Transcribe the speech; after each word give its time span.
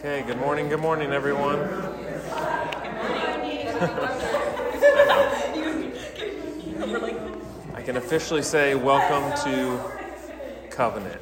Okay, 0.00 0.22
good 0.26 0.38
morning, 0.38 0.70
good 0.70 0.80
morning, 0.80 1.12
everyone. 1.12 1.58
I 7.74 7.82
can 7.84 7.98
officially 7.98 8.40
say 8.40 8.74
welcome 8.74 9.30
to 9.44 9.78
Covenant. 10.70 11.20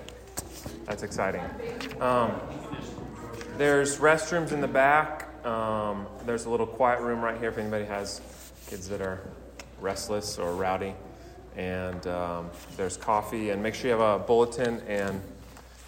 That's 0.84 1.02
exciting. 1.02 1.43
Um, 2.01 2.41
there's 3.56 3.98
restrooms 3.98 4.52
in 4.52 4.61
the 4.61 4.69
back. 4.69 5.27
Um, 5.45 6.06
there's 6.24 6.45
a 6.45 6.51
little 6.51 6.65
quiet 6.65 7.01
room 7.01 7.20
right 7.20 7.37
here 7.37 7.48
if 7.48 7.59
anybody 7.59 7.84
has 7.87 8.20
kids 8.69 8.88
that 8.91 9.01
are 9.01 9.29
restless 9.80 10.38
or 10.38 10.55
rowdy. 10.55 10.95
And 11.56 12.06
um, 12.06 12.48
there's 12.77 12.97
coffee. 12.97 13.51
And 13.51 13.60
make 13.60 13.74
sure 13.74 13.91
you 13.91 13.98
have 13.98 14.20
a 14.20 14.24
bulletin 14.24 14.79
and 14.87 15.20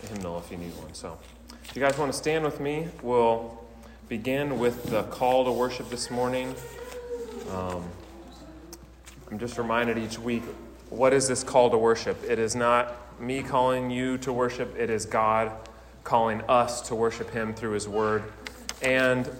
a 0.02 0.06
hymnal 0.08 0.40
if 0.40 0.50
you 0.50 0.56
need 0.56 0.76
one. 0.78 0.92
So, 0.92 1.16
if 1.64 1.76
you 1.76 1.80
guys 1.80 1.96
want 1.98 2.12
to 2.12 2.18
stand 2.18 2.44
with 2.44 2.60
me, 2.60 2.88
we'll 3.02 3.58
begin 4.08 4.58
with 4.58 4.90
the 4.90 5.04
call 5.04 5.44
to 5.44 5.52
worship 5.52 5.88
this 5.88 6.10
morning. 6.10 6.54
Um, 7.52 7.84
I'm 9.30 9.38
just 9.38 9.58
reminded 9.58 9.98
each 9.98 10.18
week 10.18 10.42
what 10.90 11.12
is 11.12 11.28
this 11.28 11.44
call 11.44 11.70
to 11.70 11.78
worship? 11.78 12.18
It 12.28 12.38
is 12.40 12.56
not 12.56 13.20
me 13.20 13.42
calling 13.42 13.90
you 13.90 14.18
to 14.18 14.32
worship, 14.32 14.76
it 14.76 14.90
is 14.90 15.06
God 15.06 15.52
calling 16.02 16.42
us 16.48 16.80
to 16.88 16.94
worship 16.94 17.30
Him 17.30 17.54
through 17.54 17.72
His 17.72 17.88
Word. 17.88 18.24
And 18.82 19.30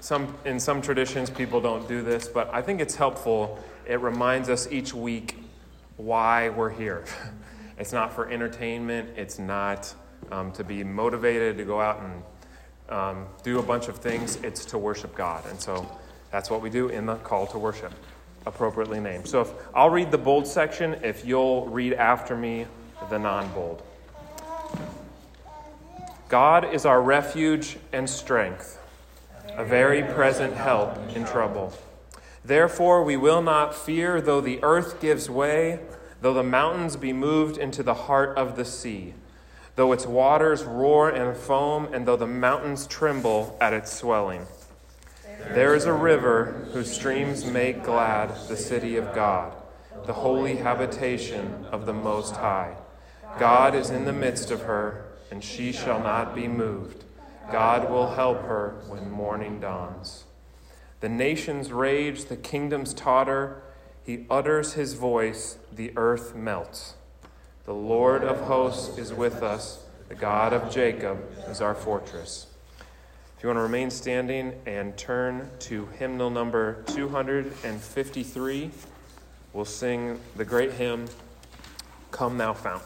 some, 0.00 0.34
in 0.44 0.58
some 0.58 0.82
traditions, 0.82 1.30
people 1.30 1.60
don't 1.60 1.86
do 1.86 2.02
this, 2.02 2.26
but 2.26 2.52
I 2.52 2.62
think 2.62 2.80
it's 2.80 2.96
helpful. 2.96 3.62
It 3.86 4.00
reminds 4.00 4.48
us 4.48 4.66
each 4.72 4.92
week 4.92 5.36
why 5.96 6.48
we're 6.48 6.70
here. 6.70 7.04
It's 7.78 7.92
not 7.92 8.12
for 8.12 8.30
entertainment, 8.30 9.10
it's 9.16 9.40
not 9.40 9.92
um, 10.32 10.50
to 10.52 10.64
be 10.64 10.82
motivated 10.82 11.58
to 11.58 11.64
go 11.64 11.80
out 11.80 12.00
and 12.00 12.22
um, 12.88 13.26
do 13.42 13.58
a 13.58 13.62
bunch 13.62 13.88
of 13.88 13.98
things, 13.98 14.36
it's 14.36 14.64
to 14.66 14.78
worship 14.78 15.14
God. 15.14 15.44
And 15.46 15.60
so 15.60 15.86
that's 16.30 16.50
what 16.50 16.62
we 16.62 16.70
do 16.70 16.88
in 16.88 17.06
the 17.06 17.16
call 17.16 17.46
to 17.48 17.58
worship, 17.58 17.92
appropriately 18.46 18.98
named. 18.98 19.28
So 19.28 19.42
if 19.42 19.52
I'll 19.74 19.90
read 19.90 20.10
the 20.10 20.18
bold 20.18 20.46
section, 20.46 20.94
if 21.02 21.24
you'll 21.24 21.66
read 21.68 21.92
after 21.92 22.36
me 22.36 22.66
the 23.10 23.18
non 23.18 23.52
bold. 23.52 23.82
God 26.28 26.72
is 26.72 26.86
our 26.86 27.02
refuge 27.02 27.76
and 27.92 28.08
strength, 28.08 28.80
a 29.50 29.64
very 29.64 30.02
present 30.02 30.54
help 30.54 30.96
in 31.14 31.26
trouble. 31.26 31.74
Therefore, 32.42 33.04
we 33.04 33.18
will 33.18 33.42
not 33.42 33.74
fear 33.74 34.20
though 34.20 34.40
the 34.40 34.58
earth 34.62 35.00
gives 35.00 35.28
way, 35.28 35.80
though 36.22 36.32
the 36.32 36.42
mountains 36.42 36.96
be 36.96 37.12
moved 37.12 37.58
into 37.58 37.82
the 37.82 37.94
heart 37.94 38.36
of 38.38 38.56
the 38.56 38.64
sea, 38.64 39.12
though 39.76 39.92
its 39.92 40.06
waters 40.06 40.64
roar 40.64 41.08
and 41.08 41.36
foam, 41.36 41.88
and 41.92 42.06
though 42.06 42.16
the 42.16 42.26
mountains 42.26 42.86
tremble 42.86 43.56
at 43.60 43.72
its 43.72 43.92
swelling. 43.92 44.46
There 45.54 45.74
is 45.74 45.84
a 45.84 45.92
river 45.92 46.68
whose 46.72 46.92
streams 46.92 47.44
make 47.44 47.82
glad 47.82 48.48
the 48.48 48.56
city 48.56 48.96
of 48.96 49.14
God, 49.14 49.54
the 50.06 50.12
holy 50.12 50.56
habitation 50.56 51.66
of 51.70 51.86
the 51.86 51.92
Most 51.92 52.36
High. 52.36 52.76
God 53.38 53.74
is 53.74 53.90
in 53.90 54.04
the 54.04 54.12
midst 54.12 54.50
of 54.50 54.62
her, 54.62 55.06
and 55.30 55.42
she 55.42 55.72
shall 55.72 56.00
not 56.00 56.34
be 56.34 56.48
moved. 56.48 57.04
God 57.50 57.90
will 57.90 58.10
help 58.14 58.42
her 58.42 58.76
when 58.88 59.10
morning 59.10 59.60
dawns. 59.60 60.24
The 61.00 61.08
nations 61.08 61.72
rage, 61.72 62.26
the 62.26 62.36
kingdoms 62.36 62.94
totter. 62.94 63.62
He 64.04 64.26
utters 64.30 64.74
his 64.74 64.94
voice, 64.94 65.58
the 65.72 65.92
earth 65.96 66.34
melts. 66.34 66.94
The 67.64 67.72
Lord 67.72 68.24
of 68.24 68.40
hosts 68.40 68.98
is 68.98 69.12
with 69.12 69.44
us, 69.44 69.84
the 70.08 70.16
God 70.16 70.52
of 70.52 70.68
Jacob 70.72 71.18
is 71.48 71.60
our 71.60 71.76
fortress. 71.76 72.48
If 73.36 73.44
you 73.44 73.48
want 73.48 73.58
to 73.58 73.62
remain 73.62 73.88
standing 73.88 74.54
and 74.66 74.96
turn 74.96 75.48
to 75.60 75.86
hymnal 75.96 76.28
number 76.28 76.82
253, 76.88 78.70
we'll 79.52 79.64
sing 79.64 80.18
the 80.34 80.44
great 80.44 80.72
hymn, 80.72 81.06
Come 82.10 82.36
Thou 82.36 82.52
Fount. 82.52 82.82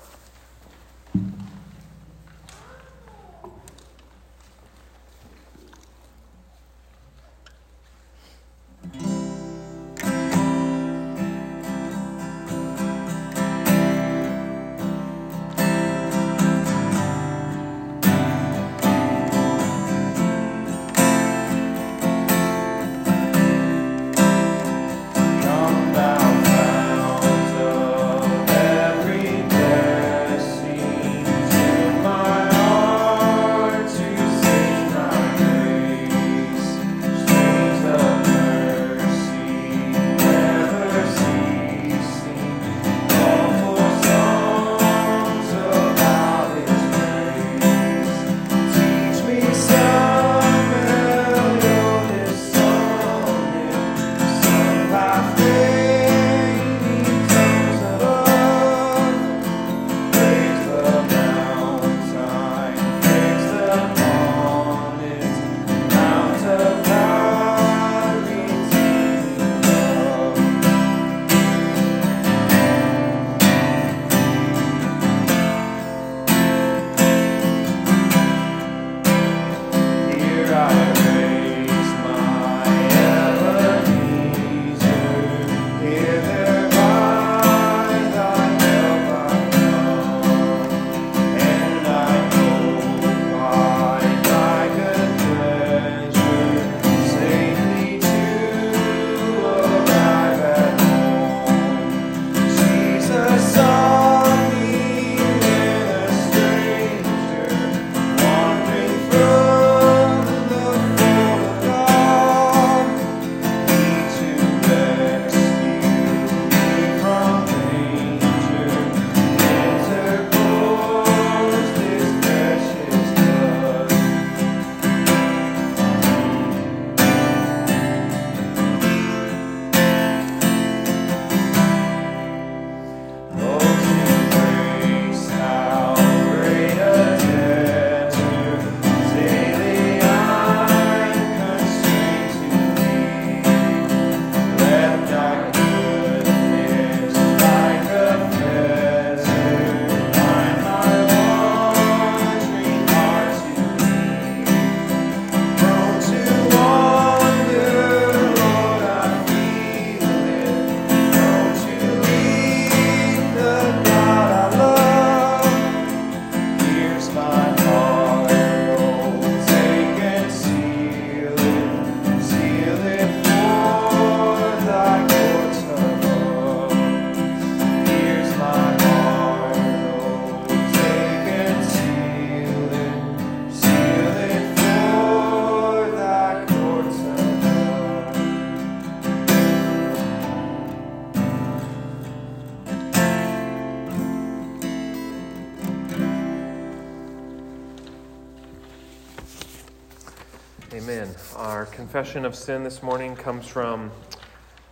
Confession 201.96 202.26
of 202.26 202.36
sin 202.36 202.62
this 202.62 202.82
morning 202.82 203.16
comes 203.16 203.46
from 203.46 203.90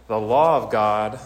the 0.08 0.20
law 0.20 0.62
of 0.62 0.70
God 0.70 1.18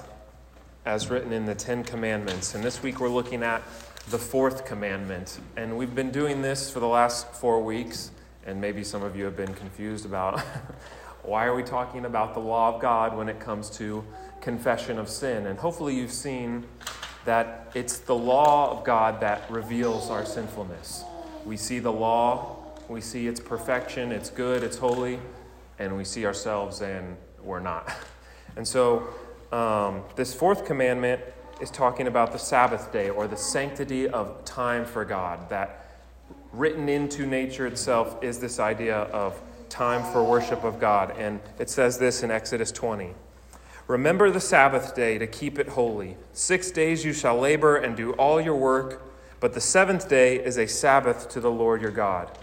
as 0.87 1.11
written 1.11 1.33
in 1.33 1.45
the 1.45 1.57
Ten 1.57 1.83
Commandments. 1.83 2.55
And 2.55 2.63
this 2.63 2.85
week 2.85 3.01
we're 3.01 3.09
looking 3.09 3.43
at 3.43 3.65
the 4.09 4.17
fourth 4.17 4.65
commandment. 4.65 5.41
And 5.57 5.77
we've 5.77 5.97
been 5.97 6.13
doing 6.13 6.41
this 6.41 6.71
for 6.71 6.79
the 6.79 6.87
last 6.87 7.33
four 7.33 7.61
weeks. 7.61 8.13
And 8.47 8.61
maybe 8.61 8.85
some 8.85 9.03
of 9.03 9.17
you 9.17 9.25
have 9.25 9.37
been 9.37 9.53
confused 9.55 10.07
about 10.07 10.39
why 11.25 11.47
are 11.47 11.55
we 11.57 11.65
talking 11.65 12.05
about 12.05 12.33
the 12.33 12.41
law 12.41 12.73
of 12.73 12.81
God 12.81 13.17
when 13.17 13.29
it 13.29 13.41
comes 13.41 13.69
to 13.79 14.05
confession 14.41 15.01
of 15.01 15.09
sin. 15.09 15.49
And 15.49 15.59
hopefully 15.59 15.97
you've 15.97 16.13
seen 16.13 16.65
that 17.25 17.73
it's 17.75 17.99
the 17.99 18.15
law 18.15 18.71
of 18.71 18.85
God 18.85 19.19
that 19.23 19.51
reveals 19.51 20.11
our 20.11 20.25
sinfulness. 20.25 21.03
We 21.45 21.57
see 21.57 21.81
the 21.81 21.93
law 21.93 22.55
we 22.89 23.03
see 23.03 23.27
its 23.27 23.39
perfection, 23.39 24.13
it's 24.13 24.31
good, 24.31 24.63
it's 24.63 24.79
holy, 24.79 25.19
and 25.79 25.97
we 25.97 26.05
see 26.05 26.27
ourselves 26.27 26.81
and 26.81 27.17
we're 27.43 27.61
not. 27.61 27.91
And 28.57 28.67
so, 28.67 29.07
um, 29.53 30.03
this 30.17 30.35
fourth 30.35 30.65
commandment 30.65 31.21
is 31.61 31.71
talking 31.71 32.09
about 32.09 32.33
the 32.33 32.39
Sabbath 32.39 32.91
day 32.93 33.09
or 33.09 33.29
the 33.29 33.37
sanctity 33.37 34.09
of 34.09 34.45
time 34.45 34.85
for 34.85 35.05
God. 35.05 35.49
That 35.49 35.89
written 36.53 36.89
into 36.89 37.27
nature 37.27 37.67
itself 37.67 38.23
is 38.23 38.41
this 38.41 38.59
idea 38.59 38.97
of 38.97 39.41
time 39.69 40.03
for 40.13 40.25
worship 40.25 40.65
of 40.65 40.81
God. 40.81 41.15
And 41.19 41.41
it 41.59 41.71
says 41.71 41.99
this 41.99 42.23
in 42.23 42.31
Exodus 42.31 42.73
20 42.73 43.15
Remember 43.87 44.31
the 44.31 44.41
Sabbath 44.41 44.95
day 44.95 45.17
to 45.17 45.27
keep 45.27 45.59
it 45.59 45.69
holy. 45.71 46.17
Six 46.33 46.71
days 46.71 47.05
you 47.05 47.15
shall 47.15 47.39
labor 47.39 47.77
and 47.77 47.97
do 47.97 48.13
all 48.13 48.39
your 48.39 48.57
work, 48.57 49.03
but 49.41 49.55
the 49.55 49.61
seventh 49.61 50.09
day 50.09 50.37
is 50.37 50.59
a 50.59 50.67
Sabbath 50.67 51.29
to 51.31 51.41
the 51.41 51.51
Lord 51.51 51.81
your 51.81 51.91
God. 51.91 52.37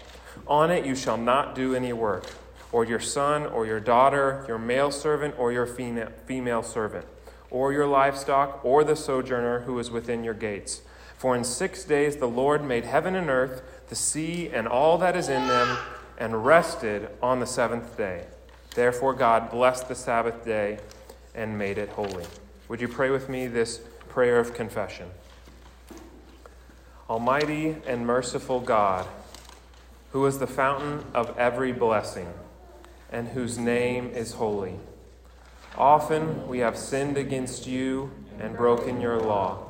On 0.48 0.70
it 0.72 0.84
you 0.84 0.96
shall 0.96 1.16
not 1.16 1.54
do 1.54 1.74
any 1.74 1.92
work, 1.92 2.26
or 2.72 2.84
your 2.84 3.00
son, 3.00 3.46
or 3.46 3.66
your 3.66 3.80
daughter, 3.80 4.44
your 4.48 4.58
male 4.58 4.90
servant, 4.90 5.34
or 5.38 5.52
your 5.52 5.66
female 5.66 6.62
servant, 6.62 7.06
or 7.50 7.72
your 7.72 7.86
livestock, 7.86 8.64
or 8.64 8.84
the 8.84 8.96
sojourner 8.96 9.60
who 9.60 9.78
is 9.78 9.90
within 9.90 10.24
your 10.24 10.34
gates. 10.34 10.82
For 11.16 11.34
in 11.34 11.44
six 11.44 11.84
days 11.84 12.16
the 12.16 12.26
Lord 12.26 12.64
made 12.64 12.84
heaven 12.84 13.14
and 13.14 13.30
earth, 13.30 13.62
the 13.88 13.94
sea, 13.94 14.48
and 14.48 14.68
all 14.68 14.98
that 14.98 15.16
is 15.16 15.28
in 15.28 15.46
them, 15.46 15.78
and 16.18 16.44
rested 16.44 17.08
on 17.22 17.40
the 17.40 17.46
seventh 17.46 17.96
day. 17.96 18.24
Therefore 18.74 19.14
God 19.14 19.50
blessed 19.50 19.88
the 19.88 19.94
Sabbath 19.94 20.44
day 20.44 20.78
and 21.34 21.56
made 21.58 21.78
it 21.78 21.88
holy. 21.90 22.24
Would 22.68 22.80
you 22.80 22.88
pray 22.88 23.10
with 23.10 23.28
me 23.28 23.46
this 23.46 23.80
prayer 24.08 24.38
of 24.38 24.54
confession? 24.54 25.08
Almighty 27.08 27.76
and 27.86 28.04
merciful 28.06 28.60
God, 28.60 29.06
who 30.12 30.26
is 30.26 30.38
the 30.38 30.46
fountain 30.46 31.04
of 31.14 31.36
every 31.38 31.72
blessing, 31.72 32.26
and 33.10 33.28
whose 33.28 33.58
name 33.58 34.10
is 34.10 34.32
holy. 34.32 34.76
Often 35.76 36.48
we 36.48 36.58
have 36.60 36.76
sinned 36.76 37.16
against 37.16 37.66
you 37.66 38.10
and 38.40 38.56
broken 38.56 39.00
your 39.00 39.20
law. 39.20 39.66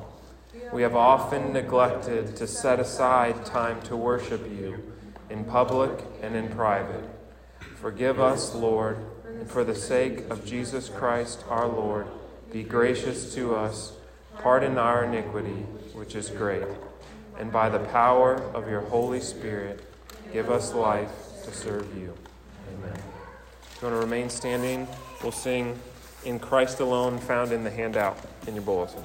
We 0.73 0.81
have 0.81 0.95
often 0.95 1.53
neglected 1.53 2.35
to 2.37 2.47
set 2.47 2.79
aside 2.79 3.45
time 3.45 3.81
to 3.83 3.95
worship 3.95 4.49
you 4.49 4.93
in 5.29 5.45
public 5.45 5.91
and 6.21 6.35
in 6.35 6.49
private. 6.49 7.03
Forgive 7.75 8.19
us, 8.19 8.55
Lord, 8.55 8.97
and 9.27 9.49
for 9.49 9.63
the 9.63 9.75
sake 9.75 10.29
of 10.29 10.45
Jesus 10.45 10.89
Christ 10.89 11.43
our 11.49 11.67
Lord, 11.67 12.07
be 12.51 12.63
gracious 12.63 13.33
to 13.35 13.55
us, 13.55 13.93
pardon 14.39 14.77
our 14.77 15.03
iniquity, 15.03 15.65
which 15.93 16.15
is 16.15 16.29
great, 16.29 16.67
and 17.37 17.51
by 17.51 17.69
the 17.69 17.79
power 17.79 18.35
of 18.53 18.69
your 18.69 18.81
Holy 18.81 19.19
Spirit, 19.19 19.83
Give 20.33 20.51
us 20.51 20.73
life 20.73 21.11
to 21.45 21.53
serve 21.53 21.97
you. 21.97 22.13
Amen. 22.73 23.16
If 23.77 23.83
you 23.83 23.89
want 23.89 24.01
to 24.01 24.05
remain 24.07 24.27
standing, 24.31 24.87
we'll 25.21 25.31
sing 25.31 25.79
In 26.25 26.39
Christ 26.39 26.79
Alone, 26.79 27.19
found 27.19 27.51
in 27.51 27.63
the 27.63 27.69
handout 27.69 28.17
in 28.47 28.55
your 28.55 28.63
bulletin. 28.63 29.03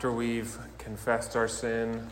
After 0.00 0.10
we've 0.10 0.56
confessed 0.78 1.36
our 1.36 1.46
sin, 1.46 2.08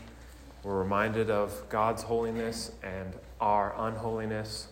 we're 0.61 0.77
reminded 0.77 1.31
of 1.31 1.67
God's 1.69 2.03
holiness 2.03 2.71
and 2.83 3.15
our 3.41 3.73
unholiness. 3.79 4.67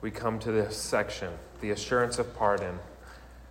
We 0.00 0.10
come 0.10 0.38
to 0.38 0.50
this 0.50 0.74
section, 0.74 1.30
the 1.60 1.72
assurance 1.72 2.18
of 2.18 2.34
pardon, 2.34 2.78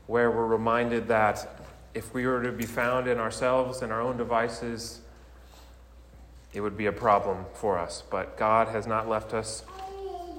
where 0.08 0.32
we're 0.32 0.48
reminded 0.48 1.08
that 1.10 1.62
if 1.94 2.12
we 2.16 2.26
were 2.26 2.42
to 2.42 2.52
be 2.52 2.66
found 2.66 3.08
in 3.08 3.20
ourselves 3.20 3.84
and 3.84 3.92
our 3.92 4.02
own 4.02 4.18
devices, 4.18 5.02
it 6.52 6.62
would 6.62 6.76
be 6.76 6.88
a 6.88 6.92
problem 6.92 7.46
for 7.54 7.78
us. 7.78 8.02
But 8.10 8.36
God 8.36 8.68
has 8.70 8.88
not 8.88 9.08
left 9.08 9.32
us 9.36 9.64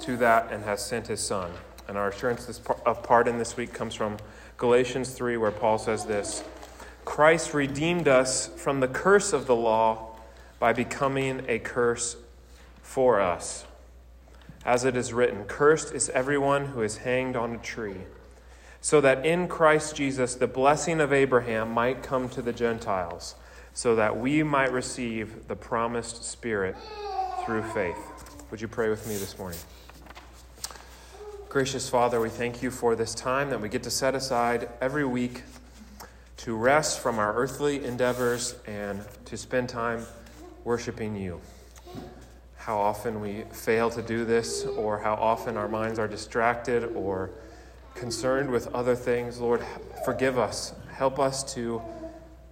to 0.01 0.17
that 0.17 0.51
and 0.51 0.65
has 0.65 0.85
sent 0.85 1.07
his 1.07 1.21
Son. 1.21 1.53
And 1.87 1.97
our 1.97 2.09
assurance 2.09 2.61
of 2.85 3.03
pardon 3.05 3.39
this 3.39 3.57
week 3.57 3.73
comes 3.73 3.95
from 3.95 4.17
Galatians 4.57 5.13
3, 5.13 5.37
where 5.37 5.53
Paul 5.53 5.79
says 5.79 6.05
this 6.05 6.43
Christ 7.04 7.52
redeemed 7.52 8.09
us 8.09 8.47
from 8.47 8.80
the 8.80 8.88
curse 8.88 9.32
of 9.32 9.47
the 9.47 9.56
law 9.56 10.16
by 10.59 10.73
becoming 10.73 11.44
a 11.49 11.59
curse 11.59 12.16
for 12.82 13.21
us. 13.21 13.64
As 14.64 14.85
it 14.85 14.97
is 14.97 15.12
written, 15.12 15.44
Cursed 15.44 15.92
is 15.92 16.09
everyone 16.11 16.66
who 16.66 16.82
is 16.82 16.99
hanged 16.99 17.35
on 17.35 17.54
a 17.54 17.59
tree, 17.59 18.02
so 18.80 19.00
that 19.00 19.26
in 19.26 19.49
Christ 19.49 19.97
Jesus 19.97 20.37
the 20.37 20.47
blessing 20.47 21.00
of 21.00 21.12
Abraham 21.12 21.73
might 21.73 22.02
come 22.02 22.28
to 22.30 22.42
the 22.42 22.52
Gentiles, 22.52 23.35
so 23.75 23.97
that 23.97 24.16
we 24.16 24.42
might 24.42 24.71
receive 24.71 25.49
the 25.49 25.56
promised 25.56 26.25
Spirit 26.25 26.76
through 27.44 27.64
faith. 27.64 27.97
Would 28.50 28.61
you 28.61 28.68
pray 28.68 28.88
with 28.88 29.06
me 29.09 29.16
this 29.16 29.37
morning? 29.37 29.59
Gracious 31.49 31.88
Father, 31.88 32.21
we 32.21 32.28
thank 32.28 32.62
you 32.62 32.71
for 32.71 32.94
this 32.94 33.14
time 33.14 33.50
that 33.50 33.61
we 33.61 33.68
get 33.68 33.82
to 33.82 33.90
set 33.90 34.14
aside 34.14 34.68
every 34.80 35.04
week 35.04 35.42
to 36.39 36.57
rest 36.57 37.01
from 37.01 37.19
our 37.19 37.35
earthly 37.35 37.85
endeavors 37.85 38.57
and 38.67 39.05
to 39.27 39.37
spend 39.37 39.69
time 39.69 40.05
worshiping 40.65 41.15
you. 41.17 41.41
How 42.57 42.79
often 42.79 43.21
we 43.21 43.45
fail 43.53 43.91
to 43.91 44.03
do 44.03 44.25
this, 44.25 44.65
or 44.65 44.99
how 44.99 45.15
often 45.15 45.57
our 45.57 45.69
minds 45.69 45.99
are 45.99 46.09
distracted 46.09 46.85
or 46.95 47.31
concerned 47.95 48.51
with 48.51 48.73
other 48.75 48.95
things. 48.95 49.41
Lord, 49.41 49.62
forgive 50.05 50.39
us. 50.39 50.75
Help 50.93 51.19
us 51.19 51.55
to 51.55 51.83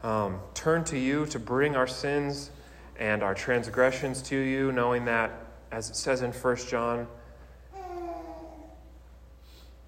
um, 0.03 0.41
turn 0.55 0.85
to 0.85 0.99
you 0.99 1.27
to 1.27 1.39
bring 1.39 1.77
our 1.77 1.87
sins 1.87 2.51
and 2.99 3.23
our 3.23 3.35
transgressions 3.35 4.23
to 4.23 4.37
you, 4.37 4.73
knowing 4.73 5.05
that, 5.07 5.31
as 5.73 5.91
it 5.91 5.97
says 5.97 6.23
in 6.23 6.33
1 6.33 6.57
John, 6.69 7.07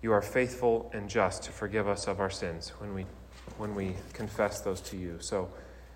you 0.00 0.12
are 0.12 0.22
faithful 0.22 0.90
and 0.92 1.08
just 1.08 1.44
to 1.44 1.52
forgive 1.52 1.86
us 1.86 2.08
of 2.08 2.20
our 2.20 2.30
sins 2.30 2.70
when 2.78 2.92
we 2.92 3.06
when 3.58 3.74
we 3.74 3.94
confess 4.12 4.60
those 4.60 4.80
to 4.80 4.96
you. 4.96 5.18
So 5.20 5.50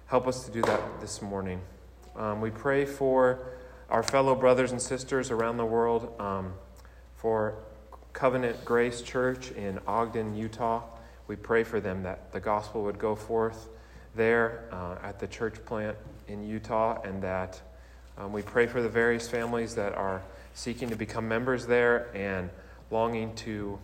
help 0.07 0.27
us 0.27 0.45
to 0.45 0.51
do 0.51 0.63
that 0.63 1.01
this 1.01 1.21
morning. 1.23 1.61
Um, 2.15 2.41
we 2.41 2.51
pray 2.51 2.85
for 2.85 3.41
our 3.91 4.03
fellow 4.03 4.35
brothers 4.35 4.73
and 4.73 4.81
sisters 4.81 5.31
around 5.31 5.57
the 5.57 5.65
world, 5.65 6.13
um, 6.21 6.55
for 7.17 7.59
Covenant 8.13 8.65
Grace 8.65 9.03
Church 9.03 9.51
in 9.53 9.79
Ogden, 9.87 10.35
Utah. 10.35 10.83
We 11.29 11.37
pray 11.37 11.65
for 11.65 11.81
them 11.81 12.03
that 12.05 12.33
the 12.33 12.41
gospel 12.41 12.85
would 12.85 12.99
go 12.99 13.15
forth 13.15 13.69
there 14.15 14.65
uh, 14.73 14.97
at 15.03 15.19
the 15.19 15.27
church 15.27 15.63
plant 15.67 15.97
in 16.29 16.43
Utah, 16.43 17.01
and 17.03 17.23
that 17.23 17.61
um, 18.17 18.33
we 18.33 18.43
pray 18.43 18.67
for 18.67 18.81
the 18.81 18.89
various 18.89 19.29
families 19.29 19.75
that 19.75 19.95
are 19.95 20.23
seeking 20.55 20.89
to 20.89 20.97
become 20.97 21.29
members 21.29 21.67
there 21.67 22.09
and 22.17 22.49
longing 22.91 23.35
to 23.35 23.79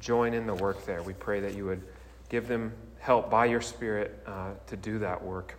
join 0.00 0.32
in 0.32 0.46
the 0.46 0.54
work 0.54 0.86
there. 0.86 1.02
We 1.02 1.12
pray 1.12 1.40
that 1.40 1.54
you 1.54 1.66
would 1.66 1.82
give 2.28 2.48
them 2.48 2.72
help 3.04 3.28
by 3.30 3.44
your 3.44 3.60
Spirit 3.60 4.18
uh, 4.26 4.52
to 4.66 4.78
do 4.78 4.98
that 4.98 5.22
work. 5.22 5.58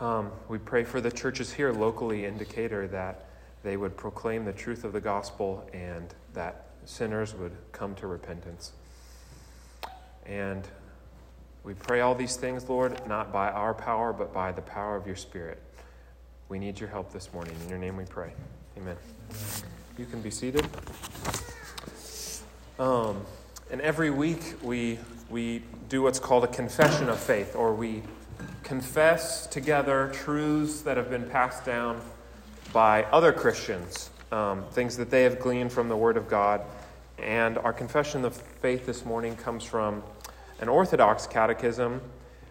Um, 0.00 0.32
we 0.48 0.58
pray 0.58 0.82
for 0.82 1.00
the 1.00 1.12
churches 1.12 1.52
here 1.52 1.72
locally 1.72 2.24
in 2.24 2.36
Decatur 2.36 2.88
that 2.88 3.26
they 3.62 3.76
would 3.76 3.96
proclaim 3.96 4.44
the 4.44 4.52
truth 4.52 4.82
of 4.82 4.92
the 4.92 5.00
gospel 5.00 5.64
and 5.72 6.12
that 6.34 6.70
sinners 6.86 7.36
would 7.36 7.52
come 7.70 7.94
to 7.94 8.08
repentance. 8.08 8.72
And 10.26 10.66
we 11.62 11.72
pray 11.72 12.00
all 12.00 12.16
these 12.16 12.34
things, 12.34 12.68
Lord, 12.68 13.00
not 13.06 13.32
by 13.32 13.48
our 13.50 13.72
power, 13.72 14.12
but 14.12 14.34
by 14.34 14.50
the 14.50 14.62
power 14.62 14.96
of 14.96 15.06
your 15.06 15.14
Spirit. 15.14 15.62
We 16.48 16.58
need 16.58 16.80
your 16.80 16.88
help 16.88 17.12
this 17.12 17.32
morning. 17.32 17.54
In 17.62 17.68
your 17.68 17.78
name 17.78 17.96
we 17.96 18.06
pray. 18.06 18.32
Amen. 18.76 18.96
You 19.96 20.06
can 20.06 20.20
be 20.20 20.32
seated. 20.32 20.66
Um, 22.76 23.24
and 23.70 23.80
every 23.80 24.10
week 24.10 24.56
we, 24.64 24.98
we 25.28 25.62
do 25.88 26.02
what's 26.02 26.18
called 26.18 26.44
a 26.44 26.48
confession 26.48 27.08
of 27.08 27.18
faith, 27.18 27.56
or 27.56 27.74
we 27.74 28.02
confess 28.62 29.46
together 29.46 30.10
truths 30.12 30.82
that 30.82 30.96
have 30.96 31.10
been 31.10 31.28
passed 31.28 31.64
down 31.64 32.00
by 32.72 33.04
other 33.04 33.32
Christians, 33.32 34.10
um, 34.32 34.64
things 34.70 34.96
that 34.96 35.10
they 35.10 35.22
have 35.22 35.40
gleaned 35.40 35.72
from 35.72 35.88
the 35.88 35.96
Word 35.96 36.16
of 36.16 36.28
God. 36.28 36.62
And 37.18 37.58
our 37.58 37.72
confession 37.72 38.24
of 38.24 38.36
faith 38.36 38.86
this 38.86 39.04
morning 39.04 39.36
comes 39.36 39.64
from 39.64 40.02
an 40.60 40.68
Orthodox 40.68 41.26
catechism 41.26 42.00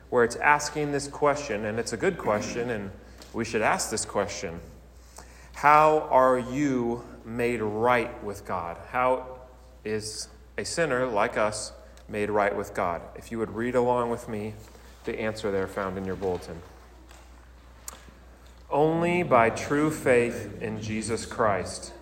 where 0.10 0.24
it's 0.24 0.36
asking 0.38 0.92
this 0.92 1.08
question, 1.08 1.66
and 1.66 1.80
it's 1.80 1.94
a 1.94 1.98
good 1.98 2.18
question, 2.18 2.70
and 2.70 2.92
we 3.34 3.46
should 3.46 3.62
ask 3.62 3.90
this 3.90 4.06
question 4.06 4.60
How 5.54 6.08
are 6.10 6.40
you 6.40 7.04
made 7.26 7.62
right 7.62 8.24
with 8.24 8.46
God? 8.46 8.78
How 8.92 9.40
is 9.84 10.30
a 10.58 10.66
sinner 10.66 11.06
like 11.06 11.38
us 11.38 11.72
made 12.08 12.30
right 12.30 12.56
with 12.56 12.74
God. 12.74 13.02
If 13.16 13.32
you 13.32 13.40
would 13.40 13.56
read 13.56 13.76
along 13.76 14.10
with 14.10 14.30
me, 14.30 14.54
the 15.06 15.20
answer 15.20 15.52
there 15.52 15.68
found 15.68 15.98
in 15.98 16.06
your 16.06 16.16
bulletin. 16.16 16.62
Only 18.70 19.24
by 19.24 19.52
true 19.52 19.92
faith 19.92 20.62
in 20.62 20.82
Jesus 20.82 21.26
Christ, 21.26 21.94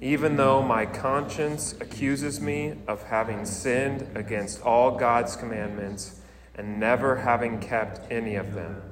even 0.00 0.36
though 0.36 0.62
my 0.62 0.86
conscience 0.86 1.74
accuses 1.80 2.40
me 2.40 2.74
of 2.86 3.02
having 3.04 3.44
sinned 3.44 4.06
against 4.14 4.62
all 4.62 4.96
God's 4.96 5.36
commandments 5.36 6.20
and 6.54 6.80
never 6.80 7.16
having 7.16 7.60
kept 7.60 8.10
any 8.10 8.34
of 8.36 8.54
them, 8.54 8.82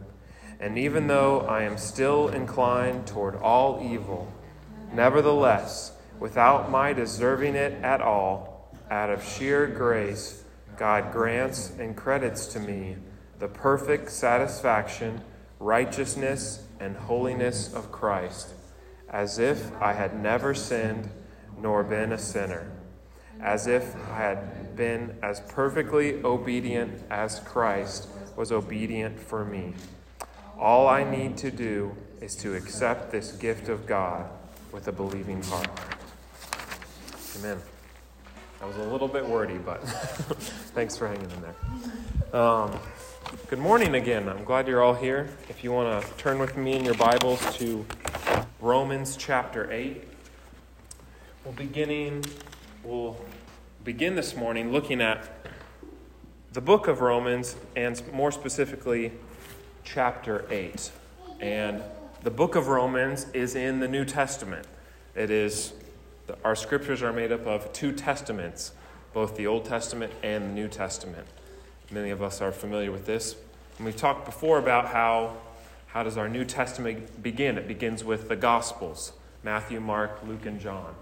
and 0.61 0.79
even 0.79 1.07
though 1.07 1.41
I 1.41 1.63
am 1.63 1.79
still 1.79 2.29
inclined 2.29 3.07
toward 3.07 3.37
all 3.37 3.81
evil, 3.83 4.33
nevertheless, 4.93 5.93
without 6.19 6.71
my 6.71 6.93
deserving 6.93 7.55
it 7.55 7.73
at 7.83 8.01
all, 8.01 8.73
out 8.91 9.11
of 9.11 9.25
sheer 9.25 9.67
grace, 9.67 10.45
God 10.77 11.13
grants 11.13 11.73
and 11.79 11.97
credits 11.97 12.47
to 12.49 12.61
me 12.61 12.97
the 13.39 13.49
perfect 13.49 14.11
satisfaction, 14.11 15.21
righteousness, 15.61 16.67
and 16.81 16.97
holiness 16.97 17.73
of 17.73 17.93
Christ, 17.93 18.55
as 19.09 19.39
if 19.39 19.73
I 19.81 19.93
had 19.93 20.21
never 20.21 20.55
sinned 20.55 21.09
nor 21.59 21.83
been 21.83 22.13
a 22.13 22.19
sinner, 22.19 22.71
as 23.41 23.67
if 23.67 23.95
I 24.11 24.17
had 24.17 24.77
been 24.77 25.17
as 25.23 25.41
perfectly 25.41 26.23
obedient 26.23 27.03
as 27.11 27.41
Christ 27.41 28.09
was 28.37 28.53
obedient 28.53 29.19
for 29.19 29.45
me. 29.45 29.75
All 30.59 30.89
I 30.89 31.05
need 31.05 31.37
to 31.39 31.51
do 31.51 31.95
is 32.21 32.35
to 32.37 32.55
accept 32.55 33.11
this 33.11 33.33
gift 33.33 33.69
of 33.69 33.87
God 33.87 34.29
with 34.73 34.89
a 34.89 34.93
believing 34.93 35.43
heart. 35.43 35.69
Amen. 37.39 37.61
That 38.61 38.69
was 38.69 38.79
a 38.79 38.91
little 38.91 39.09
bit 39.09 39.27
wordy, 39.27 39.59
but 39.59 39.83
thanks 40.75 40.97
for 40.97 41.07
hanging 41.07 41.31
in 41.31 41.43
there. 41.43 42.41
Um, 42.41 42.73
good 43.49 43.59
morning 43.59 43.95
again. 43.97 44.31
I'm 44.31 44.45
glad 44.45 44.67
you're 44.67 44.83
all 44.83 44.95
here. 44.95 45.29
If 45.51 45.63
you 45.63 45.73
want 45.73 46.03
to 46.03 46.13
turn 46.15 46.39
with 46.39 46.57
me 46.57 46.73
in 46.73 46.83
your 46.83 46.95
Bibles 46.95 47.55
to 47.59 47.85
Romans 48.63 49.15
chapter 49.19 49.71
8, 49.71 50.03
we'll 51.45 51.53
beginning 51.53 52.25
we'll 52.83 53.21
begin 53.85 54.15
this 54.15 54.35
morning 54.35 54.73
looking 54.73 55.03
at 55.03 55.29
the 56.55 56.63
book 56.63 56.89
of 56.89 57.03
Romans 57.03 57.57
and 57.77 58.03
more 58.11 58.33
specifically 58.33 59.13
chapter 59.85 60.47
8. 60.51 60.91
And 61.41 61.83
the 62.23 62.31
book 62.31 62.55
of 62.55 62.69
Romans 62.69 63.27
is 63.35 63.55
in 63.55 63.81
the 63.81 63.89
New 63.89 64.07
Testament. 64.07 64.67
It 65.15 65.31
is 65.31 65.75
our 66.45 66.57
scriptures 66.57 67.03
are 67.03 67.13
made 67.13 67.33
up 67.33 67.47
of 67.47 67.73
two 67.73 67.93
testaments, 67.93 68.73
both 69.13 69.37
the 69.37 69.47
Old 69.47 69.65
Testament 69.65 70.13
and 70.23 70.45
the 70.45 70.53
New 70.53 70.69
Testament. 70.69 71.27
Many 71.91 72.11
of 72.11 72.23
us 72.23 72.41
are 72.41 72.53
familiar 72.53 72.91
with 72.91 73.07
this. 73.07 73.37
And 73.79 73.87
we've 73.87 73.97
talked 73.97 74.25
before 74.25 74.59
about 74.59 74.89
how, 74.89 75.37
how 75.89 76.03
does 76.03 76.17
our 76.17 76.29
New 76.29 76.45
Testament 76.45 77.23
begin? 77.23 77.59
It 77.59 77.69
begins 77.69 78.03
with 78.03 78.29
the 78.29 78.37
Gospels 78.37 79.13
Matthew, 79.43 79.81
Mark, 79.81 80.21
Luke, 80.27 80.45
and 80.47 80.61
John. 80.61 80.95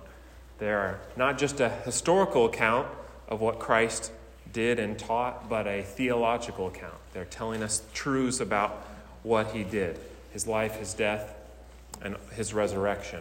They 0.59 0.71
are 0.71 1.01
not 1.17 1.39
just 1.39 1.61
a 1.61 1.69
historical 1.69 2.47
account 2.47 2.87
of 3.29 3.41
what 3.41 3.59
Christ 3.59 4.13
did 4.53 4.79
and 4.79 4.99
taught, 4.99 5.49
but 5.49 5.67
a 5.67 5.83
theological 5.83 6.67
account. 6.67 6.95
They're 7.13 7.25
telling 7.25 7.63
us 7.63 7.83
truths 7.95 8.41
about 8.41 8.87
what 9.23 9.53
he 9.53 9.65
did 9.65 9.99
his 10.33 10.47
life, 10.49 10.81
his 10.81 10.95
death, 10.95 11.33
and 12.03 12.17
his 12.35 12.53
resurrection. 12.53 13.21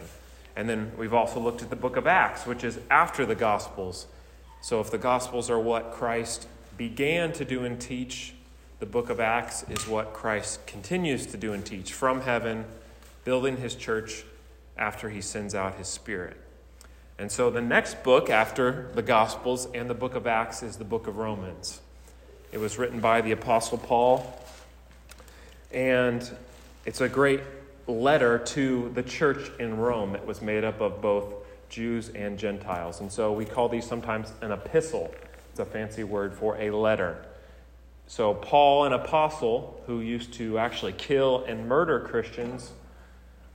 And 0.56 0.68
then 0.68 0.92
we've 0.96 1.14
also 1.14 1.40
looked 1.40 1.62
at 1.62 1.70
the 1.70 1.76
book 1.76 1.96
of 1.96 2.06
Acts, 2.06 2.46
which 2.46 2.64
is 2.64 2.78
after 2.90 3.26
the 3.26 3.34
Gospels. 3.34 4.06
So 4.60 4.80
if 4.80 4.90
the 4.90 4.98
Gospels 4.98 5.50
are 5.50 5.58
what 5.58 5.92
Christ 5.92 6.46
began 6.76 7.32
to 7.32 7.44
do 7.44 7.64
and 7.64 7.80
teach, 7.80 8.34
the 8.80 8.86
book 8.86 9.10
of 9.10 9.20
Acts 9.20 9.64
is 9.68 9.86
what 9.88 10.12
Christ 10.12 10.66
continues 10.66 11.26
to 11.26 11.36
do 11.36 11.52
and 11.52 11.64
teach 11.64 11.92
from 11.92 12.22
heaven, 12.22 12.64
building 13.24 13.56
his 13.56 13.74
church 13.74 14.24
after 14.76 15.10
he 15.10 15.20
sends 15.20 15.54
out 15.54 15.76
his 15.76 15.88
spirit. 15.88 16.36
And 17.18 17.30
so 17.30 17.50
the 17.50 17.60
next 17.60 18.02
book 18.02 18.28
after 18.28 18.90
the 18.94 19.02
Gospels 19.02 19.68
and 19.72 19.88
the 19.88 19.94
book 19.94 20.14
of 20.14 20.26
Acts 20.26 20.62
is 20.62 20.76
the 20.76 20.84
book 20.84 21.06
of 21.06 21.16
Romans. 21.16 21.80
It 22.52 22.58
was 22.58 22.78
written 22.78 23.00
by 23.00 23.20
the 23.20 23.32
Apostle 23.32 23.78
Paul, 23.78 24.40
and 25.72 26.28
it's 26.86 27.00
a 27.00 27.08
great 27.08 27.40
letter 27.86 28.38
to 28.38 28.90
the 28.94 29.02
church 29.02 29.50
in 29.58 29.76
Rome 29.76 30.12
that 30.12 30.26
was 30.26 30.40
made 30.40 30.64
up 30.64 30.80
of 30.80 31.00
both 31.00 31.34
Jews 31.68 32.10
and 32.10 32.38
Gentiles. 32.38 33.00
And 33.00 33.10
so 33.10 33.32
we 33.32 33.44
call 33.44 33.68
these 33.68 33.86
sometimes 33.86 34.32
an 34.40 34.52
epistle. 34.52 35.14
It's 35.50 35.60
a 35.60 35.64
fancy 35.64 36.04
word 36.04 36.34
for 36.34 36.56
a 36.56 36.70
letter. 36.70 37.24
So, 38.06 38.34
Paul, 38.34 38.84
an 38.84 38.92
apostle 38.92 39.82
who 39.86 40.00
used 40.00 40.34
to 40.34 40.58
actually 40.58 40.92
kill 40.92 41.44
and 41.44 41.66
murder 41.68 42.00
Christians, 42.00 42.72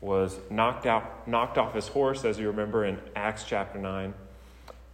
was 0.02 0.38
knocked 0.50 0.86
out, 0.86 1.28
knocked 1.28 1.58
off 1.58 1.74
his 1.76 1.88
horse, 1.88 2.26
as 2.26 2.40
you 2.40 2.48
remember 2.48 2.86
in 2.86 2.98
Acts 3.16 3.44
chapter 3.44 3.78
9, 3.78 4.14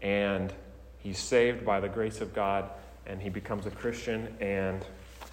and 0.02 0.52
he's 0.98 1.20
saved 1.20 1.66
by 1.66 1.80
the 1.80 1.88
grace 1.88 2.22
of 2.22 2.34
God, 2.34 2.70
and 3.06 3.22
he 3.22 3.30
becomes 3.30 3.66
a 3.66 3.72
Christian 3.72 4.36
and 4.42 4.84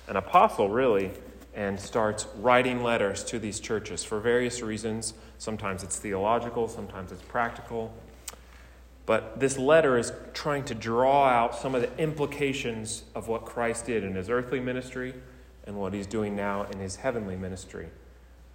an 0.09 0.17
apostle, 0.17 0.69
really, 0.69 1.11
and 1.55 1.79
starts 1.79 2.27
writing 2.37 2.83
letters 2.83 3.23
to 3.25 3.39
these 3.39 3.61
churches 3.61 4.03
for 4.03 4.21
various 4.21 4.63
reasons. 4.63 5.15
Sometimes 5.39 5.83
it's 5.83 5.99
theological, 5.99 6.69
sometimes 6.69 7.13
it's 7.13 7.23
practical. 7.23 7.93
But 9.05 9.41
this 9.41 9.59
letter 9.59 9.99
is 9.99 10.13
trying 10.33 10.65
to 10.65 10.75
draw 10.75 11.27
out 11.27 11.57
some 11.57 11.75
of 11.75 11.83
the 11.83 11.97
implications 11.99 13.03
of 13.15 13.29
what 13.29 13.45
Christ 13.45 13.87
did 13.87 14.05
in 14.05 14.15
his 14.15 14.31
earthly 14.31 14.61
ministry 14.61 15.15
and 15.67 15.77
what 15.77 15.93
he's 15.93 16.07
doing 16.07 16.37
now 16.37 16.65
in 16.65 16.79
his 16.79 16.97
heavenly 16.97 17.37
ministry. 17.37 17.89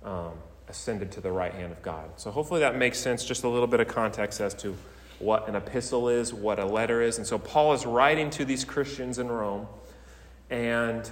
Um, 0.04 0.34
ascended 0.70 1.12
to 1.14 1.22
the 1.22 1.32
right 1.32 1.54
hand 1.54 1.72
of 1.72 1.82
God. 1.82 2.10
So 2.18 2.32
hopefully 2.32 2.60
that 2.60 2.76
makes 2.76 3.00
sense, 3.00 3.24
just 3.24 3.44
a 3.44 3.50
little 3.50 3.68
bit 3.68 3.80
of 3.80 3.88
context 3.88 4.42
as 4.42 4.54
to 4.56 4.76
what 5.20 5.48
an 5.48 5.56
epistle 5.56 6.10
is, 6.10 6.34
what 6.34 6.60
a 6.60 6.66
letter 6.66 7.02
is. 7.02 7.18
And 7.18 7.26
so 7.26 7.40
Paul 7.40 7.74
is 7.74 7.86
writing 7.86 8.30
to 8.32 8.46
these 8.46 8.64
Christians 8.64 9.18
in 9.18 9.30
Rome, 9.30 9.68
and 10.50 11.10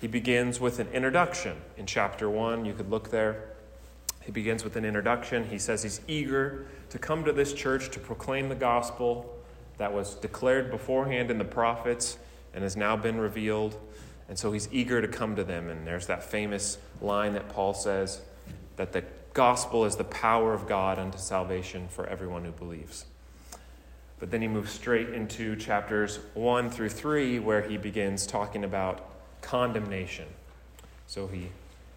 he 0.00 0.06
begins 0.06 0.60
with 0.60 0.78
an 0.78 0.88
introduction. 0.88 1.56
In 1.76 1.86
chapter 1.86 2.28
1, 2.28 2.64
you 2.64 2.74
could 2.74 2.90
look 2.90 3.10
there. 3.10 3.44
He 4.22 4.32
begins 4.32 4.64
with 4.64 4.76
an 4.76 4.84
introduction. 4.84 5.48
He 5.48 5.58
says 5.58 5.82
he's 5.82 6.00
eager 6.08 6.66
to 6.90 6.98
come 6.98 7.24
to 7.24 7.32
this 7.32 7.52
church 7.52 7.90
to 7.90 8.00
proclaim 8.00 8.48
the 8.48 8.54
gospel 8.54 9.34
that 9.78 9.92
was 9.92 10.14
declared 10.14 10.70
beforehand 10.70 11.30
in 11.30 11.38
the 11.38 11.44
prophets 11.44 12.18
and 12.54 12.62
has 12.62 12.76
now 12.76 12.96
been 12.96 13.18
revealed. 13.18 13.76
And 14.28 14.38
so 14.38 14.52
he's 14.52 14.68
eager 14.72 15.02
to 15.02 15.08
come 15.08 15.36
to 15.36 15.44
them. 15.44 15.68
And 15.68 15.86
there's 15.86 16.06
that 16.06 16.24
famous 16.24 16.78
line 17.00 17.34
that 17.34 17.48
Paul 17.48 17.74
says 17.74 18.22
that 18.76 18.92
the 18.92 19.04
gospel 19.34 19.84
is 19.84 19.96
the 19.96 20.04
power 20.04 20.54
of 20.54 20.66
God 20.66 20.98
unto 20.98 21.18
salvation 21.18 21.88
for 21.88 22.06
everyone 22.06 22.44
who 22.44 22.52
believes. 22.52 23.04
But 24.20 24.30
then 24.30 24.40
he 24.40 24.48
moves 24.48 24.70
straight 24.70 25.10
into 25.10 25.56
chapters 25.56 26.20
1 26.34 26.70
through 26.70 26.90
3, 26.90 27.40
where 27.40 27.62
he 27.62 27.76
begins 27.76 28.26
talking 28.26 28.64
about 28.64 29.13
condemnation. 29.44 30.26
So 31.06 31.26
he 31.26 31.48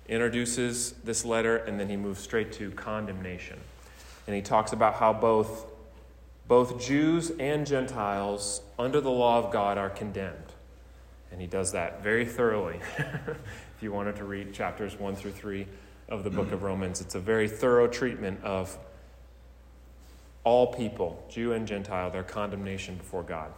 introduces 0.07 0.91
this 1.03 1.25
letter 1.25 1.57
and 1.57 1.79
then 1.79 1.89
he 1.89 1.97
moves 1.97 2.19
straight 2.19 2.51
to 2.53 2.71
condemnation. 2.71 3.59
And 4.27 4.35
he 4.35 4.41
talks 4.41 4.73
about 4.73 4.95
how 4.95 5.13
both, 5.13 5.65
both 6.47 6.79
Jews 6.79 7.31
and 7.39 7.65
Gentiles 7.65 8.61
under 8.77 9.01
the 9.01 9.09
law 9.09 9.39
of 9.39 9.51
God 9.51 9.77
are 9.77 9.89
condemned. 9.89 10.53
And 11.31 11.41
he 11.41 11.47
does 11.47 11.71
that 11.71 12.03
very 12.03 12.25
thoroughly. 12.25 12.79
if 12.97 13.81
you 13.81 13.91
wanted 13.91 14.15
to 14.17 14.23
read 14.23 14.53
chapters 14.53 14.99
1 14.99 15.15
through 15.15 15.31
3 15.31 15.67
of 16.09 16.23
the 16.23 16.29
book 16.29 16.51
of 16.51 16.63
Romans. 16.63 17.01
It's 17.01 17.15
a 17.15 17.19
very 17.19 17.49
thorough 17.49 17.87
treatment 17.87 18.43
of 18.43 18.77
all 20.43 20.67
people, 20.67 21.25
Jew 21.29 21.51
and 21.51 21.67
Gentile, 21.67 22.09
their 22.09 22.23
condemnation 22.23 22.95
before 22.95 23.23
God. 23.23 23.51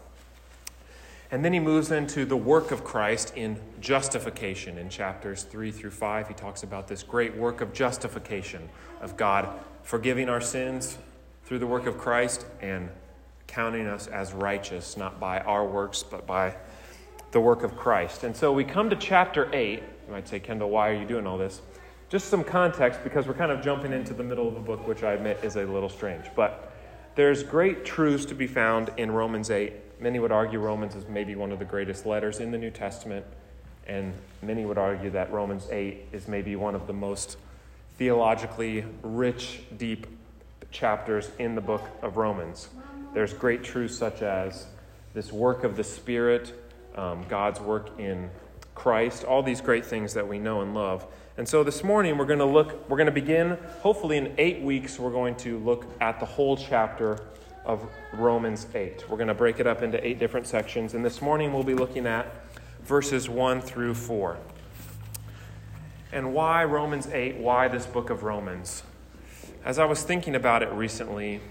And 1.31 1.45
then 1.45 1.53
he 1.53 1.59
moves 1.59 1.91
into 1.91 2.25
the 2.25 2.37
work 2.37 2.71
of 2.71 2.83
Christ 2.83 3.33
in 3.35 3.59
justification. 3.79 4.77
In 4.77 4.89
chapters 4.89 5.43
3 5.43 5.71
through 5.71 5.91
5, 5.91 6.27
he 6.27 6.33
talks 6.33 6.63
about 6.63 6.87
this 6.87 7.03
great 7.03 7.35
work 7.35 7.61
of 7.61 7.71
justification, 7.71 8.67
of 8.99 9.15
God 9.15 9.47
forgiving 9.83 10.27
our 10.27 10.41
sins 10.41 10.97
through 11.45 11.59
the 11.59 11.67
work 11.67 11.85
of 11.85 11.97
Christ 11.97 12.45
and 12.61 12.89
counting 13.47 13.87
us 13.87 14.07
as 14.07 14.33
righteous, 14.33 14.97
not 14.97 15.19
by 15.19 15.39
our 15.41 15.65
works, 15.65 16.03
but 16.03 16.25
by 16.25 16.55
the 17.31 17.39
work 17.39 17.63
of 17.63 17.77
Christ. 17.77 18.23
And 18.23 18.35
so 18.35 18.51
we 18.51 18.63
come 18.63 18.89
to 18.89 18.95
chapter 18.95 19.49
8. 19.53 19.83
You 20.07 20.11
might 20.11 20.27
say, 20.27 20.39
Kendall, 20.39 20.69
why 20.69 20.89
are 20.89 20.95
you 20.95 21.05
doing 21.05 21.27
all 21.27 21.37
this? 21.37 21.61
just 22.09 22.27
some 22.27 22.43
context 22.43 23.03
because 23.03 23.27
we're 23.27 23.35
kind 23.35 23.51
of 23.51 23.61
jumping 23.61 23.93
into 23.93 24.13
the 24.13 24.23
middle 24.23 24.47
of 24.47 24.57
a 24.57 24.59
book, 24.59 24.87
which 24.87 25.03
I 25.03 25.13
admit 25.13 25.39
is 25.43 25.55
a 25.55 25.65
little 25.65 25.89
strange. 25.89 26.25
But 26.35 26.73
there's 27.15 27.43
great 27.43 27.85
truths 27.85 28.25
to 28.25 28.35
be 28.35 28.47
found 28.47 28.89
in 28.97 29.11
Romans 29.11 29.51
8. 29.51 29.73
Many 30.01 30.19
would 30.19 30.31
argue 30.31 30.59
Romans 30.59 30.95
is 30.95 31.07
maybe 31.09 31.35
one 31.35 31.51
of 31.51 31.59
the 31.59 31.65
greatest 31.65 32.05
letters 32.05 32.39
in 32.39 32.51
the 32.51 32.57
New 32.57 32.71
Testament, 32.71 33.25
and 33.85 34.13
many 34.41 34.65
would 34.65 34.77
argue 34.77 35.09
that 35.09 35.31
Romans 35.31 35.67
8 35.69 36.07
is 36.13 36.27
maybe 36.27 36.55
one 36.55 36.73
of 36.73 36.87
the 36.87 36.93
most 36.93 37.37
theologically 37.97 38.85
rich, 39.03 39.61
deep 39.77 40.07
chapters 40.71 41.31
in 41.37 41.53
the 41.53 41.61
book 41.61 41.83
of 42.01 42.15
Romans. 42.15 42.69
There's 43.13 43.33
great 43.33 43.61
truths 43.61 43.97
such 43.97 44.21
as 44.21 44.67
this 45.13 45.33
work 45.33 45.65
of 45.65 45.75
the 45.75 45.83
Spirit, 45.83 46.53
um, 46.95 47.25
God's 47.27 47.59
work 47.59 47.99
in 47.99 48.29
Christ, 48.75 49.25
all 49.25 49.43
these 49.43 49.59
great 49.59 49.85
things 49.85 50.13
that 50.13 50.25
we 50.25 50.39
know 50.39 50.61
and 50.61 50.73
love. 50.73 51.05
And 51.37 51.47
so 51.47 51.63
this 51.63 51.83
morning 51.83 52.17
we're 52.17 52.25
going 52.25 52.39
to 52.39 52.45
look, 52.45 52.89
we're 52.89 52.97
going 52.97 53.07
to 53.07 53.11
begin, 53.11 53.57
hopefully 53.81 54.15
in 54.15 54.33
eight 54.37 54.61
weeks, 54.61 54.97
we're 54.97 55.11
going 55.11 55.35
to 55.37 55.57
look 55.59 55.85
at 55.99 56.21
the 56.21 56.25
whole 56.25 56.55
chapter 56.55 57.19
of 57.69 57.87
Romans 58.13 58.65
8. 58.73 59.07
We're 59.07 59.17
going 59.17 59.27
to 59.27 59.35
break 59.35 59.59
it 59.59 59.67
up 59.67 59.83
into 59.83 60.03
eight 60.05 60.17
different 60.17 60.47
sections. 60.47 60.95
And 60.95 61.05
this 61.05 61.21
morning 61.21 61.53
we'll 61.53 61.61
be 61.61 61.75
looking 61.75 62.07
at 62.07 62.25
verses 62.81 63.29
1 63.29 63.61
through 63.61 63.93
4. 63.93 64.39
And 66.11 66.33
why 66.33 66.63
Romans 66.63 67.05
8? 67.05 67.37
Why 67.37 67.67
this 67.67 67.85
book 67.85 68.09
of 68.09 68.23
Romans? 68.23 68.81
As 69.63 69.77
I 69.77 69.85
was 69.85 70.01
thinking 70.01 70.33
about 70.33 70.63
it 70.63 70.71
recently, 70.71 71.41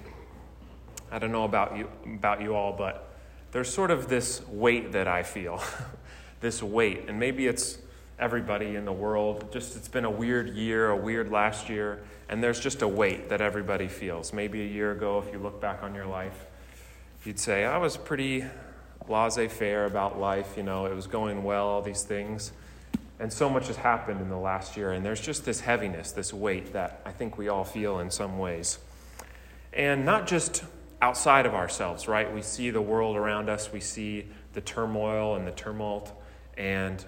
I 1.12 1.20
don't 1.20 1.30
know 1.30 1.44
about 1.44 1.76
you, 1.76 1.88
about 2.04 2.42
you 2.42 2.56
all, 2.56 2.72
but 2.72 3.14
there's 3.52 3.72
sort 3.72 3.92
of 3.92 4.08
this 4.08 4.42
weight 4.48 4.90
that 4.92 5.06
I 5.06 5.22
feel. 5.22 5.62
this 6.40 6.64
weight. 6.64 7.04
And 7.06 7.20
maybe 7.20 7.46
it's 7.46 7.78
everybody 8.18 8.76
in 8.76 8.84
the 8.84 8.92
world. 8.92 9.52
Just 9.52 9.76
it's 9.76 9.88
been 9.88 10.04
a 10.04 10.10
weird 10.10 10.50
year, 10.50 10.90
a 10.90 10.96
weird 10.96 11.30
last 11.30 11.68
year, 11.68 12.02
and 12.28 12.42
there's 12.42 12.60
just 12.60 12.82
a 12.82 12.88
weight 12.88 13.28
that 13.28 13.40
everybody 13.40 13.88
feels. 13.88 14.32
Maybe 14.32 14.62
a 14.62 14.66
year 14.66 14.92
ago, 14.92 15.22
if 15.24 15.32
you 15.32 15.38
look 15.38 15.60
back 15.60 15.82
on 15.82 15.94
your 15.94 16.06
life, 16.06 16.46
you'd 17.24 17.38
say, 17.38 17.64
I 17.64 17.78
was 17.78 17.96
pretty 17.96 18.44
laissez 19.08 19.48
faire 19.48 19.84
about 19.84 20.18
life, 20.18 20.54
you 20.56 20.62
know, 20.62 20.86
it 20.86 20.94
was 20.94 21.06
going 21.06 21.42
well, 21.42 21.66
all 21.66 21.82
these 21.82 22.02
things. 22.02 22.52
And 23.20 23.32
so 23.32 23.48
much 23.50 23.66
has 23.66 23.76
happened 23.76 24.20
in 24.20 24.28
the 24.28 24.38
last 24.38 24.76
year, 24.76 24.92
and 24.92 25.04
there's 25.04 25.20
just 25.20 25.44
this 25.44 25.60
heaviness, 25.60 26.12
this 26.12 26.32
weight 26.32 26.72
that 26.72 27.00
I 27.04 27.10
think 27.10 27.36
we 27.36 27.48
all 27.48 27.64
feel 27.64 27.98
in 27.98 28.10
some 28.10 28.38
ways. 28.38 28.78
And 29.72 30.04
not 30.04 30.26
just 30.26 30.64
outside 31.02 31.46
of 31.46 31.54
ourselves, 31.54 32.08
right? 32.08 32.32
We 32.32 32.42
see 32.42 32.70
the 32.70 32.80
world 32.80 33.16
around 33.16 33.48
us, 33.48 33.72
we 33.72 33.80
see 33.80 34.26
the 34.52 34.60
turmoil 34.60 35.34
and 35.36 35.46
the 35.46 35.52
tumult, 35.52 36.12
and 36.56 37.04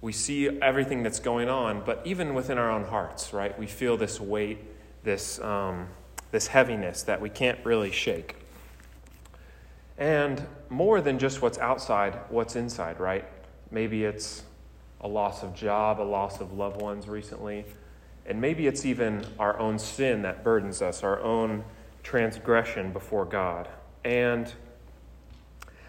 we 0.00 0.12
see 0.12 0.48
everything 0.60 1.02
that's 1.02 1.20
going 1.20 1.48
on, 1.48 1.82
but 1.84 2.02
even 2.04 2.34
within 2.34 2.58
our 2.58 2.70
own 2.70 2.84
hearts, 2.84 3.32
right, 3.32 3.58
we 3.58 3.66
feel 3.66 3.96
this 3.96 4.20
weight, 4.20 4.58
this, 5.02 5.40
um, 5.40 5.88
this 6.30 6.46
heaviness 6.48 7.02
that 7.04 7.20
we 7.20 7.30
can't 7.30 7.58
really 7.64 7.90
shake. 7.90 8.36
And 9.98 10.46
more 10.68 11.00
than 11.00 11.18
just 11.18 11.40
what's 11.40 11.58
outside, 11.58 12.18
what's 12.28 12.56
inside, 12.56 13.00
right? 13.00 13.24
Maybe 13.70 14.04
it's 14.04 14.42
a 15.00 15.08
loss 15.08 15.42
of 15.42 15.54
job, 15.54 16.00
a 16.00 16.02
loss 16.02 16.40
of 16.40 16.52
loved 16.52 16.80
ones 16.80 17.08
recently, 17.08 17.64
and 18.26 18.40
maybe 18.40 18.66
it's 18.66 18.84
even 18.84 19.24
our 19.38 19.58
own 19.58 19.78
sin 19.78 20.22
that 20.22 20.44
burdens 20.44 20.82
us, 20.82 21.02
our 21.02 21.20
own 21.22 21.64
transgression 22.02 22.92
before 22.92 23.24
God. 23.24 23.68
And 24.04 24.52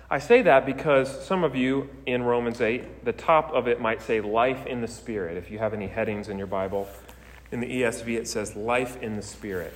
I 0.10 0.20
say 0.20 0.41
that 0.43 0.65
because 0.65 1.26
some 1.26 1.43
of 1.43 1.56
you 1.56 1.89
in 2.06 2.24
Romans 2.24 2.62
8, 2.62 3.04
the 3.04 3.12
top 3.12 3.52
of 3.52 3.67
it 3.67 3.82
might 3.82 4.02
say 4.02 4.22
life 4.22 4.65
in 4.65 4.80
the 4.80 4.88
Spirit. 4.88 5.36
If 5.36 5.52
you 5.52 5.60
have 5.60 5.74
any 5.74 5.88
headings 5.88 6.30
in 6.30 6.38
your 6.38 6.48
Bible, 6.48 6.88
in 7.52 7.60
the 7.60 7.67
ESV 7.67 8.17
it 8.17 8.28
says 8.28 8.56
life 8.56 9.02
in 9.02 9.17
the 9.17 9.22
Spirit. 9.22 9.74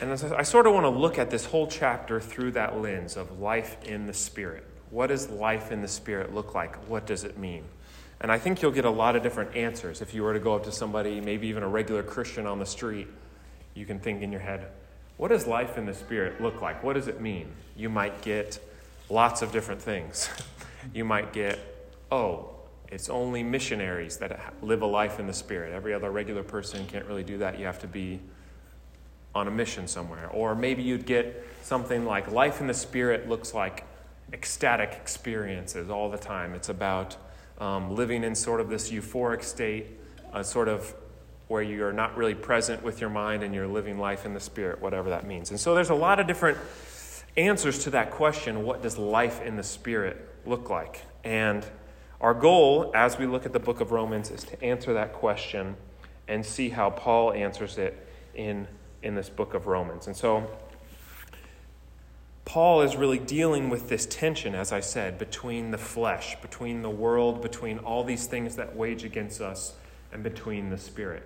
And 0.00 0.10
I 0.10 0.42
sort 0.42 0.66
of 0.66 0.72
want 0.72 0.84
to 0.84 0.90
look 0.90 1.18
at 1.18 1.28
this 1.28 1.44
whole 1.44 1.66
chapter 1.66 2.18
through 2.18 2.52
that 2.52 2.80
lens 2.80 3.18
of 3.18 3.38
life 3.40 3.76
in 3.84 4.06
the 4.06 4.14
Spirit. 4.14 4.64
What 4.88 5.08
does 5.08 5.28
life 5.28 5.70
in 5.70 5.82
the 5.82 5.88
Spirit 5.88 6.34
look 6.34 6.54
like? 6.54 6.76
What 6.88 7.06
does 7.06 7.24
it 7.24 7.36
mean? 7.36 7.64
And 8.22 8.32
I 8.32 8.38
think 8.38 8.62
you'll 8.62 8.72
get 8.72 8.86
a 8.86 8.90
lot 8.90 9.16
of 9.16 9.22
different 9.22 9.54
answers. 9.54 10.00
If 10.00 10.14
you 10.14 10.22
were 10.22 10.32
to 10.32 10.40
go 10.40 10.54
up 10.54 10.64
to 10.64 10.72
somebody, 10.72 11.20
maybe 11.20 11.48
even 11.48 11.62
a 11.62 11.68
regular 11.68 12.02
Christian 12.02 12.46
on 12.46 12.58
the 12.58 12.66
street, 12.66 13.08
you 13.74 13.84
can 13.84 13.98
think 14.00 14.22
in 14.22 14.32
your 14.32 14.40
head, 14.40 14.68
what 15.20 15.28
does 15.28 15.46
life 15.46 15.76
in 15.76 15.84
the 15.84 15.92
Spirit 15.92 16.40
look 16.40 16.62
like? 16.62 16.82
What 16.82 16.94
does 16.94 17.06
it 17.06 17.20
mean? 17.20 17.48
You 17.76 17.90
might 17.90 18.22
get 18.22 18.58
lots 19.10 19.42
of 19.42 19.52
different 19.52 19.82
things. 19.82 20.30
you 20.94 21.04
might 21.04 21.34
get 21.34 21.58
oh, 22.10 22.48
it's 22.88 23.10
only 23.10 23.42
missionaries 23.42 24.16
that 24.16 24.54
live 24.62 24.80
a 24.80 24.86
life 24.86 25.20
in 25.20 25.26
the 25.26 25.34
Spirit. 25.34 25.74
Every 25.74 25.92
other 25.92 26.10
regular 26.10 26.42
person 26.42 26.86
can't 26.86 27.04
really 27.04 27.22
do 27.22 27.36
that. 27.36 27.58
You 27.58 27.66
have 27.66 27.78
to 27.80 27.86
be 27.86 28.18
on 29.34 29.46
a 29.46 29.50
mission 29.50 29.86
somewhere. 29.86 30.30
Or 30.30 30.54
maybe 30.54 30.82
you'd 30.82 31.04
get 31.04 31.46
something 31.64 32.06
like 32.06 32.32
life 32.32 32.62
in 32.62 32.66
the 32.66 32.72
Spirit 32.72 33.28
looks 33.28 33.52
like 33.52 33.84
ecstatic 34.32 34.92
experiences 34.92 35.90
all 35.90 36.08
the 36.08 36.16
time. 36.16 36.54
It's 36.54 36.70
about 36.70 37.18
um, 37.58 37.94
living 37.94 38.24
in 38.24 38.34
sort 38.34 38.58
of 38.58 38.70
this 38.70 38.90
euphoric 38.90 39.44
state, 39.44 39.98
a 40.32 40.42
sort 40.42 40.68
of 40.68 40.94
where 41.50 41.62
you're 41.62 41.92
not 41.92 42.16
really 42.16 42.36
present 42.36 42.80
with 42.80 43.00
your 43.00 43.10
mind 43.10 43.42
and 43.42 43.52
you're 43.52 43.66
living 43.66 43.98
life 43.98 44.24
in 44.24 44.34
the 44.34 44.38
Spirit, 44.40 44.80
whatever 44.80 45.10
that 45.10 45.26
means. 45.26 45.50
And 45.50 45.58
so 45.58 45.74
there's 45.74 45.90
a 45.90 45.94
lot 45.96 46.20
of 46.20 46.28
different 46.28 46.56
answers 47.36 47.80
to 47.80 47.90
that 47.90 48.12
question 48.12 48.62
what 48.62 48.82
does 48.82 48.96
life 48.96 49.42
in 49.42 49.56
the 49.56 49.64
Spirit 49.64 50.28
look 50.46 50.70
like? 50.70 51.02
And 51.24 51.66
our 52.20 52.34
goal 52.34 52.92
as 52.94 53.18
we 53.18 53.26
look 53.26 53.46
at 53.46 53.52
the 53.52 53.58
book 53.58 53.80
of 53.80 53.90
Romans 53.90 54.30
is 54.30 54.44
to 54.44 54.62
answer 54.62 54.94
that 54.94 55.12
question 55.12 55.74
and 56.28 56.46
see 56.46 56.68
how 56.68 56.88
Paul 56.88 57.32
answers 57.32 57.78
it 57.78 58.06
in, 58.32 58.68
in 59.02 59.16
this 59.16 59.28
book 59.28 59.52
of 59.52 59.66
Romans. 59.66 60.06
And 60.06 60.16
so 60.16 60.48
Paul 62.44 62.82
is 62.82 62.94
really 62.94 63.18
dealing 63.18 63.70
with 63.70 63.88
this 63.88 64.06
tension, 64.06 64.54
as 64.54 64.70
I 64.70 64.78
said, 64.78 65.18
between 65.18 65.72
the 65.72 65.78
flesh, 65.78 66.40
between 66.40 66.82
the 66.82 66.90
world, 66.90 67.42
between 67.42 67.78
all 67.78 68.04
these 68.04 68.28
things 68.28 68.54
that 68.54 68.76
wage 68.76 69.02
against 69.02 69.40
us, 69.40 69.74
and 70.12 70.22
between 70.22 70.70
the 70.70 70.78
spirit. 70.78 71.24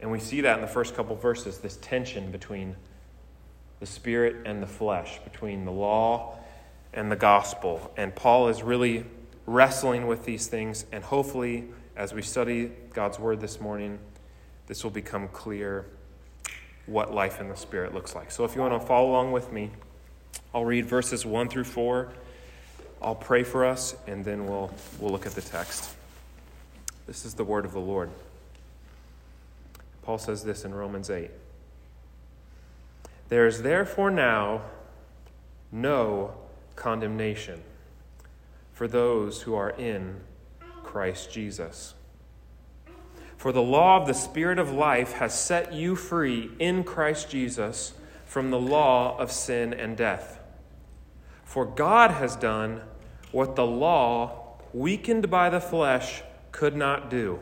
And 0.00 0.10
we 0.10 0.20
see 0.20 0.42
that 0.42 0.56
in 0.56 0.60
the 0.60 0.70
first 0.70 0.94
couple 0.94 1.16
verses 1.16 1.58
this 1.58 1.76
tension 1.78 2.30
between 2.30 2.76
the 3.80 3.86
spirit 3.86 4.46
and 4.46 4.62
the 4.62 4.66
flesh, 4.66 5.18
between 5.24 5.64
the 5.64 5.72
law 5.72 6.38
and 6.92 7.10
the 7.10 7.16
gospel. 7.16 7.92
And 7.96 8.14
Paul 8.14 8.48
is 8.48 8.62
really 8.62 9.04
wrestling 9.46 10.06
with 10.06 10.24
these 10.24 10.46
things, 10.46 10.86
and 10.92 11.04
hopefully, 11.04 11.64
as 11.96 12.14
we 12.14 12.22
study 12.22 12.70
God's 12.92 13.18
word 13.18 13.40
this 13.40 13.60
morning, 13.60 13.98
this 14.66 14.82
will 14.82 14.90
become 14.90 15.28
clear 15.28 15.86
what 16.86 17.12
life 17.12 17.40
in 17.40 17.48
the 17.48 17.56
Spirit 17.56 17.94
looks 17.94 18.14
like. 18.14 18.30
So, 18.30 18.44
if 18.44 18.54
you 18.54 18.60
want 18.60 18.80
to 18.80 18.86
follow 18.86 19.10
along 19.10 19.32
with 19.32 19.52
me, 19.52 19.70
I'll 20.54 20.64
read 20.64 20.86
verses 20.86 21.26
1 21.26 21.48
through 21.48 21.64
4. 21.64 22.12
I'll 23.02 23.14
pray 23.14 23.42
for 23.42 23.64
us, 23.64 23.94
and 24.06 24.24
then 24.24 24.46
we'll, 24.46 24.72
we'll 24.98 25.10
look 25.10 25.26
at 25.26 25.32
the 25.32 25.42
text. 25.42 25.94
This 27.06 27.26
is 27.26 27.34
the 27.34 27.44
word 27.44 27.66
of 27.66 27.72
the 27.72 27.80
Lord. 27.80 28.10
Paul 30.04 30.18
says 30.18 30.44
this 30.44 30.66
in 30.66 30.74
Romans 30.74 31.08
8 31.08 31.30
There 33.30 33.46
is 33.46 33.62
therefore 33.62 34.10
now 34.10 34.60
no 35.72 36.34
condemnation 36.76 37.62
for 38.72 38.86
those 38.86 39.42
who 39.42 39.54
are 39.54 39.70
in 39.70 40.20
Christ 40.82 41.32
Jesus. 41.32 41.94
For 43.38 43.50
the 43.50 43.62
law 43.62 44.00
of 44.00 44.06
the 44.06 44.12
Spirit 44.12 44.58
of 44.58 44.72
life 44.72 45.14
has 45.14 45.38
set 45.38 45.72
you 45.72 45.96
free 45.96 46.50
in 46.58 46.84
Christ 46.84 47.30
Jesus 47.30 47.94
from 48.26 48.50
the 48.50 48.60
law 48.60 49.16
of 49.18 49.32
sin 49.32 49.72
and 49.72 49.96
death. 49.96 50.38
For 51.44 51.64
God 51.64 52.10
has 52.10 52.36
done 52.36 52.82
what 53.32 53.56
the 53.56 53.66
law, 53.66 54.58
weakened 54.74 55.30
by 55.30 55.48
the 55.48 55.60
flesh, 55.60 56.22
could 56.52 56.76
not 56.76 57.08
do 57.08 57.40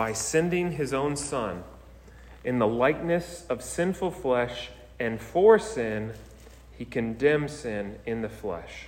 by 0.00 0.14
sending 0.14 0.72
his 0.72 0.94
own 0.94 1.14
Son 1.14 1.62
in 2.42 2.58
the 2.58 2.66
likeness 2.66 3.44
of 3.50 3.62
sinful 3.62 4.10
flesh, 4.10 4.70
and 4.98 5.20
for 5.20 5.58
sin, 5.58 6.14
he 6.78 6.86
condemned 6.86 7.50
sin 7.50 7.98
in 8.06 8.22
the 8.22 8.28
flesh 8.30 8.86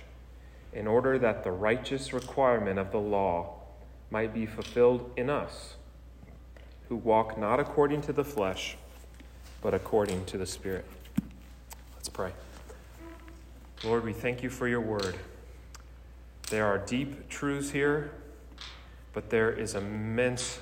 in 0.73 0.87
order 0.87 1.19
that 1.19 1.43
the 1.43 1.51
righteous 1.51 2.13
requirement 2.13 2.79
of 2.79 2.91
the 2.91 2.97
law 2.97 3.53
might 4.09 4.33
be 4.33 4.47
fulfilled 4.47 5.11
in 5.15 5.29
us, 5.29 5.75
who 6.89 6.95
walk 6.95 7.37
not 7.37 7.59
according 7.59 8.01
to 8.01 8.11
the 8.11 8.25
flesh, 8.25 8.75
but 9.61 9.71
according 9.71 10.25
to 10.25 10.39
the 10.39 10.47
Spirit. 10.47 10.85
Let's 11.93 12.09
pray. 12.09 12.31
Lord, 13.83 14.03
we 14.03 14.13
thank 14.13 14.41
you 14.41 14.49
for 14.49 14.67
your 14.67 14.81
word. 14.81 15.15
There 16.49 16.65
are 16.65 16.79
deep 16.79 17.29
truths 17.29 17.69
here, 17.69 18.09
but 19.13 19.29
there 19.29 19.51
is 19.51 19.75
immense 19.75 20.57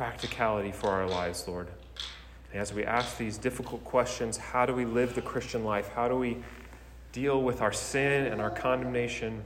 practicality 0.00 0.72
for 0.72 0.88
our 0.88 1.06
lives, 1.06 1.46
Lord. 1.46 1.68
And 2.52 2.60
as 2.60 2.72
we 2.72 2.84
ask 2.84 3.18
these 3.18 3.36
difficult 3.36 3.84
questions, 3.84 4.38
how 4.38 4.64
do 4.64 4.74
we 4.74 4.84
live 4.86 5.14
the 5.14 5.22
Christian 5.22 5.62
life? 5.62 5.90
How 5.94 6.08
do 6.08 6.16
we 6.16 6.38
deal 7.12 7.42
with 7.42 7.60
our 7.60 7.72
sin 7.72 8.26
and 8.26 8.40
our 8.40 8.50
condemnation. 8.50 9.42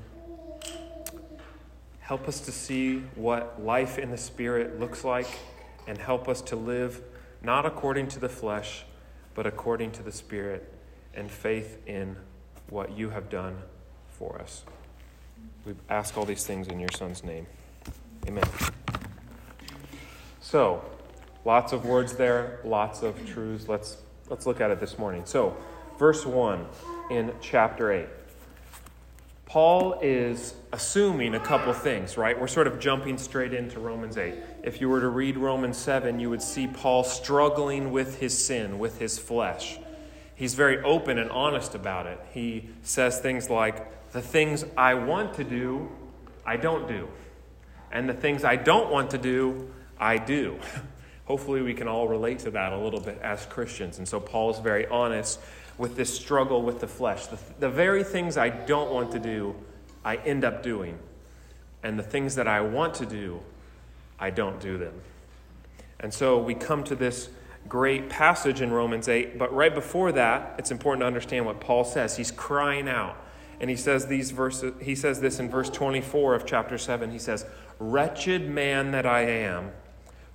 Help 2.01 2.29
us 2.29 2.40
to 2.40 2.53
see 2.53 2.99
what 3.14 3.62
life 3.62 3.99
in 3.99 4.11
the 4.11 4.19
Spirit 4.19 4.79
looks 4.79 5.05
like 5.05 5.29
and 5.87 5.97
help 5.97 6.29
us 6.29 6.43
to 6.43 6.57
live 6.57 7.01
not 7.43 7.64
according 7.64 8.09
to 8.09 8.19
the 8.19 8.29
flesh, 8.29 8.85
but 9.35 9.47
according 9.47 9.90
to 9.93 10.03
the 10.03 10.12
Spirit 10.12 10.73
and 11.14 11.31
faith 11.31 11.79
in 11.87 12.17
what 12.69 12.97
you 12.97 13.11
have 13.11 13.31
done 13.31 13.57
for 14.09 14.40
us. 14.40 14.64
We 15.64 15.75
ask 15.88 16.17
all 16.17 16.25
these 16.25 16.47
things 16.47 16.69
in 16.69 16.79
your 16.79 16.90
Son's 16.93 17.25
name. 17.25 17.47
Amen. 18.27 18.45
So, 20.44 20.85
lots 21.46 21.72
of 21.72 21.87
words 21.87 22.12
there, 22.12 22.61
lots 22.64 23.02
of 23.02 23.16
truths. 23.26 23.66
Let's, 23.66 23.96
let's 24.28 24.44
look 24.44 24.61
at 24.61 24.70
it 24.70 24.78
this 24.78 24.98
morning. 24.98 25.22
So, 25.24 25.57
verse 25.98 26.26
1 26.26 26.66
in 27.11 27.33
chapter 27.40 27.90
8. 27.90 28.07
Paul 29.46 29.98
is 30.02 30.52
assuming 30.70 31.35
a 31.35 31.40
couple 31.40 31.72
things, 31.72 32.18
right? 32.18 32.38
We're 32.38 32.46
sort 32.46 32.66
of 32.66 32.78
jumping 32.78 33.16
straight 33.16 33.54
into 33.54 33.80
Romans 33.80 34.18
8. 34.18 34.35
If 34.62 34.83
you 34.83 34.90
were 34.90 35.00
to 35.00 35.09
read 35.09 35.38
Romans 35.38 35.78
7, 35.78 36.20
you 36.20 36.28
would 36.28 36.42
see 36.42 36.66
Paul 36.66 37.04
struggling 37.04 37.90
with 37.90 38.18
his 38.18 38.37
sin, 38.37 38.78
with 38.78 38.98
his 38.98 39.18
flesh. 39.18 39.78
He's 40.35 40.52
very 40.52 40.78
open 40.83 41.16
and 41.16 41.30
honest 41.30 41.74
about 41.74 42.07
it. 42.07 42.20
He 42.35 42.68
says 42.83 43.18
things 43.18 43.48
like, 43.48 44.12
The 44.12 44.20
things 44.20 44.66
I 44.76 44.92
want 44.92 45.33
to 45.37 45.44
do, 45.44 45.90
I 46.44 46.59
don't 46.59 46.87
do. 46.87 47.09
And 47.90 48.07
the 48.07 48.14
things 48.14 48.44
I 48.44 48.57
don't 48.57 48.90
want 48.90 49.12
to 49.12 49.18
do, 49.18 49.70
I 49.98 50.18
do. 50.18 50.59
Hopefully, 51.26 51.62
we 51.62 51.74
can 51.74 51.88
all 51.88 52.07
relate 52.07 52.40
to 52.40 52.50
that 52.50 52.72
a 52.72 52.78
little 52.78 53.00
bit 53.00 53.18
as 53.22 53.46
Christians. 53.46 53.98
And 53.98 54.07
so, 54.07 54.20
Paul 54.20 54.50
is 54.50 54.59
very 54.59 54.87
honest 54.87 55.40
with 55.78 55.96
this 55.96 56.14
struggle 56.14 56.62
with 56.62 56.80
the 56.80 56.87
flesh. 56.87 57.26
The, 57.26 57.38
the 57.59 57.70
very 57.70 58.04
things 58.04 58.37
I 58.37 58.48
don't 58.48 58.92
want 58.92 59.12
to 59.12 59.18
do, 59.18 59.54
I 60.04 60.16
end 60.16 60.44
up 60.44 60.62
doing. 60.62 60.98
And 61.83 61.98
the 61.98 62.02
things 62.02 62.35
that 62.37 62.46
I 62.46 62.61
want 62.61 62.94
to 62.94 63.07
do, 63.07 63.40
I 64.18 64.30
don't 64.30 64.61
do 64.61 64.78
them. 64.78 64.94
And 66.00 66.12
so 66.12 66.38
we 66.38 66.54
come 66.54 66.85
to 66.85 66.94
this 66.94 67.28
great 67.68 68.11
passage 68.11 68.61
in 68.61 68.70
Romans 68.70 69.09
8, 69.09 69.38
but 69.38 69.54
right 69.54 69.74
before 69.74 70.12
that, 70.12 70.54
it's 70.59 70.70
important 70.70 71.02
to 71.02 71.07
understand 71.07 71.46
what 71.46 71.61
Paul 71.61 71.85
says. 71.85 72.16
He's 72.16 72.30
crying 72.30 72.88
out. 72.88 73.16
And 73.61 73.70
he 73.70 73.76
says 73.76 74.07
these 74.07 74.30
verses 74.30 74.74
he 74.83 74.94
says 74.94 75.20
this 75.20 75.38
in 75.38 75.48
verse 75.48 75.70
24 75.70 76.35
of 76.35 76.44
chapter 76.44 76.76
7. 76.76 77.11
He 77.11 77.18
says, 77.18 77.46
"Wretched 77.78 78.48
man 78.48 78.90
that 78.90 79.07
I 79.07 79.22
am, 79.22 79.70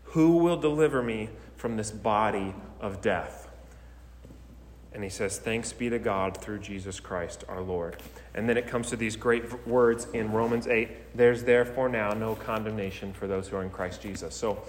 who 0.10 0.38
will 0.38 0.58
deliver 0.58 1.02
me 1.02 1.30
from 1.56 1.78
this 1.78 1.91
body 1.91 2.54
of 2.80 3.02
death?" 3.02 3.50
And 4.91 5.04
he 5.04 5.10
says, 5.10 5.38
Thanks 5.38 5.72
be 5.72 5.89
to 5.89 6.00
God 6.00 6.38
through 6.38 6.60
Jesus 6.60 7.00
Christ 7.00 7.43
our 7.48 7.62
Lord. 7.62 7.98
And 8.34 8.50
then 8.50 8.58
it 8.58 8.67
comes 8.67 8.89
to 8.89 8.95
these 8.95 9.15
great 9.15 9.67
words 9.67 10.08
in 10.13 10.32
Romans 10.32 10.67
8 10.67 11.15
there's 11.15 11.43
therefore 11.43 11.89
now 11.89 12.12
no 12.12 12.36
condemnation 12.36 13.13
for 13.13 13.28
those 13.28 13.48
who 13.48 13.58
are 13.58 13.63
in 13.63 13.69
Christ 13.69 14.02
Jesus. 14.02 14.36
So 14.36 14.62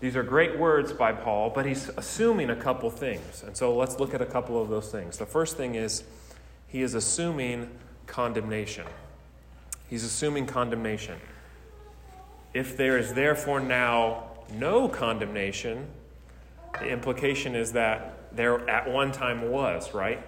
these 0.00 0.16
are 0.16 0.22
great 0.22 0.58
words 0.58 0.92
by 0.92 1.12
Paul, 1.12 1.50
but 1.50 1.64
he's 1.64 1.88
assuming 1.90 2.50
a 2.50 2.56
couple 2.56 2.90
things. 2.90 3.44
And 3.46 3.56
so 3.56 3.74
let's 3.74 4.00
look 4.00 4.14
at 4.14 4.22
a 4.22 4.26
couple 4.26 4.60
of 4.60 4.68
those 4.68 4.90
things. 4.90 5.16
The 5.16 5.26
first 5.26 5.56
thing 5.56 5.74
is 5.74 6.02
he 6.66 6.82
is 6.82 6.94
assuming 6.94 7.70
condemnation. 8.06 8.86
He's 9.88 10.04
assuming 10.04 10.46
condemnation. 10.46 11.18
If 12.54 12.76
there 12.76 12.98
is 12.98 13.14
therefore 13.14 13.60
now 13.60 14.31
no 14.52 14.88
condemnation, 14.88 15.86
the 16.78 16.88
implication 16.88 17.54
is 17.54 17.72
that 17.72 18.34
there 18.34 18.68
at 18.68 18.90
one 18.90 19.12
time 19.12 19.50
was, 19.50 19.94
right? 19.94 20.22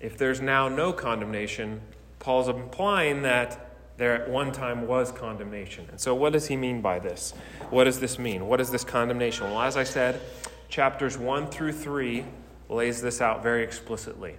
If 0.00 0.18
there's 0.18 0.40
now 0.40 0.68
no 0.68 0.92
condemnation, 0.92 1.80
Paul's 2.18 2.48
implying 2.48 3.22
that 3.22 3.62
there 3.96 4.14
at 4.14 4.28
one 4.28 4.52
time 4.52 4.86
was 4.86 5.10
condemnation. 5.10 5.86
And 5.90 6.00
so, 6.00 6.14
what 6.14 6.32
does 6.32 6.46
he 6.46 6.56
mean 6.56 6.80
by 6.82 6.98
this? 6.98 7.32
What 7.70 7.84
does 7.84 7.98
this 7.98 8.18
mean? 8.18 8.46
What 8.46 8.60
is 8.60 8.70
this 8.70 8.84
condemnation? 8.84 9.50
Well, 9.50 9.62
as 9.62 9.76
I 9.76 9.84
said, 9.84 10.20
chapters 10.68 11.16
1 11.16 11.48
through 11.48 11.72
3 11.72 12.24
lays 12.68 13.00
this 13.00 13.20
out 13.20 13.42
very 13.42 13.62
explicitly 13.62 14.36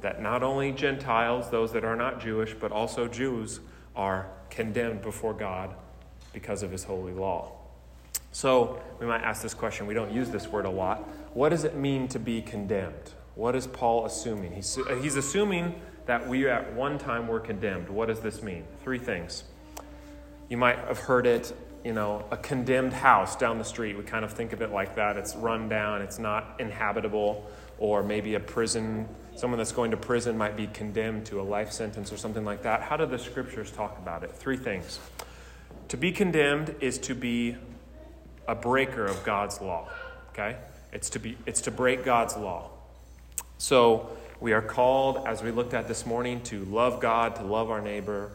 that 0.00 0.22
not 0.22 0.42
only 0.42 0.72
Gentiles, 0.72 1.50
those 1.50 1.72
that 1.72 1.84
are 1.84 1.96
not 1.96 2.20
Jewish, 2.20 2.54
but 2.54 2.70
also 2.70 3.08
Jews, 3.08 3.60
are 3.96 4.28
condemned 4.50 5.02
before 5.02 5.34
God 5.34 5.74
because 6.32 6.62
of 6.62 6.70
his 6.70 6.84
holy 6.84 7.12
law. 7.12 7.57
So, 8.32 8.80
we 9.00 9.06
might 9.06 9.22
ask 9.22 9.42
this 9.42 9.54
question. 9.54 9.86
We 9.86 9.94
don't 9.94 10.12
use 10.12 10.30
this 10.30 10.48
word 10.48 10.64
a 10.64 10.70
lot, 10.70 11.08
what 11.34 11.50
does 11.50 11.64
it 11.64 11.76
mean 11.76 12.08
to 12.08 12.18
be 12.18 12.42
condemned? 12.42 13.12
What 13.34 13.54
is 13.54 13.66
Paul 13.66 14.06
assuming? 14.06 14.52
He's, 14.52 14.76
uh, 14.76 14.98
he's 15.00 15.16
assuming 15.16 15.80
that 16.06 16.26
we 16.26 16.48
at 16.48 16.72
one 16.72 16.98
time 16.98 17.28
were 17.28 17.38
condemned. 17.38 17.88
What 17.88 18.08
does 18.08 18.20
this 18.20 18.42
mean? 18.42 18.64
Three 18.82 18.98
things. 18.98 19.44
You 20.48 20.56
might 20.56 20.78
have 20.78 20.98
heard 20.98 21.26
it, 21.26 21.54
you 21.84 21.92
know, 21.92 22.24
a 22.30 22.36
condemned 22.36 22.94
house 22.94 23.36
down 23.36 23.58
the 23.58 23.64
street. 23.64 23.96
We 23.96 24.02
kind 24.02 24.24
of 24.24 24.32
think 24.32 24.52
of 24.52 24.62
it 24.62 24.72
like 24.72 24.96
that. 24.96 25.16
It's 25.16 25.36
run 25.36 25.68
down, 25.68 26.02
it's 26.02 26.18
not 26.18 26.56
inhabitable, 26.58 27.48
or 27.78 28.02
maybe 28.02 28.34
a 28.34 28.40
prison. 28.40 29.08
Someone 29.36 29.58
that's 29.58 29.72
going 29.72 29.92
to 29.92 29.96
prison 29.96 30.36
might 30.36 30.56
be 30.56 30.66
condemned 30.66 31.26
to 31.26 31.40
a 31.40 31.44
life 31.44 31.70
sentence 31.70 32.12
or 32.12 32.16
something 32.16 32.44
like 32.44 32.62
that. 32.62 32.82
How 32.82 32.96
do 32.96 33.06
the 33.06 33.18
scriptures 33.18 33.70
talk 33.70 33.98
about 33.98 34.24
it? 34.24 34.32
Three 34.32 34.56
things. 34.56 34.98
To 35.88 35.96
be 35.96 36.10
condemned 36.10 36.74
is 36.80 36.98
to 36.98 37.14
be 37.14 37.56
a 38.48 38.54
breaker 38.54 39.04
of 39.04 39.22
God's 39.22 39.60
law. 39.60 39.88
Okay? 40.30 40.56
It's 40.92 41.10
to 41.10 41.20
be 41.20 41.36
it's 41.46 41.60
to 41.62 41.70
break 41.70 42.04
God's 42.04 42.36
law. 42.36 42.70
So 43.58 44.10
we 44.40 44.52
are 44.52 44.62
called, 44.62 45.26
as 45.26 45.42
we 45.42 45.50
looked 45.50 45.74
at 45.74 45.86
this 45.86 46.06
morning, 46.06 46.40
to 46.44 46.64
love 46.64 47.00
God, 47.00 47.36
to 47.36 47.42
love 47.42 47.70
our 47.70 47.80
neighbor, 47.80 48.30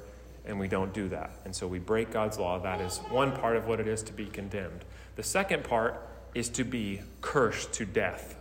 and 0.46 0.60
we 0.60 0.68
don't 0.68 0.94
do 0.94 1.08
that. 1.10 1.32
And 1.46 1.56
so 1.56 1.66
we 1.66 1.80
break 1.80 2.12
God's 2.12 2.38
law. 2.38 2.60
That 2.60 2.82
is 2.82 2.98
one 3.10 3.32
part 3.32 3.56
of 3.56 3.68
what 3.68 3.80
it 3.80 3.88
is 3.88 4.04
to 4.04 4.14
be 4.14 4.26
condemned. 4.26 4.84
The 5.16 5.24
second 5.24 5.64
part 5.64 6.00
is 6.36 6.50
to 6.50 6.64
be 6.64 7.02
cursed 7.22 7.74
to 7.74 7.86
death. 7.86 8.36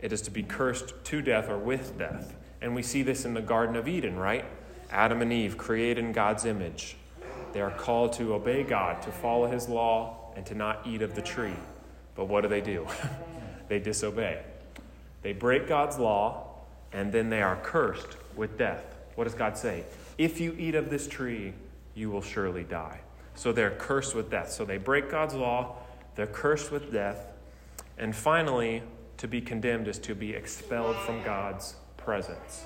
It 0.00 0.12
is 0.12 0.22
to 0.22 0.30
be 0.30 0.42
cursed 0.42 0.92
to 1.04 1.22
death 1.22 1.48
or 1.48 1.58
with 1.58 1.98
death. 1.98 2.36
And 2.60 2.74
we 2.74 2.82
see 2.82 3.02
this 3.02 3.24
in 3.24 3.34
the 3.34 3.42
Garden 3.42 3.74
of 3.74 3.88
Eden, 3.88 4.16
right? 4.16 4.44
Adam 4.90 5.22
and 5.22 5.32
Eve, 5.32 5.58
created 5.58 6.04
in 6.04 6.12
God's 6.12 6.44
image. 6.44 6.96
They 7.52 7.60
are 7.60 7.70
called 7.70 8.12
to 8.14 8.34
obey 8.34 8.62
God, 8.62 9.02
to 9.02 9.10
follow 9.10 9.46
his 9.46 9.68
law, 9.68 10.23
and 10.36 10.44
to 10.46 10.54
not 10.54 10.86
eat 10.86 11.02
of 11.02 11.14
the 11.14 11.22
tree. 11.22 11.56
But 12.14 12.26
what 12.26 12.42
do 12.42 12.48
they 12.48 12.60
do? 12.60 12.86
they 13.68 13.78
disobey. 13.78 14.42
They 15.22 15.32
break 15.32 15.66
God's 15.66 15.98
law, 15.98 16.48
and 16.92 17.12
then 17.12 17.30
they 17.30 17.42
are 17.42 17.56
cursed 17.56 18.16
with 18.36 18.58
death. 18.58 18.84
What 19.14 19.24
does 19.24 19.34
God 19.34 19.56
say? 19.56 19.84
If 20.18 20.40
you 20.40 20.54
eat 20.58 20.74
of 20.74 20.90
this 20.90 21.08
tree, 21.08 21.54
you 21.94 22.10
will 22.10 22.22
surely 22.22 22.64
die. 22.64 23.00
So 23.34 23.52
they're 23.52 23.70
cursed 23.70 24.14
with 24.14 24.30
death. 24.30 24.50
So 24.52 24.64
they 24.64 24.78
break 24.78 25.10
God's 25.10 25.34
law, 25.34 25.76
they're 26.14 26.26
cursed 26.26 26.70
with 26.70 26.92
death. 26.92 27.26
And 27.98 28.14
finally, 28.14 28.82
to 29.18 29.28
be 29.28 29.40
condemned 29.40 29.88
is 29.88 29.98
to 30.00 30.14
be 30.14 30.34
expelled 30.34 30.96
from 30.96 31.22
God's 31.22 31.76
presence. 31.96 32.64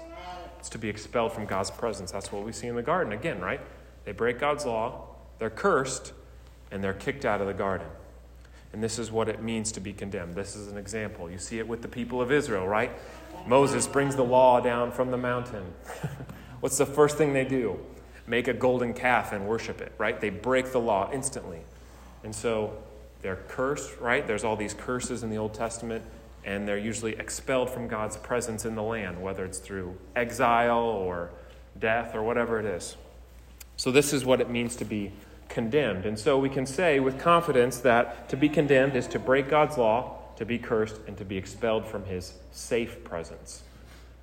It's 0.59 0.69
to 0.71 0.79
be 0.79 0.89
expelled 0.89 1.33
from 1.33 1.47
God's 1.47 1.71
presence. 1.71 2.11
That's 2.11 2.33
what 2.33 2.45
we 2.45 2.53
see 2.53 2.67
in 2.67 2.75
the 2.75 2.83
garden 2.83 3.13
again, 3.13 3.41
right? 3.41 3.61
They 4.05 4.13
break 4.13 4.39
God's 4.39 4.65
law, 4.65 5.07
they're 5.39 5.51
cursed, 5.51 6.13
and 6.71 6.83
they're 6.83 6.95
kicked 6.95 7.25
out 7.25 7.41
of 7.41 7.47
the 7.47 7.55
garden. 7.55 7.87
And 8.73 8.83
this 8.83 8.99
is 8.99 9.11
what 9.11 9.29
it 9.29 9.43
means 9.43 9.73
to 9.73 9.81
be 9.81 9.93
condemned. 9.93 10.35
This 10.35 10.55
is 10.55 10.69
an 10.69 10.77
example. 10.77 11.31
You 11.31 11.39
see 11.39 11.59
it 11.59 11.67
with 11.67 11.83
the 11.83 11.89
people 11.89 12.21
of 12.21 12.31
Israel, 12.31 12.69
right? 12.69 12.91
Moses 13.47 13.87
brings 13.87 14.15
the 14.15 14.25
law 14.25 14.61
down 14.61 14.93
from 14.93 15.11
the 15.11 15.17
mountain. 15.17 15.65
What's 16.61 16.77
the 16.77 16.87
first 16.87 17.17
thing 17.17 17.33
they 17.33 17.45
do? 17.45 17.79
Make 18.27 18.47
a 18.47 18.53
golden 18.53 18.93
calf 18.93 19.33
and 19.33 19.47
worship 19.47 19.81
it, 19.81 19.93
right? 19.97 20.21
They 20.21 20.29
break 20.29 20.73
the 20.73 20.81
law 20.81 21.11
instantly. 21.13 21.61
And 22.25 22.35
so 22.35 22.77
they're 23.23 23.37
cursed, 23.49 23.99
right? 24.01 24.27
There's 24.27 24.45
all 24.45 24.57
these 24.57 24.75
curses 24.75 25.23
in 25.23 25.31
the 25.31 25.39
Old 25.39 25.55
Testament, 25.55 26.05
and 26.45 26.69
they're 26.69 26.79
usually 26.79 27.15
expelled 27.15 27.71
from 27.71 27.89
God's 27.89 28.17
presence 28.19 28.65
in 28.67 28.75
the 28.75 28.83
land, 28.83 29.23
whether 29.23 29.45
it's 29.45 29.59
through 29.59 29.97
exile 30.15 30.79
or 30.79 31.31
death 31.79 32.15
or 32.15 32.23
whatever 32.23 32.61
it 32.61 32.67
is. 32.67 32.97
So, 33.77 33.91
this 33.91 34.13
is 34.13 34.25
what 34.25 34.41
it 34.41 34.51
means 34.51 34.77
to 34.77 34.85
be 34.85 35.13
condemned. 35.49 36.07
And 36.07 36.19
so 36.19 36.39
we 36.39 36.49
can 36.49 36.67
say 36.67 37.01
with 37.01 37.19
confidence 37.19 37.79
that 37.79 38.29
to 38.29 38.37
be 38.37 38.49
condemned 38.49 38.97
is 38.97 39.07
to 39.09 39.19
break 39.19 39.49
God's 39.49 39.79
law, 39.79 40.19
to 40.37 40.45
be 40.45 40.59
cursed, 40.59 41.01
and 41.07 41.17
to 41.19 41.25
be 41.25 41.37
expelled 41.37 41.87
from 41.87 42.05
his 42.05 42.35
safe 42.53 43.03
presence. 43.05 43.63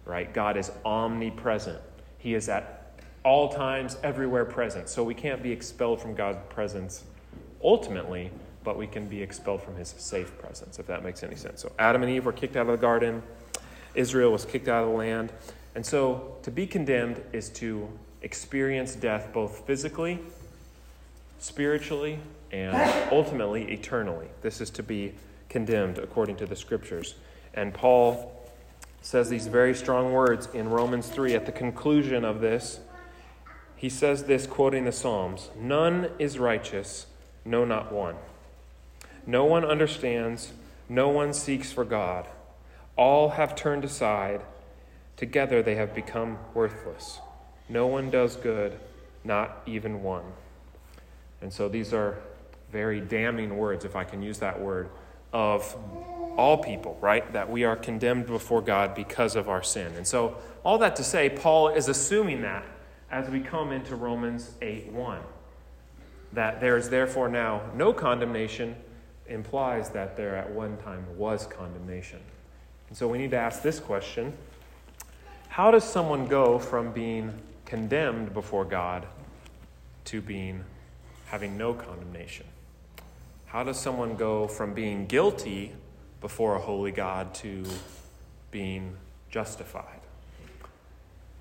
Right? 0.05 0.31
God 0.33 0.55
is 0.57 0.71
omnipresent. 0.85 1.79
He 2.17 2.35
is 2.35 2.47
at 2.49 3.01
all 3.23 3.49
times, 3.49 3.97
everywhere 4.03 4.45
present. 4.45 4.87
So 4.87 5.03
we 5.03 5.15
can't 5.15 5.41
be 5.41 5.51
expelled 5.51 5.99
from 5.99 6.13
God's 6.13 6.37
presence 6.49 7.03
ultimately, 7.63 8.29
but 8.63 8.77
we 8.77 8.85
can 8.85 9.07
be 9.07 9.21
expelled 9.21 9.63
from 9.63 9.75
his 9.75 9.95
safe 9.97 10.37
presence, 10.37 10.77
if 10.77 10.85
that 10.87 11.03
makes 11.03 11.23
any 11.23 11.35
sense. 11.35 11.61
So 11.61 11.71
Adam 11.79 12.03
and 12.03 12.11
Eve 12.11 12.25
were 12.25 12.33
kicked 12.33 12.55
out 12.55 12.67
of 12.67 12.71
the 12.71 12.77
garden, 12.77 13.23
Israel 13.95 14.31
was 14.31 14.45
kicked 14.45 14.67
out 14.67 14.83
of 14.83 14.89
the 14.89 14.95
land. 14.95 15.33
And 15.73 15.85
so 15.85 16.37
to 16.43 16.51
be 16.51 16.67
condemned 16.67 17.21
is 17.33 17.49
to 17.51 17.89
experience 18.21 18.95
death 18.95 19.29
both 19.33 19.65
physically 19.65 20.19
spiritually, 21.45 22.19
and 22.51 22.75
ultimately 23.11 23.71
eternally. 23.71 24.27
This 24.41 24.61
is 24.61 24.71
to 24.71 24.83
be 24.83 25.13
condemned 25.47 25.99
according 25.99 26.37
to 26.37 26.47
the 26.47 26.55
scriptures. 26.55 27.15
And 27.53 27.71
Paul 27.71 28.31
says 29.01 29.29
these 29.29 29.45
very 29.45 29.75
strong 29.75 30.11
words 30.11 30.49
in 30.53 30.69
Romans 30.69 31.07
3 31.07 31.35
at 31.35 31.45
the 31.45 31.51
conclusion 31.51 32.25
of 32.25 32.41
this. 32.41 32.79
He 33.75 33.89
says 33.89 34.23
this, 34.23 34.47
quoting 34.47 34.85
the 34.85 34.91
Psalms 34.91 35.51
None 35.55 36.09
is 36.17 36.39
righteous, 36.39 37.05
no, 37.45 37.63
not 37.63 37.91
one. 37.91 38.15
No 39.27 39.45
one 39.45 39.63
understands, 39.63 40.51
no 40.89 41.09
one 41.09 41.31
seeks 41.31 41.71
for 41.71 41.85
God. 41.85 42.25
All 42.97 43.29
have 43.29 43.55
turned 43.55 43.83
aside. 43.85 44.41
Together 45.15 45.61
they 45.61 45.75
have 45.75 45.93
become 45.93 46.39
worthless. 46.55 47.19
No 47.69 47.85
one 47.85 48.09
does 48.09 48.35
good, 48.35 48.79
not 49.23 49.61
even 49.67 50.01
one. 50.01 50.23
And 51.45 51.53
so 51.53 51.69
these 51.69 51.93
are 51.93 52.17
very 52.71 52.99
damning 52.99 53.55
words, 53.55 53.85
if 53.85 53.95
I 53.95 54.03
can 54.03 54.23
use 54.23 54.39
that 54.39 54.59
word, 54.59 54.89
of 55.31 55.77
all 56.37 56.57
people, 56.57 56.97
right? 57.01 57.31
That 57.33 57.51
we 57.51 57.63
are 57.65 57.75
condemned 57.75 58.25
before 58.25 58.63
God 58.63 58.95
because 58.95 59.35
of 59.35 59.47
our 59.47 59.61
sin. 59.61 59.93
And 59.95 60.07
so, 60.07 60.37
all 60.63 60.79
that 60.79 60.95
to 60.95 61.03
say, 61.03 61.29
Paul 61.29 61.67
is 61.67 61.87
assuming 61.87 62.41
that 62.41 62.65
as 63.11 63.29
we 63.29 63.41
come 63.41 63.71
into 63.71 63.95
Romans 63.95 64.55
8 64.63 64.91
1. 64.91 65.21
That 66.33 66.61
there 66.61 66.77
is 66.77 66.89
therefore 66.89 67.29
now 67.29 67.61
no 67.75 67.93
condemnation 67.93 68.75
implies 69.27 69.91
that 69.91 70.17
there 70.17 70.35
at 70.35 70.49
one 70.49 70.77
time 70.77 71.05
was 71.15 71.45
condemnation. 71.45 72.21
And 72.89 72.97
so 72.97 73.07
we 73.07 73.19
need 73.19 73.29
to 73.29 73.37
ask 73.37 73.61
this 73.61 73.79
question 73.79 74.33
How 75.49 75.69
does 75.69 75.83
someone 75.83 76.25
go 76.25 76.57
from 76.57 76.91
being 76.91 77.39
condemned 77.65 78.33
before 78.33 78.65
God 78.65 79.05
to 80.05 80.21
being 80.21 80.63
having 81.35 81.57
no 81.57 81.73
condemnation? 81.73 82.45
How 83.47 83.61
does 83.61 83.77
someone 83.77 84.15
go 84.15 84.47
from 84.47 84.73
being 84.73 85.05
guilty 85.05 85.73
before 86.21 86.55
a 86.55 86.61
holy 86.61 86.93
God 86.93 87.33
to 87.35 87.65
being 88.51 88.95
justified? 89.29 89.99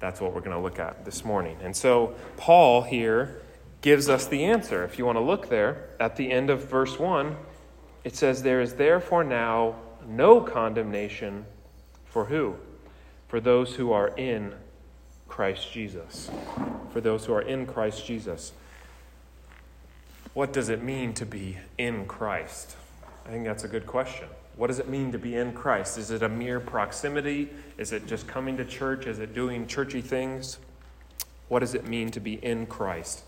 That's 0.00 0.20
what 0.20 0.34
we're 0.34 0.40
going 0.40 0.56
to 0.56 0.58
look 0.58 0.80
at 0.80 1.04
this 1.04 1.24
morning. 1.24 1.56
And 1.62 1.76
so, 1.76 2.16
Paul 2.36 2.82
here 2.82 3.40
gives 3.82 4.08
us 4.08 4.26
the 4.26 4.42
answer. 4.42 4.82
If 4.82 4.98
you 4.98 5.06
want 5.06 5.14
to 5.14 5.22
look 5.22 5.48
there, 5.48 5.90
at 6.00 6.16
the 6.16 6.28
end 6.32 6.50
of 6.50 6.68
verse 6.68 6.98
1, 6.98 7.36
it 8.02 8.16
says, 8.16 8.42
There 8.42 8.60
is 8.60 8.74
therefore 8.74 9.22
now 9.22 9.76
no 10.08 10.40
condemnation 10.40 11.46
for 12.04 12.24
who? 12.24 12.56
For 13.28 13.38
those 13.38 13.76
who 13.76 13.92
are 13.92 14.08
in 14.08 14.56
Christ 15.28 15.70
Jesus. 15.70 16.32
For 16.92 17.00
those 17.00 17.26
who 17.26 17.32
are 17.32 17.42
in 17.42 17.64
Christ 17.64 18.04
Jesus 18.04 18.54
what 20.34 20.52
does 20.52 20.68
it 20.68 20.82
mean 20.82 21.14
to 21.14 21.24
be 21.24 21.56
in 21.78 22.06
Christ? 22.06 22.76
I 23.26 23.30
think 23.30 23.44
that's 23.44 23.64
a 23.64 23.68
good 23.68 23.86
question. 23.86 24.28
What 24.56 24.66
does 24.66 24.78
it 24.78 24.88
mean 24.88 25.12
to 25.12 25.18
be 25.18 25.36
in 25.36 25.52
Christ? 25.52 25.96
Is 25.96 26.10
it 26.10 26.22
a 26.22 26.28
mere 26.28 26.60
proximity? 26.60 27.50
Is 27.78 27.92
it 27.92 28.06
just 28.06 28.26
coming 28.26 28.56
to 28.56 28.64
church? 28.64 29.06
Is 29.06 29.18
it 29.18 29.34
doing 29.34 29.66
churchy 29.66 30.00
things? 30.00 30.58
What 31.48 31.60
does 31.60 31.74
it 31.74 31.86
mean 31.86 32.10
to 32.10 32.20
be 32.20 32.34
in 32.34 32.66
Christ? 32.66 33.22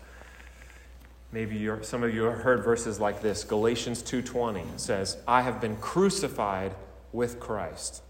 Maybe 1.31 1.69
some 1.81 2.03
of 2.03 2.13
you 2.13 2.23
have 2.23 2.39
heard 2.39 2.63
verses 2.63 2.99
like 2.99 3.21
this. 3.21 3.43
Galatians 3.43 4.01
2:20 4.01 4.65
says, 4.77 5.17
"I 5.27 5.41
have 5.41 5.59
been 5.59 5.75
crucified 5.77 6.73
with 7.11 7.39
Christ." 7.39 8.01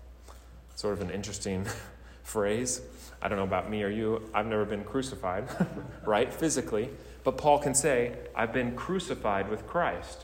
Sort 0.76 0.94
of 0.94 1.02
an 1.02 1.10
interesting 1.10 1.66
phrase. 2.24 2.82
I 3.22 3.28
don't 3.28 3.40
know 3.40 3.44
about 3.44 3.70
me 3.70 3.84
or 3.84 3.90
you. 3.90 4.30
I've 4.34 4.46
never 4.46 4.66
been 4.66 4.84
crucified, 4.84 5.48
right? 6.06 6.32
Physically. 6.32 6.90
But 7.28 7.36
Paul 7.38 7.60
can 7.60 7.74
say, 7.74 8.13
I've 8.34 8.54
been 8.54 8.74
crucified 8.74 9.50
with 9.50 9.68
Christ. 9.68 10.24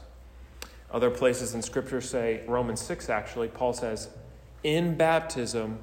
Other 0.90 1.10
places 1.10 1.54
in 1.54 1.62
Scripture 1.62 2.00
say, 2.00 2.44
Romans 2.48 2.80
6 2.80 3.10
actually, 3.10 3.50
Paul 3.50 3.74
says, 3.74 4.08
In 4.64 4.96
baptism, 4.96 5.80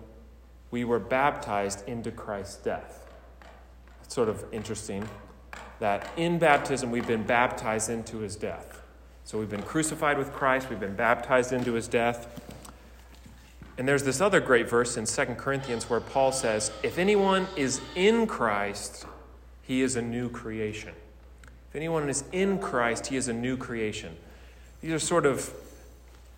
we 0.70 0.82
were 0.82 0.98
baptized 0.98 1.86
into 1.86 2.10
Christ's 2.10 2.56
death. 2.56 3.06
It's 4.02 4.14
sort 4.14 4.30
of 4.30 4.46
interesting 4.50 5.06
that 5.78 6.10
in 6.16 6.38
baptism, 6.38 6.90
we've 6.90 7.06
been 7.06 7.24
baptized 7.24 7.90
into 7.90 8.20
his 8.20 8.34
death. 8.34 8.80
So 9.24 9.38
we've 9.38 9.50
been 9.50 9.60
crucified 9.60 10.16
with 10.16 10.32
Christ, 10.32 10.70
we've 10.70 10.80
been 10.80 10.96
baptized 10.96 11.52
into 11.52 11.74
his 11.74 11.86
death. 11.86 12.40
And 13.76 13.86
there's 13.86 14.04
this 14.04 14.22
other 14.22 14.40
great 14.40 14.70
verse 14.70 14.96
in 14.96 15.04
2 15.04 15.34
Corinthians 15.34 15.90
where 15.90 16.00
Paul 16.00 16.32
says, 16.32 16.72
If 16.82 16.96
anyone 16.96 17.46
is 17.56 17.82
in 17.94 18.26
Christ, 18.26 19.04
he 19.60 19.82
is 19.82 19.96
a 19.96 20.02
new 20.02 20.30
creation. 20.30 20.94
If 21.70 21.76
anyone 21.76 22.08
is 22.08 22.24
in 22.32 22.58
Christ, 22.58 23.06
he 23.06 23.16
is 23.16 23.28
a 23.28 23.32
new 23.32 23.56
creation. 23.56 24.16
These 24.80 24.92
are 24.92 24.98
sort 24.98 25.24
of, 25.24 25.54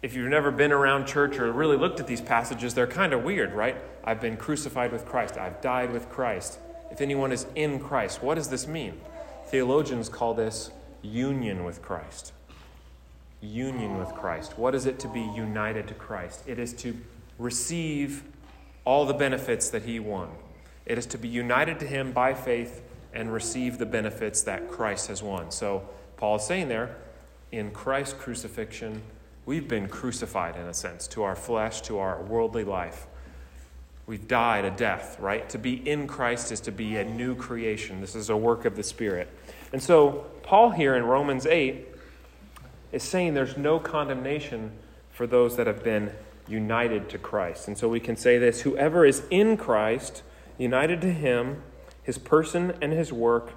if 0.03 0.14
you've 0.14 0.29
never 0.29 0.51
been 0.51 0.73
around 0.73 1.07
church 1.07 1.38
or 1.38 1.51
really 1.51 1.79
looked 1.79 2.01
at 2.01 2.07
these 2.07 2.21
passages, 2.21 2.75
they're 2.75 2.87
kind 2.87 3.14
of 3.14 3.25
weird, 3.25 3.55
right? 3.55 3.77
I've 4.05 4.21
been 4.21 4.37
crucified 4.37 4.92
with 4.92 5.07
Christ, 5.07 5.38
I've 5.38 5.62
died 5.62 5.90
with 5.90 6.11
Christ. 6.11 6.59
If 6.90 7.01
anyone 7.01 7.33
is 7.33 7.47
in 7.55 7.81
Christ, 7.81 8.23
what 8.23 8.35
does 8.35 8.51
this 8.51 8.66
mean? 8.66 9.01
Theologians 9.47 10.11
call 10.11 10.35
this 10.35 10.71
union 11.01 11.64
with 11.64 11.81
Christ. 11.81 12.35
Union 13.40 13.97
with 13.97 14.09
Christ. 14.09 14.59
What 14.59 14.75
is 14.75 14.85
it 14.85 14.99
to 14.99 15.09
be 15.09 15.23
united 15.23 15.88
to 15.88 15.95
Christ? 15.95 16.42
It 16.47 16.59
is 16.59 16.75
to 16.75 16.95
receive 17.38 18.23
all 18.85 19.07
the 19.07 19.14
benefits 19.14 19.71
that 19.71 19.85
he 19.85 19.99
won. 19.99 20.29
It 20.85 20.99
is 20.99 21.07
to 21.07 21.16
be 21.16 21.29
united 21.29 21.81
to 21.81 21.87
him 21.87 22.12
by 22.12 22.35
faith 22.35 22.83
and 23.14 23.33
receive 23.33 23.79
the 23.79 23.87
benefits 23.87 24.42
that 24.42 24.70
Christ 24.70 25.09
has 25.09 25.22
won. 25.22 25.51
So, 25.51 25.88
Paul 26.16 26.37
is 26.37 26.44
saying 26.44 26.68
there, 26.68 26.96
in 27.51 27.70
Christ's 27.70 28.14
crucifixion, 28.14 29.03
we've 29.44 29.68
been 29.68 29.88
crucified 29.88 30.57
in 30.57 30.62
a 30.62 30.75
sense 30.75 31.07
to 31.09 31.22
our 31.22 31.37
flesh, 31.37 31.81
to 31.83 31.98
our 31.98 32.22
worldly 32.22 32.64
life. 32.64 33.07
We've 34.07 34.27
died 34.27 34.64
a 34.64 34.70
death, 34.70 35.18
right? 35.20 35.48
To 35.51 35.59
be 35.59 35.75
in 35.88 36.07
Christ 36.07 36.53
is 36.53 36.61
to 36.62 36.72
be 36.72 36.96
a 36.96 37.05
new 37.05 37.35
creation. 37.35 38.01
This 38.01 38.14
is 38.14 38.31
a 38.31 38.37
work 38.37 38.64
of 38.64 38.77
the 38.77 38.83
Spirit. 38.83 39.29
And 39.72 39.83
so, 39.83 40.27
Paul 40.42 40.70
here 40.70 40.96
in 40.96 41.05
Romans 41.05 41.46
8 41.46 41.88
is 42.92 43.03
saying 43.03 43.35
there's 43.35 43.57
no 43.57 43.79
condemnation 43.79 44.72
for 45.12 45.27
those 45.27 45.57
that 45.57 45.66
have 45.66 45.83
been 45.83 46.12
united 46.48 47.09
to 47.11 47.18
Christ. 47.18 47.68
And 47.68 47.77
so 47.77 47.88
we 47.88 48.01
can 48.01 48.16
say 48.16 48.38
this 48.38 48.62
whoever 48.62 49.05
is 49.05 49.22
in 49.31 49.57
Christ, 49.57 50.22
united 50.59 51.01
to 51.03 51.12
him, 51.12 51.62
his 52.03 52.19
person 52.19 52.75
and 52.81 52.93
his 52.93 53.12
work, 53.12 53.53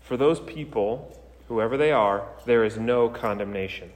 for 0.00 0.16
those 0.16 0.40
people, 0.40 1.18
whoever 1.48 1.76
they 1.76 1.92
are, 1.92 2.26
there 2.44 2.64
is 2.64 2.76
no 2.76 3.08
condemnation. 3.08 3.90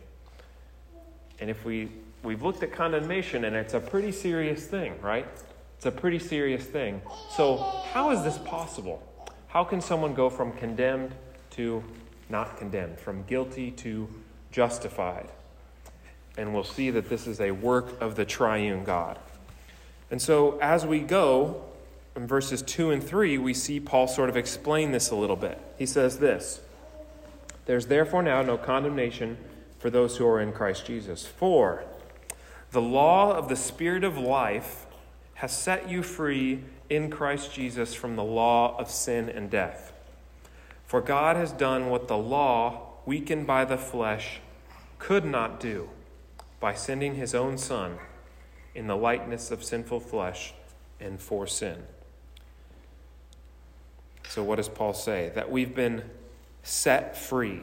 And 1.40 1.50
if 1.50 1.64
we 1.64 1.90
we've 2.22 2.42
looked 2.42 2.62
at 2.62 2.72
condemnation 2.72 3.44
and 3.44 3.54
it's 3.54 3.74
a 3.74 3.80
pretty 3.80 4.12
serious 4.12 4.66
thing, 4.66 5.00
right? 5.00 5.26
It's 5.76 5.86
a 5.86 5.90
pretty 5.90 6.18
serious 6.18 6.64
thing. 6.64 7.00
So, 7.30 7.56
how 7.92 8.10
is 8.10 8.22
this 8.24 8.38
possible? 8.38 9.02
How 9.48 9.62
can 9.64 9.80
someone 9.80 10.14
go 10.14 10.28
from 10.28 10.52
condemned 10.52 11.14
to 11.50 11.84
not 12.28 12.58
condemned, 12.58 12.98
from 12.98 13.22
guilty 13.24 13.70
to 13.72 14.08
justified? 14.50 15.28
And 16.36 16.52
we'll 16.52 16.64
see 16.64 16.90
that 16.90 17.08
this 17.08 17.26
is 17.26 17.40
a 17.40 17.52
work 17.52 18.00
of 18.00 18.16
the 18.16 18.24
triune 18.24 18.84
God. 18.84 19.18
And 20.10 20.20
so, 20.20 20.58
as 20.58 20.84
we 20.84 21.00
go, 21.00 21.64
in 22.16 22.26
verses 22.26 22.62
2 22.62 22.90
and 22.90 23.04
3, 23.04 23.36
we 23.38 23.52
see 23.52 23.78
Paul 23.78 24.08
sort 24.08 24.30
of 24.30 24.36
explain 24.36 24.90
this 24.90 25.10
a 25.10 25.14
little 25.14 25.36
bit. 25.36 25.60
He 25.78 25.86
says 25.86 26.18
this 26.18 26.60
There's 27.66 27.86
therefore 27.86 28.22
now 28.22 28.42
no 28.42 28.56
condemnation 28.56 29.36
for 29.78 29.90
those 29.90 30.16
who 30.16 30.26
are 30.26 30.40
in 30.40 30.52
Christ 30.52 30.86
Jesus. 30.86 31.26
For 31.26 31.84
the 32.70 32.80
law 32.80 33.34
of 33.34 33.48
the 33.48 33.56
Spirit 33.56 34.02
of 34.02 34.16
life 34.16 34.86
has 35.34 35.56
set 35.56 35.90
you 35.90 36.02
free 36.02 36.64
in 36.88 37.10
Christ 37.10 37.52
Jesus 37.52 37.94
from 37.94 38.16
the 38.16 38.24
law 38.24 38.76
of 38.78 38.90
sin 38.90 39.28
and 39.28 39.50
death. 39.50 39.92
For 40.84 41.00
God 41.00 41.36
has 41.36 41.52
done 41.52 41.90
what 41.90 42.08
the 42.08 42.16
law, 42.16 42.94
weakened 43.04 43.46
by 43.46 43.64
the 43.64 43.76
flesh, 43.76 44.40
could 44.98 45.24
not 45.24 45.60
do 45.60 45.90
by 46.60 46.72
sending 46.72 47.16
his 47.16 47.34
own 47.34 47.58
Son 47.58 47.98
in 48.74 48.86
the 48.86 48.96
likeness 48.96 49.50
of 49.50 49.62
sinful 49.62 50.00
flesh 50.00 50.54
and 50.98 51.20
for 51.20 51.46
sin. 51.46 51.82
So, 54.28 54.42
what 54.42 54.56
does 54.56 54.68
Paul 54.68 54.92
say? 54.92 55.30
That 55.34 55.50
we've 55.50 55.74
been 55.74 56.02
set 56.62 57.16
free. 57.16 57.62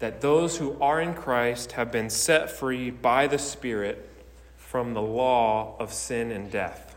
That 0.00 0.20
those 0.20 0.58
who 0.58 0.76
are 0.80 1.00
in 1.00 1.14
Christ 1.14 1.72
have 1.72 1.90
been 1.90 2.10
set 2.10 2.50
free 2.50 2.90
by 2.90 3.26
the 3.26 3.38
Spirit 3.38 4.10
from 4.56 4.92
the 4.92 5.02
law 5.02 5.76
of 5.78 5.92
sin 5.92 6.32
and 6.32 6.50
death. 6.50 6.96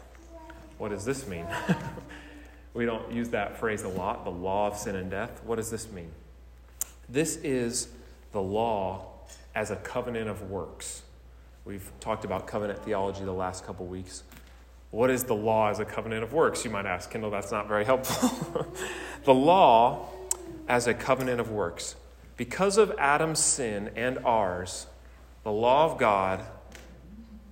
What 0.77 0.89
does 0.89 1.05
this 1.05 1.27
mean? 1.27 1.45
we 2.73 2.85
don't 2.85 3.11
use 3.11 3.29
that 3.29 3.57
phrase 3.59 3.83
a 3.83 3.87
lot, 3.87 4.23
the 4.23 4.31
law 4.31 4.67
of 4.67 4.77
sin 4.77 4.95
and 4.95 5.09
death. 5.09 5.41
What 5.45 5.55
does 5.55 5.69
this 5.69 5.91
mean? 5.91 6.11
This 7.07 7.37
is 7.37 7.89
the 8.31 8.41
law 8.41 9.05
as 9.55 9.71
a 9.71 9.75
covenant 9.77 10.29
of 10.29 10.49
works. 10.49 11.03
We've 11.65 11.91
talked 11.99 12.25
about 12.25 12.47
covenant 12.47 12.83
theology 12.83 13.23
the 13.23 13.31
last 13.31 13.65
couple 13.65 13.85
weeks. 13.85 14.23
What 14.91 15.09
is 15.09 15.25
the 15.25 15.35
law 15.35 15.69
as 15.69 15.79
a 15.79 15.85
covenant 15.85 16.23
of 16.23 16.33
works? 16.33 16.63
You 16.63 16.71
might 16.71 16.85
ask, 16.85 17.09
Kendall, 17.09 17.31
that's 17.31 17.51
not 17.51 17.67
very 17.67 17.85
helpful. 17.85 18.65
the 19.25 19.33
law 19.33 20.09
as 20.67 20.87
a 20.87 20.93
covenant 20.93 21.39
of 21.39 21.51
works. 21.51 21.95
Because 22.37 22.77
of 22.77 22.93
Adam's 22.97 23.39
sin 23.39 23.91
and 23.95 24.19
ours, 24.19 24.87
the 25.43 25.51
law 25.51 25.91
of 25.91 25.97
God, 25.97 26.43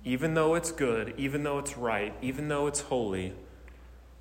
even 0.04 0.34
though 0.34 0.54
it's 0.54 0.70
good, 0.70 1.14
even 1.16 1.42
though 1.42 1.58
it's 1.58 1.76
right, 1.76 2.14
even 2.22 2.48
though 2.48 2.66
it's 2.68 2.80
holy, 2.80 3.32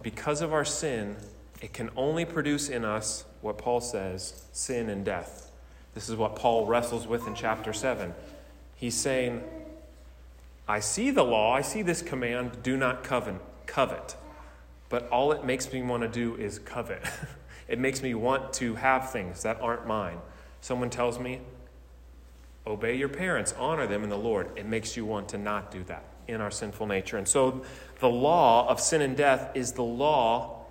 because 0.01 0.41
of 0.41 0.51
our 0.51 0.65
sin, 0.65 1.15
it 1.61 1.73
can 1.73 1.89
only 1.95 2.25
produce 2.25 2.69
in 2.69 2.83
us 2.83 3.25
what 3.41 3.57
Paul 3.57 3.79
says 3.79 4.43
sin 4.51 4.89
and 4.89 5.05
death. 5.05 5.51
This 5.93 6.09
is 6.09 6.15
what 6.15 6.35
Paul 6.35 6.65
wrestles 6.65 7.07
with 7.07 7.27
in 7.27 7.35
chapter 7.35 7.71
7. 7.71 8.13
He's 8.75 8.95
saying, 8.95 9.43
I 10.67 10.79
see 10.79 11.11
the 11.11 11.23
law, 11.23 11.53
I 11.53 11.61
see 11.61 11.81
this 11.81 12.01
command, 12.01 12.63
do 12.63 12.75
not 12.75 13.03
covet, 13.03 13.35
covet. 13.67 14.15
But 14.89 15.07
all 15.09 15.31
it 15.31 15.45
makes 15.45 15.71
me 15.71 15.81
want 15.81 16.03
to 16.03 16.09
do 16.09 16.35
is 16.35 16.59
covet. 16.59 17.03
it 17.67 17.79
makes 17.79 18.01
me 18.01 18.13
want 18.13 18.53
to 18.53 18.75
have 18.75 19.11
things 19.11 19.43
that 19.43 19.61
aren't 19.61 19.85
mine. 19.85 20.17
Someone 20.61 20.89
tells 20.89 21.19
me, 21.19 21.41
obey 22.65 22.95
your 22.95 23.09
parents, 23.09 23.53
honor 23.57 23.85
them 23.85 24.03
in 24.03 24.09
the 24.09 24.17
Lord. 24.17 24.49
It 24.55 24.65
makes 24.65 24.97
you 24.97 25.05
want 25.05 25.29
to 25.29 25.37
not 25.37 25.69
do 25.69 25.83
that 25.83 26.03
in 26.27 26.41
our 26.41 26.51
sinful 26.51 26.87
nature. 26.87 27.17
And 27.17 27.27
so 27.27 27.63
the 27.99 28.09
law 28.09 28.67
of 28.67 28.79
sin 28.79 29.01
and 29.01 29.15
death 29.15 29.51
is 29.53 29.73
the 29.73 29.83
law 29.83 30.65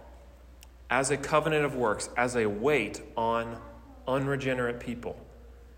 as 0.90 1.10
a 1.10 1.16
covenant 1.16 1.64
of 1.64 1.76
works, 1.76 2.08
as 2.16 2.36
a 2.36 2.46
weight 2.46 3.00
on 3.16 3.58
unregenerate 4.06 4.80
people. 4.80 5.16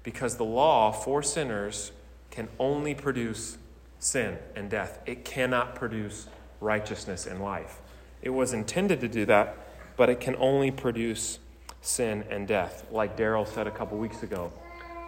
Because 0.02 0.36
the 0.36 0.44
law 0.44 0.92
for 0.92 1.22
sinners 1.22 1.92
can 2.30 2.48
only 2.58 2.94
produce 2.94 3.58
sin 4.06 4.38
and 4.54 4.70
death. 4.70 5.00
It 5.04 5.24
cannot 5.24 5.74
produce 5.74 6.28
righteousness 6.60 7.26
in 7.26 7.40
life. 7.40 7.80
It 8.22 8.30
was 8.30 8.52
intended 8.52 9.00
to 9.00 9.08
do 9.08 9.26
that, 9.26 9.56
but 9.96 10.08
it 10.08 10.20
can 10.20 10.36
only 10.36 10.70
produce 10.70 11.40
sin 11.80 12.24
and 12.30 12.46
death. 12.46 12.86
Like 12.90 13.16
Daryl 13.16 13.46
said 13.46 13.66
a 13.66 13.70
couple 13.70 13.98
weeks 13.98 14.22
ago, 14.22 14.52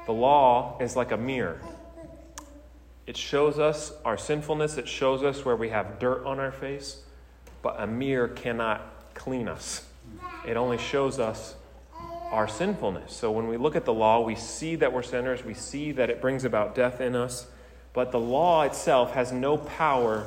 the 0.07 0.13
law 0.13 0.79
is 0.81 0.97
like 0.97 1.13
a 1.13 1.17
mirror. 1.17 1.61
It 3.07 3.17
shows 3.17 3.59
us 3.59 3.93
our 4.05 4.19
sinfulness, 4.19 4.77
it 4.77 4.89
shows 4.89 5.23
us 5.23 5.45
where 5.45 5.57
we 5.57 5.71
have 5.71 5.99
dirt 5.99 6.25
on 6.27 6.41
our 6.41 6.53
face, 6.53 7.03
but 7.63 7.77
a 7.79 7.87
mirror 7.87 8.29
cannot 8.29 9.15
clean 9.15 9.49
us. 9.49 9.87
It 10.47 10.57
only 10.57 10.77
shows 10.79 11.19
us 11.19 11.55
our 12.31 12.49
sinfulness. 12.49 13.15
So 13.15 13.31
when 13.31 13.49
we 13.49 13.57
look 13.57 13.77
at 13.77 13.85
the 13.85 13.95
law, 13.95 14.21
we 14.21 14.35
see 14.35 14.75
that 14.77 14.93
we're 14.93 15.03
sinners, 15.03 15.45
we 15.45 15.55
see 15.55 15.93
that 15.93 16.11
it 16.11 16.21
brings 16.21 16.45
about 16.45 16.75
death 16.75 17.01
in 17.01 17.15
us 17.15 17.47
but 17.93 18.13
the 18.13 18.21
law 18.21 18.63
itself 18.63 19.13
has 19.13 19.33
no 19.33 19.57
power 19.57 20.27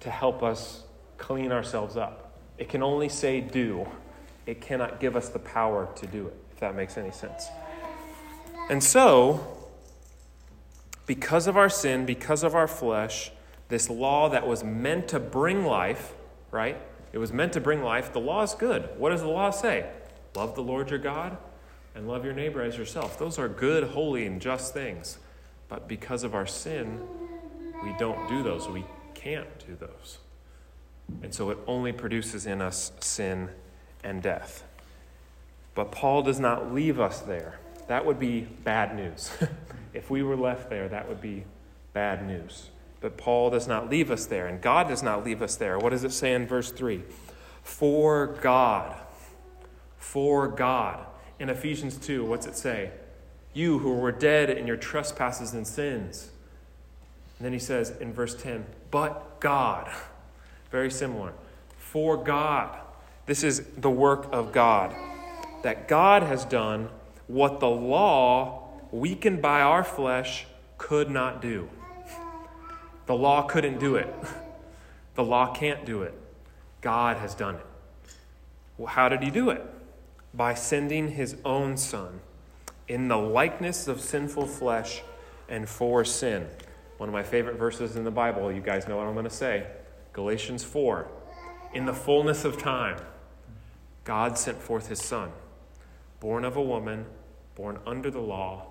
to 0.00 0.10
help 0.10 0.42
us 0.42 0.82
clean 1.18 1.52
ourselves 1.52 1.96
up. 1.96 2.38
It 2.58 2.68
can 2.68 2.82
only 2.82 3.08
say 3.08 3.40
do, 3.40 3.88
it 4.46 4.60
cannot 4.60 5.00
give 5.00 5.16
us 5.16 5.28
the 5.28 5.38
power 5.38 5.88
to 5.96 6.06
do 6.06 6.28
it, 6.28 6.36
if 6.52 6.60
that 6.60 6.74
makes 6.74 6.96
any 6.96 7.10
sense. 7.10 7.48
And 8.70 8.82
so, 8.82 9.46
because 11.06 11.46
of 11.46 11.56
our 11.56 11.68
sin, 11.68 12.06
because 12.06 12.42
of 12.42 12.54
our 12.54 12.68
flesh, 12.68 13.30
this 13.68 13.90
law 13.90 14.28
that 14.28 14.46
was 14.46 14.62
meant 14.62 15.08
to 15.08 15.20
bring 15.20 15.64
life, 15.64 16.14
right? 16.50 16.78
It 17.12 17.18
was 17.18 17.32
meant 17.32 17.52
to 17.54 17.60
bring 17.60 17.82
life. 17.82 18.12
The 18.12 18.20
law 18.20 18.42
is 18.42 18.54
good. 18.54 18.88
What 18.98 19.10
does 19.10 19.20
the 19.20 19.28
law 19.28 19.50
say? 19.50 19.86
Love 20.34 20.54
the 20.54 20.62
Lord 20.62 20.90
your 20.90 20.98
God 20.98 21.36
and 21.94 22.08
love 22.08 22.24
your 22.24 22.34
neighbor 22.34 22.62
as 22.62 22.76
yourself. 22.76 23.18
Those 23.18 23.38
are 23.38 23.48
good, 23.48 23.84
holy, 23.84 24.26
and 24.26 24.40
just 24.40 24.74
things. 24.74 25.18
But 25.68 25.88
because 25.88 26.24
of 26.24 26.34
our 26.34 26.46
sin, 26.46 27.00
we 27.82 27.94
don't 27.98 28.28
do 28.28 28.42
those. 28.42 28.68
We 28.68 28.84
can't 29.14 29.66
do 29.66 29.76
those. 29.76 30.18
And 31.22 31.34
so 31.34 31.50
it 31.50 31.58
only 31.66 31.92
produces 31.92 32.46
in 32.46 32.62
us 32.62 32.92
sin 33.00 33.50
and 34.02 34.22
death. 34.22 34.64
But 35.74 35.90
Paul 35.90 36.22
does 36.22 36.40
not 36.40 36.72
leave 36.72 37.00
us 37.00 37.20
there. 37.20 37.58
That 37.88 38.06
would 38.06 38.18
be 38.18 38.40
bad 38.40 38.96
news. 38.96 39.30
if 39.94 40.10
we 40.10 40.22
were 40.22 40.36
left 40.36 40.70
there, 40.70 40.88
that 40.88 41.08
would 41.08 41.20
be 41.20 41.44
bad 41.92 42.26
news. 42.26 42.70
But 43.00 43.16
Paul 43.16 43.50
does 43.50 43.68
not 43.68 43.90
leave 43.90 44.10
us 44.10 44.26
there, 44.26 44.46
and 44.46 44.60
God 44.62 44.88
does 44.88 45.02
not 45.02 45.24
leave 45.24 45.42
us 45.42 45.56
there. 45.56 45.78
What 45.78 45.90
does 45.90 46.04
it 46.04 46.12
say 46.12 46.32
in 46.32 46.46
verse 46.46 46.72
3? 46.72 47.02
For 47.62 48.38
God. 48.40 48.96
For 49.98 50.48
God. 50.48 51.04
In 51.38 51.50
Ephesians 51.50 51.96
2, 51.98 52.24
what's 52.24 52.46
it 52.46 52.56
say? 52.56 52.92
You 53.54 53.78
who 53.78 53.94
were 53.94 54.12
dead 54.12 54.50
in 54.50 54.66
your 54.66 54.76
trespasses 54.76 55.54
and 55.54 55.66
sins. 55.66 56.30
And 57.38 57.46
then 57.46 57.52
he 57.52 57.58
says 57.58 57.90
in 58.00 58.12
verse 58.12 58.34
10, 58.34 58.66
but 58.90 59.40
God. 59.40 59.90
Very 60.70 60.90
similar. 60.90 61.32
For 61.78 62.16
God. 62.16 62.78
This 63.26 63.42
is 63.42 63.64
the 63.76 63.90
work 63.90 64.28
of 64.32 64.52
God. 64.52 64.94
That 65.62 65.88
God 65.88 66.22
has 66.22 66.44
done 66.44 66.88
what 67.26 67.60
the 67.60 67.70
law, 67.70 68.68
weakened 68.90 69.40
by 69.40 69.62
our 69.62 69.82
flesh, 69.82 70.46
could 70.76 71.10
not 71.10 71.40
do. 71.40 71.68
The 73.06 73.14
law 73.14 73.42
couldn't 73.42 73.80
do 73.80 73.96
it. 73.96 74.12
The 75.14 75.24
law 75.24 75.54
can't 75.54 75.86
do 75.86 76.02
it. 76.02 76.12
God 76.80 77.18
has 77.18 77.36
done 77.36 77.54
it. 77.54 77.66
Well, 78.76 78.88
how 78.88 79.08
did 79.08 79.22
he 79.22 79.30
do 79.30 79.50
it? 79.50 79.64
by 80.36 80.54
sending 80.54 81.12
his 81.12 81.36
own 81.44 81.76
Son 81.76 82.20
in 82.88 83.08
the 83.08 83.16
likeness 83.16 83.88
of 83.88 84.00
sinful 84.00 84.46
flesh 84.46 85.02
and 85.48 85.68
for 85.68 86.04
sin. 86.04 86.46
One 86.98 87.08
of 87.08 87.12
my 87.12 87.22
favorite 87.22 87.56
verses 87.56 87.96
in 87.96 88.04
the 88.04 88.10
Bible, 88.10 88.52
you 88.52 88.60
guys 88.60 88.86
know 88.86 88.96
what 88.96 89.06
I'm 89.06 89.14
going 89.14 89.24
to 89.24 89.30
say 89.30 89.66
Galatians 90.12 90.62
4. 90.64 91.08
In 91.72 91.86
the 91.86 91.94
fullness 91.94 92.44
of 92.44 92.56
time, 92.56 92.98
God 94.04 94.38
sent 94.38 94.60
forth 94.60 94.88
his 94.88 95.02
Son, 95.02 95.32
born 96.20 96.44
of 96.44 96.56
a 96.56 96.62
woman, 96.62 97.06
born 97.56 97.78
under 97.86 98.10
the 98.10 98.20
law, 98.20 98.66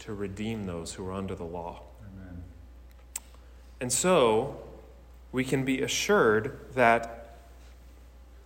to 0.00 0.12
redeem 0.12 0.64
those 0.64 0.94
who 0.94 1.06
are 1.06 1.12
under 1.12 1.34
the 1.34 1.44
law. 1.44 1.82
Amen. 2.02 2.42
And 3.80 3.92
so, 3.92 4.60
we 5.30 5.44
can 5.44 5.64
be 5.64 5.80
assured 5.80 6.58
that 6.74 7.38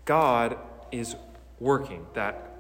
God 0.05 0.57
is 0.93 1.17
working, 1.59 2.07
that 2.15 2.56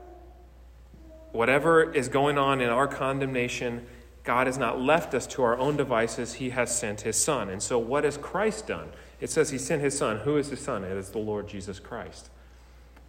whatever 1.36 1.92
is 1.92 2.08
going 2.08 2.38
on 2.38 2.60
in 2.60 2.70
our 2.70 2.88
condemnation, 2.88 3.86
God 4.24 4.46
has 4.46 4.58
not 4.58 4.80
left 4.80 5.14
us 5.14 5.26
to 5.28 5.42
our 5.42 5.56
own 5.56 5.76
devices. 5.76 6.34
He 6.34 6.50
has 6.50 6.76
sent 6.76 7.02
his 7.02 7.16
Son. 7.16 7.48
And 7.48 7.62
so, 7.62 7.78
what 7.78 8.04
has 8.04 8.16
Christ 8.16 8.66
done? 8.66 8.88
It 9.20 9.30
says 9.30 9.50
he 9.50 9.58
sent 9.58 9.82
his 9.82 9.96
Son. 9.96 10.18
Who 10.18 10.36
is 10.36 10.48
his 10.48 10.60
Son? 10.60 10.82
It 10.82 10.96
is 10.96 11.10
the 11.10 11.18
Lord 11.18 11.46
Jesus 11.46 11.78
Christ. 11.78 12.30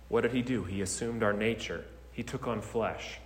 What 0.10 0.22
did 0.22 0.34
he 0.34 0.42
do? 0.42 0.64
He 0.64 0.82
assumed 0.82 1.24
our 1.24 1.34
nature, 1.34 1.86
he 2.12 2.24
took 2.24 2.48
on 2.48 2.62
flesh. 2.62 3.20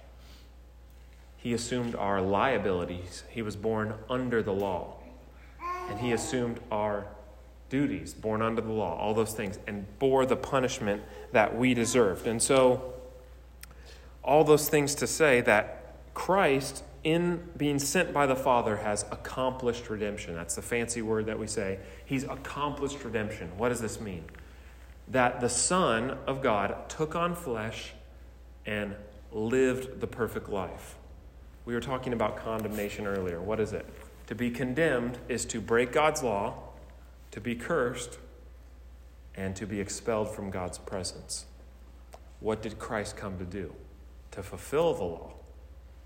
He 1.38 1.54
assumed 1.54 1.96
our 1.96 2.22
liabilities. 2.22 3.24
He 3.30 3.42
was 3.42 3.56
born 3.56 3.96
under 4.10 4.44
the 4.44 4.54
law. 4.54 4.94
And 5.90 6.00
he 6.00 6.12
assumed 6.12 6.60
our 6.72 7.08
duties, 7.68 8.14
born 8.14 8.44
under 8.44 8.62
the 8.62 8.72
law, 8.72 8.96
all 9.00 9.16
those 9.16 9.34
things, 9.34 9.58
and 9.66 9.88
bore 9.98 10.28
the 10.28 10.36
punishment 10.36 11.02
that 11.32 11.58
we 11.58 11.74
deserved. 11.74 12.28
And 12.28 12.40
so, 12.40 12.91
all 14.24 14.44
those 14.44 14.70
things 14.70 14.96
to 14.96 15.08
say 15.08 15.42
that 15.42 15.96
Christ, 16.14 16.84
in 17.04 17.50
being 17.58 17.80
sent 17.80 18.14
by 18.14 18.26
the 18.28 18.36
Father, 18.36 18.78
has 18.78 19.04
accomplished 19.12 19.90
redemption. 19.90 20.36
That's 20.36 20.56
the 20.56 20.62
fancy 20.62 21.02
word 21.02 21.26
that 21.26 21.40
we 21.40 21.48
say. 21.48 21.80
He's 22.06 22.24
accomplished 22.24 23.04
redemption. 23.04 23.50
What 23.58 23.70
does 23.70 23.82
this 23.82 24.00
mean? 24.00 24.26
That 25.08 25.42
the 25.42 25.50
Son 25.50 26.18
of 26.28 26.42
God 26.42 26.90
took 26.90 27.16
on 27.16 27.36
flesh 27.36 27.94
and 28.66 28.96
lived 29.32 30.00
the 30.00 30.08
perfect 30.08 30.50
life. 30.50 30.96
We 31.66 31.74
were 31.74 31.80
talking 31.80 32.14
about 32.14 32.38
condemnation 32.38 33.08
earlier. 33.08 33.42
What 33.42 33.60
is 33.60 33.74
it? 33.74 33.86
To 34.28 34.36
be 34.36 34.52
condemned 34.52 35.18
is 35.28 35.46
to 35.46 35.60
break 35.60 35.92
God's 35.92 36.24
law, 36.24 36.56
to 37.32 37.42
be 37.42 37.56
cursed, 37.56 38.20
and 39.36 39.56
to 39.56 39.66
be 39.66 39.80
expelled 39.80 40.34
from 40.34 40.50
God's 40.52 40.78
presence. 40.78 41.46
What 42.40 42.62
did 42.62 42.80
Christ 42.80 43.16
come 43.16 43.38
to 43.38 43.46
do? 43.46 43.74
To 44.32 44.44
fulfill 44.44 44.94
the 44.94 45.04
law 45.04 45.34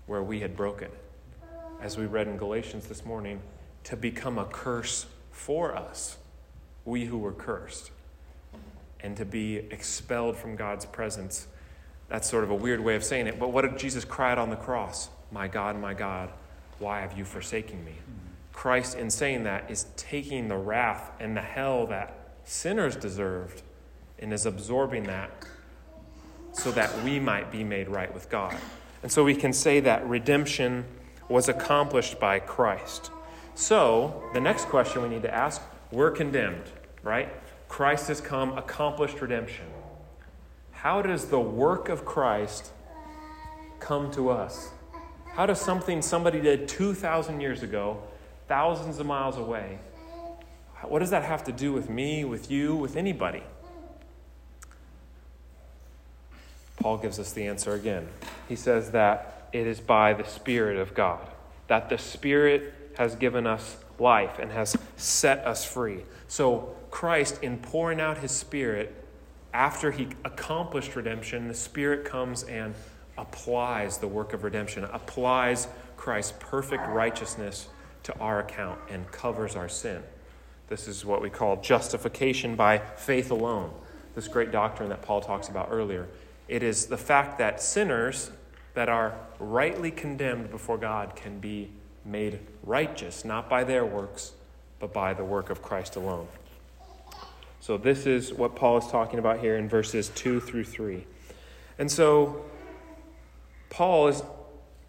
where 0.06 0.22
we 0.22 0.40
had 0.40 0.56
broken. 0.56 0.90
As 1.80 1.96
we 1.96 2.06
read 2.06 2.26
in 2.26 2.36
Galatians 2.36 2.86
this 2.86 3.04
morning, 3.04 3.40
to 3.84 3.96
become 3.96 4.38
a 4.38 4.44
curse 4.46 5.06
for 5.30 5.76
us, 5.76 6.16
we 6.84 7.04
who 7.04 7.18
were 7.18 7.32
cursed, 7.32 7.90
and 9.00 9.16
to 9.16 9.24
be 9.24 9.56
expelled 9.70 10.36
from 10.36 10.56
God's 10.56 10.86
presence. 10.86 11.46
That's 12.08 12.28
sort 12.28 12.44
of 12.44 12.50
a 12.50 12.54
weird 12.54 12.80
way 12.80 12.96
of 12.96 13.04
saying 13.04 13.26
it, 13.26 13.38
but 13.38 13.52
what 13.52 13.62
did 13.62 13.78
Jesus 13.78 14.04
cry 14.04 14.32
out 14.32 14.38
on 14.38 14.50
the 14.50 14.56
cross? 14.56 15.08
My 15.30 15.48
God, 15.48 15.78
my 15.78 15.94
God, 15.94 16.30
why 16.78 17.00
have 17.00 17.16
you 17.16 17.24
forsaken 17.24 17.84
me? 17.84 17.94
Christ, 18.52 18.96
in 18.96 19.10
saying 19.10 19.44
that, 19.44 19.70
is 19.70 19.86
taking 19.96 20.48
the 20.48 20.56
wrath 20.56 21.10
and 21.20 21.36
the 21.36 21.42
hell 21.42 21.86
that 21.88 22.18
sinners 22.44 22.96
deserved 22.96 23.62
and 24.18 24.32
is 24.32 24.46
absorbing 24.46 25.04
that 25.04 25.30
so 26.56 26.70
that 26.72 27.02
we 27.02 27.20
might 27.20 27.52
be 27.52 27.62
made 27.62 27.88
right 27.88 28.12
with 28.12 28.28
God. 28.30 28.56
And 29.02 29.12
so 29.12 29.22
we 29.22 29.34
can 29.34 29.52
say 29.52 29.80
that 29.80 30.06
redemption 30.08 30.84
was 31.28 31.48
accomplished 31.48 32.18
by 32.18 32.38
Christ. 32.38 33.10
So, 33.54 34.22
the 34.32 34.40
next 34.40 34.66
question 34.66 35.02
we 35.02 35.08
need 35.08 35.22
to 35.22 35.34
ask 35.34 35.62
we're 35.92 36.10
condemned, 36.10 36.64
right? 37.02 37.28
Christ 37.68 38.08
has 38.08 38.20
come, 38.20 38.56
accomplished 38.58 39.20
redemption. 39.20 39.66
How 40.72 41.02
does 41.02 41.26
the 41.26 41.40
work 41.40 41.88
of 41.88 42.04
Christ 42.04 42.72
come 43.78 44.10
to 44.12 44.30
us? 44.30 44.70
How 45.32 45.46
does 45.46 45.60
something 45.60 46.02
somebody 46.02 46.40
did 46.40 46.68
2,000 46.68 47.40
years 47.40 47.62
ago, 47.62 48.02
thousands 48.48 48.98
of 48.98 49.06
miles 49.06 49.36
away, 49.36 49.78
what 50.82 51.00
does 51.00 51.10
that 51.10 51.24
have 51.24 51.44
to 51.44 51.52
do 51.52 51.72
with 51.72 51.88
me, 51.88 52.24
with 52.24 52.50
you, 52.50 52.74
with 52.76 52.96
anybody? 52.96 53.42
Paul 56.76 56.98
gives 56.98 57.18
us 57.18 57.32
the 57.32 57.46
answer 57.46 57.74
again. 57.74 58.08
He 58.48 58.56
says 58.56 58.90
that 58.92 59.48
it 59.52 59.66
is 59.66 59.80
by 59.80 60.12
the 60.12 60.24
Spirit 60.24 60.76
of 60.76 60.94
God, 60.94 61.26
that 61.68 61.88
the 61.88 61.98
Spirit 61.98 62.92
has 62.96 63.14
given 63.14 63.46
us 63.46 63.76
life 63.98 64.38
and 64.38 64.50
has 64.52 64.76
set 64.96 65.38
us 65.46 65.64
free. 65.64 66.02
So, 66.28 66.74
Christ, 66.90 67.42
in 67.42 67.58
pouring 67.58 68.00
out 68.00 68.18
his 68.18 68.30
Spirit, 68.30 68.94
after 69.52 69.90
he 69.90 70.08
accomplished 70.24 70.96
redemption, 70.96 71.48
the 71.48 71.54
Spirit 71.54 72.04
comes 72.04 72.42
and 72.44 72.74
applies 73.18 73.98
the 73.98 74.08
work 74.08 74.32
of 74.32 74.44
redemption, 74.44 74.84
applies 74.84 75.68
Christ's 75.96 76.34
perfect 76.38 76.86
righteousness 76.88 77.68
to 78.02 78.18
our 78.18 78.40
account, 78.40 78.78
and 78.90 79.10
covers 79.10 79.56
our 79.56 79.68
sin. 79.68 80.02
This 80.68 80.86
is 80.86 81.04
what 81.04 81.22
we 81.22 81.30
call 81.30 81.56
justification 81.60 82.54
by 82.54 82.78
faith 82.78 83.30
alone, 83.30 83.72
this 84.14 84.28
great 84.28 84.52
doctrine 84.52 84.90
that 84.90 85.02
Paul 85.02 85.20
talks 85.20 85.48
about 85.48 85.68
earlier. 85.70 86.06
It 86.48 86.62
is 86.62 86.86
the 86.86 86.96
fact 86.96 87.38
that 87.38 87.60
sinners 87.60 88.30
that 88.74 88.88
are 88.88 89.14
rightly 89.38 89.90
condemned 89.90 90.50
before 90.50 90.78
God 90.78 91.16
can 91.16 91.38
be 91.38 91.70
made 92.04 92.40
righteous, 92.62 93.24
not 93.24 93.48
by 93.48 93.64
their 93.64 93.84
works, 93.84 94.32
but 94.78 94.92
by 94.92 95.14
the 95.14 95.24
work 95.24 95.50
of 95.50 95.62
Christ 95.62 95.96
alone. 95.96 96.28
So, 97.60 97.76
this 97.76 98.06
is 98.06 98.32
what 98.32 98.54
Paul 98.54 98.78
is 98.78 98.86
talking 98.86 99.18
about 99.18 99.40
here 99.40 99.56
in 99.56 99.68
verses 99.68 100.10
2 100.10 100.40
through 100.40 100.64
3. 100.64 101.04
And 101.78 101.90
so, 101.90 102.44
Paul 103.70 104.08
is, 104.08 104.22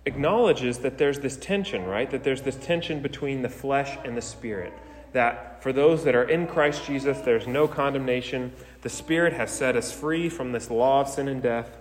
acknowledges 0.05 0.79
that 0.79 0.97
there's 0.97 1.19
this 1.19 1.37
tension, 1.37 1.85
right? 1.85 2.09
That 2.11 2.23
there's 2.23 2.43
this 2.43 2.55
tension 2.55 3.01
between 3.01 3.41
the 3.41 3.49
flesh 3.49 3.97
and 4.05 4.15
the 4.15 4.21
spirit. 4.21 4.73
That 5.13 5.63
for 5.63 5.73
those 5.73 6.03
that 6.03 6.13
are 6.13 6.29
in 6.29 6.45
Christ 6.45 6.85
Jesus, 6.85 7.19
there's 7.21 7.47
no 7.47 7.67
condemnation. 7.67 8.53
The 8.87 8.93
Spirit 8.93 9.33
has 9.33 9.51
set 9.51 9.75
us 9.75 9.91
free 9.91 10.29
from 10.29 10.53
this 10.53 10.71
law 10.71 11.01
of 11.01 11.09
sin 11.09 11.27
and 11.27 11.41
death, 11.43 11.77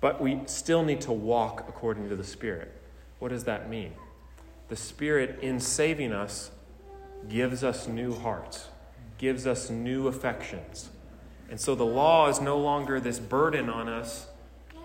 but 0.00 0.20
we 0.20 0.38
still 0.46 0.84
need 0.84 1.00
to 1.00 1.10
walk 1.10 1.64
according 1.68 2.08
to 2.10 2.14
the 2.14 2.22
Spirit. 2.22 2.70
What 3.18 3.30
does 3.30 3.42
that 3.42 3.68
mean? 3.68 3.92
The 4.68 4.76
Spirit, 4.76 5.40
in 5.42 5.58
saving 5.58 6.12
us, 6.12 6.52
gives 7.28 7.64
us 7.64 7.88
new 7.88 8.14
hearts, 8.14 8.68
gives 9.18 9.48
us 9.48 9.68
new 9.68 10.06
affections. 10.06 10.90
And 11.50 11.60
so 11.60 11.74
the 11.74 11.84
law 11.84 12.28
is 12.28 12.40
no 12.40 12.56
longer 12.56 13.00
this 13.00 13.18
burden 13.18 13.68
on 13.68 13.88
us 13.88 14.28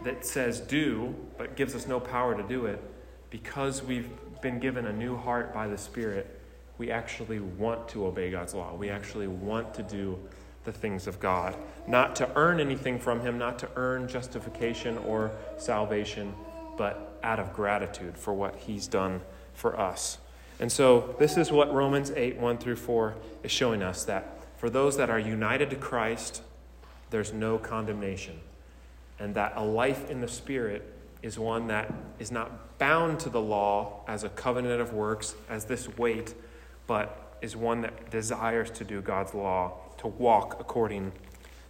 that 0.03 0.26
says 0.26 0.59
do, 0.59 1.13
but 1.38 1.55
gives 1.55 1.76
us 1.76 1.86
no 1.86 1.99
power 1.99 2.36
to 2.36 2.41
do 2.41 2.65
it, 2.65 2.82
because 3.30 3.84
we've 3.84 4.09
been 4.41 4.57
given 4.57 4.88
a 4.88 4.91
new 4.91 5.15
heart 5.15 5.53
by 5.53 5.67
the 5.67 5.78
Spirit, 5.78 6.41
we 6.80 6.89
actually 6.89 7.39
want 7.39 7.88
to 7.89 8.07
obey 8.07 8.32
God's 8.32 8.55
law. 8.55 8.74
We 8.74 8.89
actually 8.89 9.28
want 9.28 9.76
to 9.76 9.84
do 9.84 10.17
the 10.66 10.72
things 10.72 11.07
of 11.07 11.20
God. 11.20 11.55
Not 11.88 12.16
to 12.18 12.30
earn 12.36 12.60
anything 12.60 12.99
from 12.99 13.22
Him, 13.22 13.38
not 13.38 13.60
to 13.60 13.70
earn 13.76 14.07
justification 14.07 14.97
or 14.99 15.32
salvation, 15.57 16.34
but 16.78 17.18
out 17.24 17.39
of 17.39 17.53
gratitude 17.53 18.18
for 18.18 18.34
what 18.34 18.55
He's 18.55 18.88
done 18.88 19.22
for 19.53 19.80
us. 19.80 20.18
And 20.60 20.72
so, 20.72 21.16
this 21.20 21.38
is 21.38 21.51
what 21.51 21.74
Romans 21.74 22.12
8 22.12 22.38
1 22.38 22.57
through 22.57 22.76
4 22.76 23.16
is 23.43 23.51
showing 23.51 23.82
us 23.82 24.03
that 24.05 24.36
for 24.57 24.70
those 24.70 24.97
that 24.97 25.10
are 25.10 25.20
united 25.20 25.70
to 25.70 25.76
Christ, 25.76 26.41
there's 27.10 27.34
no 27.34 27.57
condemnation 27.57 28.39
and 29.20 29.36
that 29.36 29.53
a 29.55 29.64
life 29.64 30.10
in 30.10 30.22
the 30.22 30.28
Spirit 30.28 30.93
is 31.22 31.38
one 31.38 31.68
that 31.68 31.93
is 32.18 32.32
not 32.32 32.78
bound 32.80 33.20
to 33.20 33.30
the 33.30 33.41
law 33.41 34.01
as 34.07 34.24
a 34.24 34.30
covenant 34.30 34.82
of 34.82 34.93
works, 34.93 35.36
as 35.49 35.66
this 35.66 35.97
weight, 35.97 36.34
but 36.88 37.38
is 37.41 37.55
one 37.55 37.82
that 37.82 38.10
desires 38.10 38.72
to 38.72 38.86
do 38.86 39.01
God's 39.01 39.34
law, 39.34 39.74
to 40.00 40.08
walk 40.08 40.58
according 40.60 41.12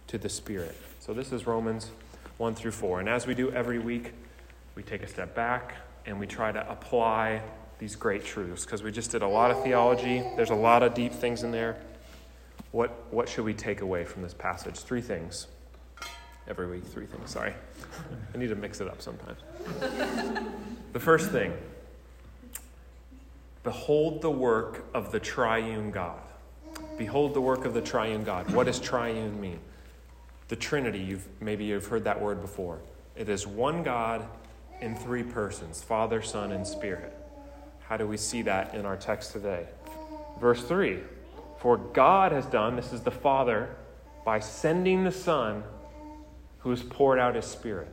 to 0.06 0.18
the 0.18 0.28
Spirit. 0.28 0.76
So 1.00 1.12
this 1.12 1.32
is 1.32 1.46
Romans 1.46 1.90
1 2.38 2.54
through 2.54 2.70
4. 2.72 3.00
And 3.00 3.08
as 3.08 3.26
we 3.26 3.34
do 3.34 3.50
every 3.52 3.78
week, 3.78 4.12
we 4.74 4.82
take 4.82 5.02
a 5.02 5.08
step 5.08 5.34
back 5.34 5.74
and 6.06 6.18
we 6.18 6.26
try 6.26 6.52
to 6.52 6.70
apply 6.70 7.42
these 7.78 7.96
great 7.96 8.24
truths 8.24 8.64
because 8.64 8.82
we 8.82 8.92
just 8.92 9.10
did 9.10 9.22
a 9.22 9.28
lot 9.28 9.50
of 9.50 9.62
theology. 9.62 10.22
There's 10.36 10.50
a 10.50 10.54
lot 10.54 10.82
of 10.82 10.94
deep 10.94 11.12
things 11.12 11.42
in 11.42 11.50
there. 11.50 11.80
What, 12.72 13.12
what 13.12 13.28
should 13.28 13.44
we 13.44 13.54
take 13.54 13.80
away 13.80 14.04
from 14.04 14.22
this 14.22 14.34
passage? 14.34 14.78
Three 14.78 15.00
things 15.00 15.48
every 16.46 16.68
week, 16.68 16.84
three 16.84 17.06
things. 17.06 17.30
Sorry. 17.30 17.54
I 18.32 18.38
need 18.38 18.48
to 18.48 18.54
mix 18.54 18.80
it 18.80 18.88
up 18.88 19.02
sometimes. 19.02 19.40
the 20.92 21.00
first 21.00 21.30
thing 21.30 21.52
behold 23.62 24.22
the 24.22 24.30
work 24.30 24.86
of 24.94 25.12
the 25.12 25.20
triune 25.20 25.90
God. 25.90 26.20
Behold 27.00 27.32
the 27.32 27.40
work 27.40 27.64
of 27.64 27.72
the 27.72 27.80
triune 27.80 28.24
God. 28.24 28.50
What 28.50 28.66
does 28.66 28.78
triune 28.78 29.40
mean? 29.40 29.58
The 30.48 30.56
Trinity, 30.56 30.98
you've, 30.98 31.26
maybe 31.40 31.64
you've 31.64 31.86
heard 31.86 32.04
that 32.04 32.20
word 32.20 32.42
before. 32.42 32.78
It 33.16 33.30
is 33.30 33.46
one 33.46 33.82
God 33.82 34.28
in 34.82 34.94
three 34.94 35.22
persons 35.22 35.82
Father, 35.82 36.20
Son, 36.20 36.52
and 36.52 36.66
Spirit. 36.66 37.16
How 37.88 37.96
do 37.96 38.06
we 38.06 38.18
see 38.18 38.42
that 38.42 38.74
in 38.74 38.84
our 38.84 38.98
text 38.98 39.32
today? 39.32 39.64
Verse 40.42 40.62
3 40.62 40.98
For 41.56 41.78
God 41.78 42.32
has 42.32 42.44
done, 42.44 42.76
this 42.76 42.92
is 42.92 43.00
the 43.00 43.10
Father, 43.10 43.74
by 44.26 44.38
sending 44.38 45.02
the 45.02 45.10
Son 45.10 45.62
who 46.58 46.68
has 46.68 46.82
poured 46.82 47.18
out 47.18 47.34
his 47.34 47.46
Spirit. 47.46 47.88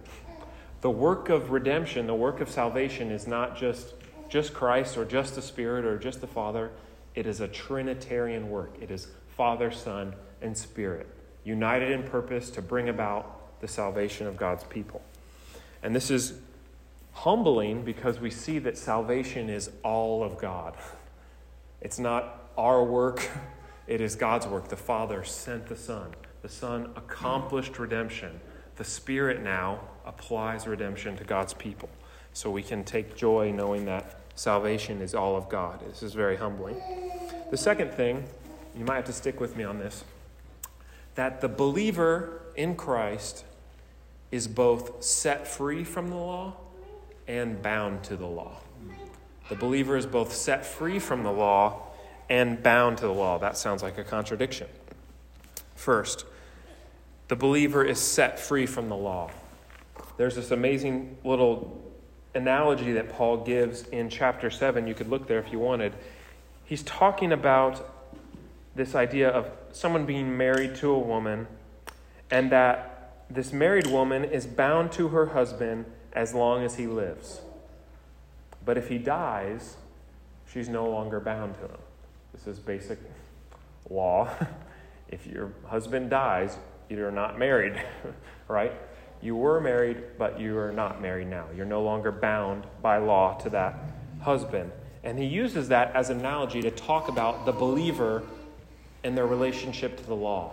The 0.81 0.91
work 0.91 1.29
of 1.29 1.51
redemption, 1.51 2.07
the 2.07 2.13
work 2.13 2.41
of 2.41 2.49
salvation, 2.49 3.11
is 3.11 3.25
not 3.25 3.55
just, 3.55 3.93
just 4.27 4.53
Christ 4.53 4.97
or 4.97 5.05
just 5.05 5.35
the 5.35 5.41
Spirit 5.41 5.85
or 5.85 5.97
just 5.97 6.19
the 6.19 6.27
Father. 6.27 6.71
It 7.17 7.25
is 7.25 7.41
a 7.41 7.47
Trinitarian 7.47 8.51
work. 8.51 8.75
It 8.79 8.91
is 8.91 9.07
Father, 9.35 9.71
Son, 9.71 10.13
and 10.39 10.55
Spirit, 10.55 11.07
united 11.43 11.89
in 11.89 12.03
purpose 12.03 12.51
to 12.51 12.61
bring 12.61 12.89
about 12.89 13.59
the 13.59 13.67
salvation 13.67 14.27
of 14.27 14.37
God's 14.37 14.63
people. 14.65 15.01
And 15.81 15.95
this 15.95 16.11
is 16.11 16.35
humbling 17.13 17.83
because 17.83 18.19
we 18.19 18.29
see 18.29 18.59
that 18.59 18.77
salvation 18.77 19.49
is 19.49 19.71
all 19.81 20.23
of 20.23 20.37
God. 20.37 20.77
It's 21.81 21.97
not 21.97 22.51
our 22.55 22.83
work, 22.83 23.27
it 23.87 23.99
is 23.99 24.15
God's 24.15 24.45
work. 24.45 24.67
The 24.67 24.77
Father 24.77 25.23
sent 25.23 25.65
the 25.65 25.75
Son, 25.75 26.13
the 26.43 26.49
Son 26.49 26.91
accomplished 26.95 27.79
redemption. 27.79 28.39
The 28.75 28.83
Spirit 28.83 29.41
now 29.41 29.79
applies 30.05 30.67
redemption 30.67 31.17
to 31.17 31.23
God's 31.23 31.55
people. 31.55 31.89
So 32.33 32.51
we 32.51 32.61
can 32.61 32.83
take 32.83 33.15
joy 33.15 33.51
knowing 33.51 33.85
that 33.85 34.19
salvation 34.37 35.01
is 35.01 35.13
all 35.15 35.35
of 35.35 35.49
God. 35.49 35.81
This 35.85 36.03
is 36.03 36.13
very 36.13 36.37
humbling. 36.37 36.81
The 37.49 37.57
second 37.57 37.91
thing, 37.91 38.23
you 38.77 38.85
might 38.85 38.95
have 38.95 39.05
to 39.05 39.13
stick 39.13 39.39
with 39.39 39.57
me 39.57 39.63
on 39.63 39.79
this, 39.79 40.03
that 41.15 41.41
the 41.41 41.49
believer 41.49 42.41
in 42.55 42.75
Christ 42.75 43.43
is 44.31 44.47
both 44.47 45.03
set 45.03 45.47
free 45.47 45.83
from 45.83 46.09
the 46.09 46.15
law 46.15 46.55
and 47.27 47.61
bound 47.61 48.03
to 48.03 48.15
the 48.15 48.27
law. 48.27 48.57
The 49.49 49.55
believer 49.55 49.97
is 49.97 50.05
both 50.05 50.33
set 50.33 50.65
free 50.65 50.99
from 50.99 51.23
the 51.23 51.31
law 51.31 51.87
and 52.29 52.61
bound 52.61 52.97
to 52.99 53.07
the 53.07 53.13
law. 53.13 53.39
That 53.39 53.57
sounds 53.57 53.81
like 53.81 53.97
a 53.97 54.03
contradiction. 54.03 54.67
First, 55.75 56.25
the 57.27 57.35
believer 57.35 57.83
is 57.83 57.99
set 57.99 58.39
free 58.39 58.65
from 58.65 58.89
the 58.89 58.95
law. 58.95 59.31
There's 60.17 60.35
this 60.35 60.51
amazing 60.51 61.17
little 61.23 61.86
analogy 62.37 62.93
that 62.93 63.09
Paul 63.09 63.43
gives 63.43 63.83
in 63.87 64.09
chapter 64.09 64.49
7. 64.49 64.87
You 64.87 64.93
could 64.93 65.09
look 65.09 65.27
there 65.27 65.39
if 65.39 65.51
you 65.51 65.59
wanted. 65.59 65.93
He's 66.63 66.83
talking 66.83 67.33
about 67.33 67.93
this 68.75 68.95
idea 68.95 69.29
of 69.29 69.49
someone 69.71 70.05
being 70.05 70.37
married 70.37 70.75
to 70.77 70.91
a 70.91 70.99
woman 70.99 71.47
and 72.29 72.51
that 72.51 73.25
this 73.29 73.51
married 73.51 73.87
woman 73.87 74.23
is 74.23 74.45
bound 74.45 74.91
to 74.93 75.09
her 75.09 75.27
husband 75.27 75.85
as 76.13 76.33
long 76.33 76.63
as 76.63 76.75
he 76.75 76.87
lives. 76.87 77.41
But 78.63 78.77
if 78.77 78.87
he 78.87 78.97
dies, 78.97 79.75
she's 80.51 80.69
no 80.69 80.89
longer 80.89 81.19
bound 81.19 81.55
to 81.55 81.61
him. 81.61 81.81
This 82.33 82.47
is 82.47 82.59
basic 82.59 82.99
law. 83.89 84.29
if 85.09 85.25
your 85.25 85.51
husband 85.65 86.09
dies, 86.09 86.57
you're 86.89 87.11
not 87.11 87.39
married, 87.39 87.81
right? 88.47 88.73
You 89.21 89.35
were 89.35 89.59
married, 89.59 89.97
but 90.17 90.39
you 90.39 90.57
are 90.57 90.71
not 90.71 91.01
married 91.01 91.27
now. 91.27 91.45
You're 91.55 91.65
no 91.65 91.81
longer 91.81 92.11
bound 92.11 92.65
by 92.81 92.97
law 92.97 93.37
to 93.39 93.49
that 93.51 93.79
husband. 94.21 94.71
And 95.03 95.17
he 95.17 95.25
uses 95.25 95.69
that 95.69 95.95
as 95.95 96.09
an 96.09 96.19
analogy 96.19 96.61
to 96.61 96.71
talk 96.71 97.07
about 97.07 97.45
the 97.45 97.51
believer 97.51 98.23
and 99.03 99.17
their 99.17 99.25
relationship 99.25 99.97
to 99.97 100.03
the 100.03 100.15
law. 100.15 100.51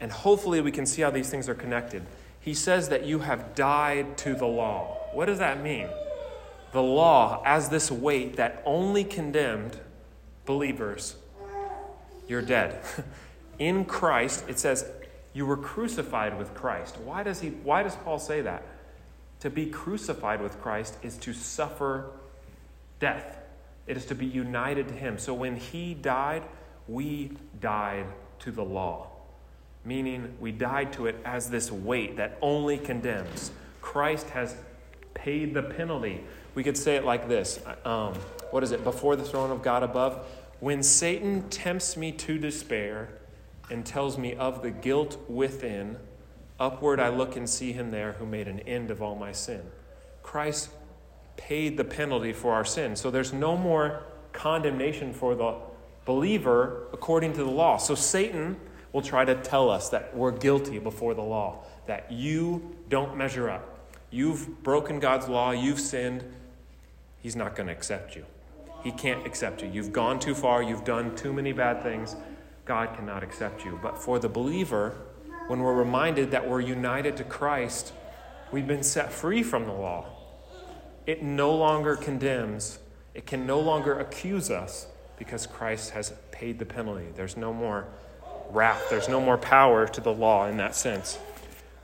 And 0.00 0.10
hopefully 0.10 0.60
we 0.60 0.72
can 0.72 0.86
see 0.86 1.02
how 1.02 1.10
these 1.10 1.30
things 1.30 1.48
are 1.48 1.54
connected. 1.54 2.04
He 2.40 2.54
says 2.54 2.88
that 2.88 3.04
you 3.04 3.20
have 3.20 3.54
died 3.54 4.16
to 4.18 4.34
the 4.34 4.46
law. 4.46 4.96
What 5.12 5.26
does 5.26 5.38
that 5.38 5.62
mean? 5.62 5.88
The 6.72 6.82
law, 6.82 7.42
as 7.44 7.68
this 7.68 7.90
weight 7.90 8.36
that 8.36 8.62
only 8.64 9.04
condemned 9.04 9.78
believers, 10.44 11.16
you're 12.26 12.42
dead. 12.42 12.82
In 13.58 13.84
Christ, 13.84 14.44
it 14.48 14.58
says, 14.58 14.86
you 15.34 15.46
were 15.46 15.56
crucified 15.56 16.38
with 16.38 16.54
Christ. 16.54 16.98
Why 16.98 17.22
does, 17.22 17.40
he, 17.40 17.50
why 17.50 17.82
does 17.82 17.96
Paul 17.96 18.18
say 18.18 18.42
that? 18.42 18.62
To 19.40 19.50
be 19.50 19.66
crucified 19.66 20.40
with 20.40 20.60
Christ 20.60 20.96
is 21.02 21.16
to 21.18 21.32
suffer 21.32 22.10
death, 23.00 23.38
it 23.86 23.96
is 23.96 24.06
to 24.06 24.14
be 24.14 24.26
united 24.26 24.88
to 24.88 24.94
him. 24.94 25.18
So 25.18 25.34
when 25.34 25.56
he 25.56 25.94
died, 25.94 26.44
we 26.86 27.32
died 27.60 28.06
to 28.40 28.52
the 28.52 28.62
law, 28.62 29.08
meaning 29.84 30.36
we 30.38 30.52
died 30.52 30.92
to 30.94 31.06
it 31.06 31.16
as 31.24 31.50
this 31.50 31.72
weight 31.72 32.16
that 32.18 32.38
only 32.40 32.78
condemns. 32.78 33.50
Christ 33.80 34.30
has 34.30 34.54
paid 35.14 35.54
the 35.54 35.62
penalty. 35.62 36.22
We 36.54 36.62
could 36.62 36.76
say 36.76 36.96
it 36.96 37.04
like 37.04 37.28
this 37.28 37.58
um, 37.84 38.14
What 38.50 38.62
is 38.62 38.72
it? 38.72 38.84
Before 38.84 39.16
the 39.16 39.24
throne 39.24 39.50
of 39.50 39.62
God 39.62 39.82
above? 39.82 40.26
When 40.60 40.82
Satan 40.82 41.48
tempts 41.48 41.96
me 41.96 42.12
to 42.12 42.38
despair 42.38 43.08
and 43.70 43.84
tells 43.86 44.18
me 44.18 44.34
of 44.34 44.62
the 44.62 44.70
guilt 44.70 45.18
within, 45.28 45.96
upward 46.58 47.00
I 47.00 47.08
look 47.08 47.36
and 47.36 47.48
see 47.48 47.72
him 47.72 47.90
there 47.90 48.12
who 48.12 48.26
made 48.26 48.48
an 48.48 48.60
end 48.60 48.90
of 48.90 49.02
all 49.02 49.14
my 49.14 49.32
sin. 49.32 49.62
Christ 50.22 50.70
paid 51.36 51.76
the 51.76 51.84
penalty 51.84 52.32
for 52.32 52.52
our 52.52 52.64
sin. 52.64 52.96
So 52.96 53.10
there's 53.10 53.32
no 53.32 53.56
more 53.56 54.02
condemnation 54.32 55.12
for 55.12 55.34
the 55.34 55.56
believer 56.04 56.88
according 56.92 57.32
to 57.34 57.44
the 57.44 57.50
law. 57.50 57.76
So 57.76 57.94
Satan 57.94 58.56
will 58.92 59.02
try 59.02 59.24
to 59.24 59.34
tell 59.34 59.70
us 59.70 59.88
that 59.88 60.14
we're 60.16 60.32
guilty 60.32 60.78
before 60.78 61.14
the 61.14 61.22
law, 61.22 61.64
that 61.86 62.10
you 62.12 62.76
don't 62.88 63.16
measure 63.16 63.48
up. 63.48 63.88
You've 64.10 64.62
broken 64.62 65.00
God's 65.00 65.28
law, 65.28 65.52
you've 65.52 65.80
sinned. 65.80 66.24
He's 67.20 67.36
not 67.36 67.56
going 67.56 67.68
to 67.68 67.72
accept 67.72 68.14
you. 68.14 68.26
He 68.84 68.90
can't 68.90 69.24
accept 69.26 69.62
you. 69.62 69.68
You've 69.68 69.92
gone 69.92 70.18
too 70.18 70.34
far, 70.34 70.62
you've 70.62 70.84
done 70.84 71.16
too 71.16 71.32
many 71.32 71.52
bad 71.52 71.82
things. 71.82 72.16
God 72.64 72.94
cannot 72.96 73.22
accept 73.22 73.64
you. 73.64 73.78
But 73.82 73.98
for 73.98 74.18
the 74.18 74.28
believer, 74.28 74.94
when 75.48 75.60
we're 75.60 75.74
reminded 75.74 76.30
that 76.30 76.48
we're 76.48 76.60
united 76.60 77.16
to 77.16 77.24
Christ, 77.24 77.92
we've 78.52 78.66
been 78.66 78.82
set 78.82 79.12
free 79.12 79.42
from 79.42 79.66
the 79.66 79.72
law. 79.72 80.06
It 81.06 81.22
no 81.22 81.54
longer 81.54 81.96
condemns, 81.96 82.78
it 83.14 83.26
can 83.26 83.46
no 83.46 83.58
longer 83.58 83.98
accuse 83.98 84.50
us 84.50 84.86
because 85.18 85.46
Christ 85.46 85.90
has 85.90 86.12
paid 86.30 86.58
the 86.58 86.64
penalty. 86.64 87.06
There's 87.14 87.36
no 87.36 87.52
more 87.52 87.86
wrath, 88.50 88.82
there's 88.88 89.08
no 89.08 89.20
more 89.20 89.38
power 89.38 89.86
to 89.88 90.00
the 90.00 90.12
law 90.12 90.46
in 90.46 90.56
that 90.58 90.76
sense. 90.76 91.18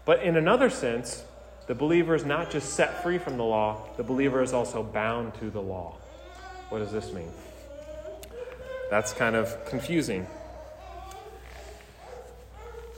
But 0.04 0.22
in 0.22 0.36
another 0.36 0.70
sense, 0.70 1.24
the 1.66 1.74
believer 1.74 2.14
is 2.14 2.24
not 2.24 2.50
just 2.50 2.74
set 2.74 3.02
free 3.02 3.18
from 3.18 3.36
the 3.36 3.44
law, 3.44 3.82
the 3.96 4.02
believer 4.04 4.42
is 4.42 4.52
also 4.52 4.82
bound 4.82 5.34
to 5.34 5.50
the 5.50 5.60
law. 5.60 5.96
What 6.68 6.78
does 6.78 6.92
this 6.92 7.12
mean? 7.12 7.30
That's 8.90 9.12
kind 9.12 9.36
of 9.36 9.64
confusing. 9.66 10.26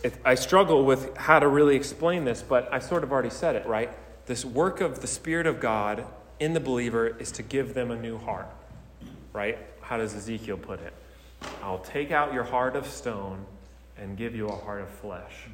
It, 0.02 0.14
I 0.24 0.34
struggle 0.34 0.84
with 0.84 1.16
how 1.16 1.38
to 1.38 1.48
really 1.48 1.76
explain 1.76 2.24
this, 2.24 2.42
but 2.42 2.72
I 2.72 2.78
sort 2.78 3.04
of 3.04 3.12
already 3.12 3.30
said 3.30 3.56
it, 3.56 3.66
right? 3.66 3.90
This 4.26 4.44
work 4.44 4.80
of 4.80 5.00
the 5.00 5.06
Spirit 5.06 5.46
of 5.46 5.60
God 5.60 6.06
in 6.38 6.54
the 6.54 6.60
believer 6.60 7.06
is 7.06 7.30
to 7.32 7.42
give 7.42 7.74
them 7.74 7.90
a 7.90 7.96
new 7.96 8.16
heart, 8.16 8.48
right? 9.32 9.58
How 9.82 9.98
does 9.98 10.14
Ezekiel 10.14 10.56
put 10.56 10.80
it? 10.80 10.92
I'll 11.62 11.80
take 11.80 12.10
out 12.12 12.32
your 12.32 12.44
heart 12.44 12.76
of 12.76 12.86
stone 12.86 13.44
and 13.98 14.16
give 14.16 14.34
you 14.34 14.48
a 14.48 14.56
heart 14.56 14.80
of 14.80 14.88
flesh. 14.88 15.48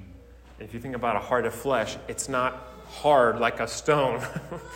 If 0.60 0.72
you 0.72 0.80
think 0.80 0.94
about 0.94 1.16
a 1.16 1.20
heart 1.20 1.44
of 1.44 1.54
flesh, 1.54 1.96
it's 2.06 2.28
not 2.28 2.68
hard 2.88 3.40
like 3.40 3.58
a 3.60 3.66
stone. 3.66 4.22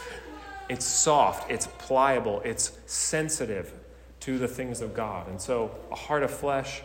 it's 0.69 0.85
soft, 0.85 1.51
it's 1.51 1.69
pliable, 1.79 2.43
it's 2.45 2.73
sensitive 2.87 3.73
to 4.21 4.39
the 4.39 4.49
things 4.49 4.81
of 4.81 4.95
God. 4.95 5.29
And 5.29 5.41
so 5.41 5.71
a 5.91 5.95
heart 5.95 6.23
of 6.23 6.31
flesh 6.31 6.83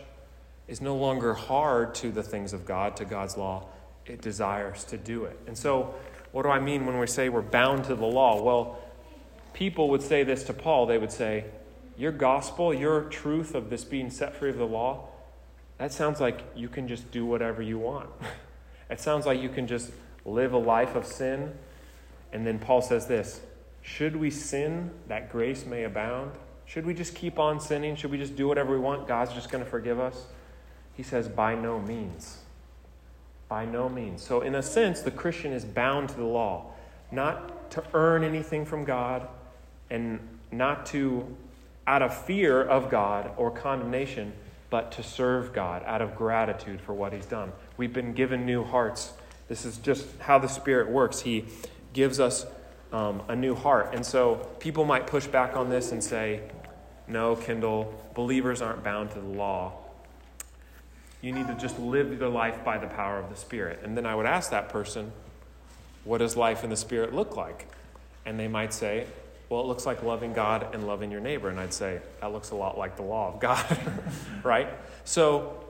is 0.68 0.80
no 0.80 0.96
longer 0.96 1.34
hard 1.34 1.94
to 1.96 2.10
the 2.10 2.22
things 2.22 2.52
of 2.52 2.66
God, 2.66 2.96
to 2.96 3.04
God's 3.04 3.36
law. 3.36 3.66
It 4.04 4.20
desires 4.20 4.84
to 4.84 4.96
do 4.96 5.24
it. 5.24 5.38
And 5.46 5.56
so, 5.56 5.94
what 6.32 6.42
do 6.42 6.48
I 6.48 6.60
mean 6.60 6.86
when 6.86 6.98
we 6.98 7.06
say 7.06 7.28
we're 7.28 7.42
bound 7.42 7.84
to 7.84 7.94
the 7.94 8.06
law? 8.06 8.42
Well, 8.42 8.78
people 9.52 9.88
would 9.90 10.02
say 10.02 10.22
this 10.22 10.44
to 10.44 10.52
Paul. 10.52 10.86
They 10.86 10.98
would 10.98 11.12
say, 11.12 11.44
your 11.96 12.12
gospel, 12.12 12.74
your 12.74 13.02
truth 13.04 13.54
of 13.54 13.70
this 13.70 13.84
being 13.84 14.10
set 14.10 14.36
free 14.36 14.50
of 14.50 14.58
the 14.58 14.66
law, 14.66 15.08
that 15.78 15.92
sounds 15.92 16.20
like 16.20 16.40
you 16.54 16.68
can 16.68 16.88
just 16.88 17.10
do 17.10 17.24
whatever 17.24 17.62
you 17.62 17.78
want. 17.78 18.10
it 18.90 19.00
sounds 19.00 19.26
like 19.26 19.40
you 19.40 19.48
can 19.48 19.66
just 19.66 19.90
live 20.24 20.52
a 20.52 20.58
life 20.58 20.94
of 20.94 21.06
sin. 21.06 21.54
And 22.32 22.46
then 22.46 22.58
Paul 22.58 22.82
says 22.82 23.06
this 23.06 23.40
Should 23.82 24.16
we 24.16 24.30
sin 24.30 24.90
that 25.08 25.30
grace 25.30 25.64
may 25.64 25.84
abound? 25.84 26.32
Should 26.66 26.84
we 26.84 26.94
just 26.94 27.14
keep 27.14 27.38
on 27.38 27.60
sinning? 27.60 27.96
Should 27.96 28.10
we 28.10 28.18
just 28.18 28.34
do 28.34 28.48
whatever 28.48 28.72
we 28.72 28.80
want? 28.80 29.06
God's 29.06 29.32
just 29.32 29.50
going 29.50 29.62
to 29.64 29.70
forgive 29.70 30.00
us? 30.00 30.26
He 30.96 31.02
says, 31.02 31.28
By 31.28 31.54
no 31.54 31.78
means. 31.78 32.38
By 33.48 33.64
no 33.64 33.88
means. 33.88 34.22
So, 34.22 34.40
in 34.40 34.54
a 34.54 34.62
sense, 34.62 35.00
the 35.02 35.10
Christian 35.10 35.52
is 35.52 35.64
bound 35.64 36.08
to 36.10 36.16
the 36.16 36.24
law, 36.24 36.72
not 37.12 37.70
to 37.72 37.84
earn 37.94 38.24
anything 38.24 38.64
from 38.64 38.84
God 38.84 39.28
and 39.90 40.18
not 40.50 40.86
to 40.86 41.36
out 41.86 42.02
of 42.02 42.16
fear 42.24 42.62
of 42.62 42.90
God 42.90 43.30
or 43.36 43.50
condemnation, 43.50 44.32
but 44.70 44.90
to 44.92 45.02
serve 45.02 45.52
God 45.52 45.84
out 45.86 46.02
of 46.02 46.16
gratitude 46.16 46.80
for 46.80 46.92
what 46.92 47.12
He's 47.12 47.26
done. 47.26 47.52
We've 47.76 47.92
been 47.92 48.12
given 48.12 48.44
new 48.44 48.64
hearts 48.64 49.12
This 49.48 49.64
is 49.64 49.78
just 49.78 50.06
how 50.18 50.40
the 50.40 50.48
Spirit 50.48 50.90
works. 50.90 51.20
He 51.20 51.44
gives 51.92 52.18
us 52.18 52.46
um, 52.92 53.22
a 53.28 53.36
new 53.36 53.54
heart. 53.54 53.94
And 53.94 54.04
so 54.04 54.36
people 54.58 54.84
might 54.84 55.06
push 55.06 55.26
back 55.26 55.56
on 55.56 55.70
this 55.70 55.92
and 55.92 56.02
say, 56.02 56.40
no, 57.06 57.36
Kendall, 57.36 57.94
believers 58.14 58.60
aren't 58.60 58.82
bound 58.82 59.10
to 59.12 59.20
the 59.20 59.26
law. 59.26 59.72
You 61.22 61.32
need 61.32 61.46
to 61.48 61.54
just 61.54 61.78
live 61.78 62.18
your 62.18 62.28
life 62.28 62.64
by 62.64 62.78
the 62.78 62.86
power 62.86 63.18
of 63.18 63.30
the 63.30 63.36
Spirit. 63.36 63.80
And 63.82 63.96
then 63.96 64.06
I 64.06 64.14
would 64.14 64.26
ask 64.26 64.50
that 64.50 64.68
person, 64.68 65.12
what 66.04 66.18
does 66.18 66.36
life 66.36 66.62
in 66.62 66.70
the 66.70 66.76
Spirit 66.76 67.14
look 67.14 67.36
like? 67.36 67.66
And 68.24 68.38
they 68.38 68.48
might 68.48 68.72
say, 68.72 69.06
well, 69.48 69.60
it 69.60 69.66
looks 69.66 69.86
like 69.86 70.02
loving 70.02 70.32
God 70.32 70.74
and 70.74 70.86
loving 70.86 71.10
your 71.10 71.20
neighbor. 71.20 71.48
And 71.48 71.58
I'd 71.58 71.72
say, 71.72 72.00
that 72.20 72.32
looks 72.32 72.50
a 72.50 72.54
lot 72.54 72.76
like 72.76 72.96
the 72.96 73.02
law 73.02 73.32
of 73.32 73.40
God, 73.40 73.78
right? 74.42 74.68
So, 75.04 75.62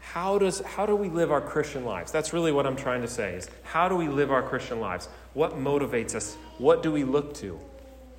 how, 0.00 0.38
does, 0.38 0.60
how 0.60 0.86
do 0.86 0.96
we 0.96 1.10
live 1.10 1.30
our 1.30 1.40
Christian 1.40 1.84
lives? 1.84 2.10
That's 2.10 2.32
really 2.32 2.50
what 2.50 2.66
I'm 2.66 2.76
trying 2.76 3.02
to 3.02 3.08
say 3.08 3.34
is 3.34 3.50
how 3.62 3.90
do 3.90 3.96
we 3.96 4.08
live 4.08 4.30
our 4.30 4.42
Christian 4.42 4.80
lives? 4.80 5.08
What 5.34 5.58
motivates 5.58 6.14
us? 6.14 6.36
What 6.56 6.82
do 6.82 6.90
we 6.90 7.04
look 7.04 7.34
to? 7.34 7.60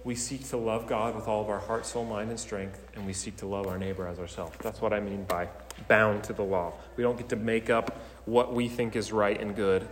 We 0.03 0.13
seek 0.13 0.47
to 0.49 0.57
love 0.57 0.88
God 0.88 1.15
with 1.15 1.27
all 1.27 1.41
of 1.41 1.49
our 1.49 1.59
heart, 1.59 1.86
soul, 1.86 2.05
mind, 2.05 2.30
and 2.30 2.39
strength, 2.39 2.80
and 2.95 3.05
we 3.05 3.13
seek 3.13 3.38
to 3.38 3.47
love 3.47 3.67
our 3.67 3.77
neighbor 3.77 4.07
as 4.07 4.19
ourselves. 4.19 4.55
That's 4.61 4.82
what 4.82 4.93
I 4.93 4.99
mean 4.99 5.23
by 5.23 5.49
bound 5.88 6.23
to 6.25 6.34
the 6.34 6.43
law. 6.43 6.73
We 6.95 7.03
don't 7.03 7.17
get 7.17 7.30
to 7.30 7.36
make 7.36 7.69
up 7.69 7.97
what 8.25 8.53
we 8.53 8.67
think 8.67 8.95
is 8.95 9.11
right 9.11 9.39
and 9.39 9.55
good. 9.55 9.88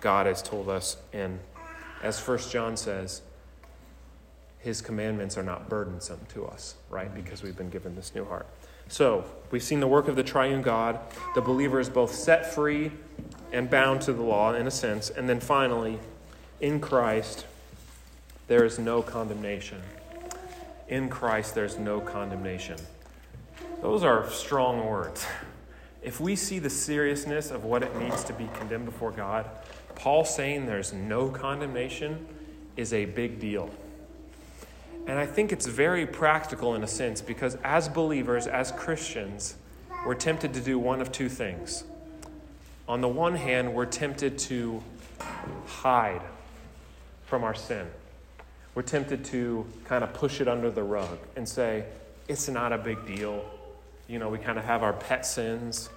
God 0.00 0.26
has 0.26 0.42
told 0.42 0.68
us, 0.68 0.96
and 1.12 1.40
as 2.02 2.18
First 2.18 2.50
John 2.50 2.76
says, 2.76 3.22
his 4.58 4.80
commandments 4.80 5.38
are 5.38 5.42
not 5.42 5.68
burdensome 5.68 6.20
to 6.34 6.46
us, 6.46 6.74
right? 6.90 7.12
Because 7.14 7.42
we've 7.42 7.56
been 7.56 7.70
given 7.70 7.96
this 7.96 8.14
new 8.14 8.24
heart. 8.24 8.46
So, 8.88 9.24
we've 9.50 9.62
seen 9.62 9.80
the 9.80 9.86
work 9.86 10.08
of 10.08 10.16
the 10.16 10.22
triune 10.24 10.62
God. 10.62 10.98
The 11.34 11.40
believer 11.40 11.78
is 11.80 11.88
both 11.88 12.12
set 12.12 12.52
free 12.52 12.90
and 13.52 13.70
bound 13.70 14.02
to 14.02 14.12
the 14.12 14.22
law 14.22 14.52
in 14.52 14.66
a 14.66 14.70
sense. 14.70 15.10
And 15.10 15.28
then 15.28 15.40
finally, 15.40 15.98
in 16.60 16.80
Christ, 16.80 17.46
there 18.48 18.64
is 18.64 18.78
no 18.78 19.00
condemnation. 19.00 19.80
In 20.88 21.08
Christ, 21.08 21.54
there's 21.54 21.78
no 21.78 22.00
condemnation. 22.00 22.76
Those 23.82 24.04
are 24.04 24.28
strong 24.30 24.86
words. 24.86 25.26
If 26.02 26.20
we 26.20 26.36
see 26.36 26.58
the 26.58 26.70
seriousness 26.70 27.50
of 27.50 27.64
what 27.64 27.82
it 27.82 27.96
means 27.96 28.24
to 28.24 28.32
be 28.32 28.48
condemned 28.54 28.86
before 28.86 29.10
God, 29.10 29.48
Paul 29.94 30.24
saying 30.24 30.66
there's 30.66 30.92
no 30.92 31.28
condemnation 31.28 32.26
is 32.76 32.92
a 32.92 33.06
big 33.06 33.40
deal. 33.40 33.70
And 35.06 35.18
I 35.18 35.26
think 35.26 35.50
it's 35.50 35.66
very 35.66 36.06
practical 36.06 36.74
in 36.74 36.84
a 36.84 36.86
sense 36.86 37.20
because 37.20 37.56
as 37.64 37.88
believers, 37.88 38.46
as 38.46 38.70
Christians, 38.72 39.56
we're 40.06 40.14
tempted 40.14 40.54
to 40.54 40.60
do 40.60 40.78
one 40.78 41.00
of 41.00 41.10
two 41.10 41.28
things. 41.28 41.84
On 42.86 43.00
the 43.00 43.08
one 43.08 43.34
hand, 43.34 43.74
we're 43.74 43.86
tempted 43.86 44.38
to 44.38 44.82
hide 45.66 46.22
from 47.26 47.44
our 47.44 47.54
sin. 47.54 47.86
We're 48.74 48.82
tempted 48.82 49.24
to 49.26 49.66
kind 49.84 50.04
of 50.04 50.12
push 50.12 50.40
it 50.40 50.48
under 50.48 50.70
the 50.70 50.82
rug 50.82 51.18
and 51.34 51.48
say, 51.48 51.84
it's 52.28 52.48
not 52.48 52.72
a 52.72 52.78
big 52.78 53.06
deal. 53.06 53.44
You 54.10 54.18
know, 54.18 54.28
we 54.28 54.38
kind 54.38 54.58
of 54.58 54.64
have 54.64 54.82
our 54.82 54.92
pet 54.92 55.24
sins. 55.24 55.88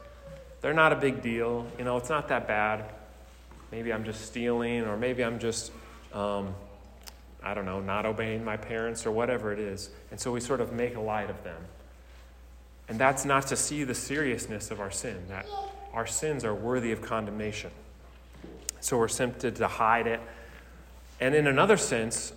They're 0.62 0.74
not 0.74 0.94
a 0.94 0.96
big 0.96 1.22
deal. 1.22 1.66
You 1.78 1.84
know, 1.84 1.98
it's 1.98 2.10
not 2.10 2.28
that 2.28 2.48
bad. 2.48 2.86
Maybe 3.72 3.92
I'm 3.92 4.04
just 4.04 4.26
stealing, 4.26 4.82
or 4.82 4.96
maybe 4.98 5.24
I'm 5.24 5.40
just 5.40 5.72
um, 6.14 6.54
I 7.44 7.54
don't 7.54 7.66
know, 7.66 7.82
not 7.82 8.06
obeying 8.06 8.44
my 8.44 8.56
parents 8.56 9.06
or 9.06 9.12
whatever 9.12 9.52
it 9.52 9.60
is. 9.60 9.90
And 10.12 10.20
so 10.20 10.32
we 10.32 10.40
sort 10.40 10.62
of 10.62 10.72
make 10.72 10.96
a 10.96 11.02
light 11.02 11.30
of 11.30 11.44
them. 11.44 11.62
And 12.88 12.98
that's 12.98 13.26
not 13.26 13.48
to 13.48 13.56
see 13.56 13.84
the 13.84 13.96
seriousness 13.96 14.72
of 14.72 14.80
our 14.80 14.92
sin, 14.92 15.18
that 15.28 15.46
our 15.94 16.08
sins 16.08 16.46
are 16.46 16.54
worthy 16.54 16.92
of 16.92 17.02
condemnation. 17.02 17.72
So 18.80 18.98
we're 18.98 19.10
tempted 19.10 19.56
to 19.58 19.68
hide 19.68 20.08
it. 20.08 20.22
And 21.20 21.36
in 21.36 21.48
another 21.48 21.78
sense, 21.78 22.34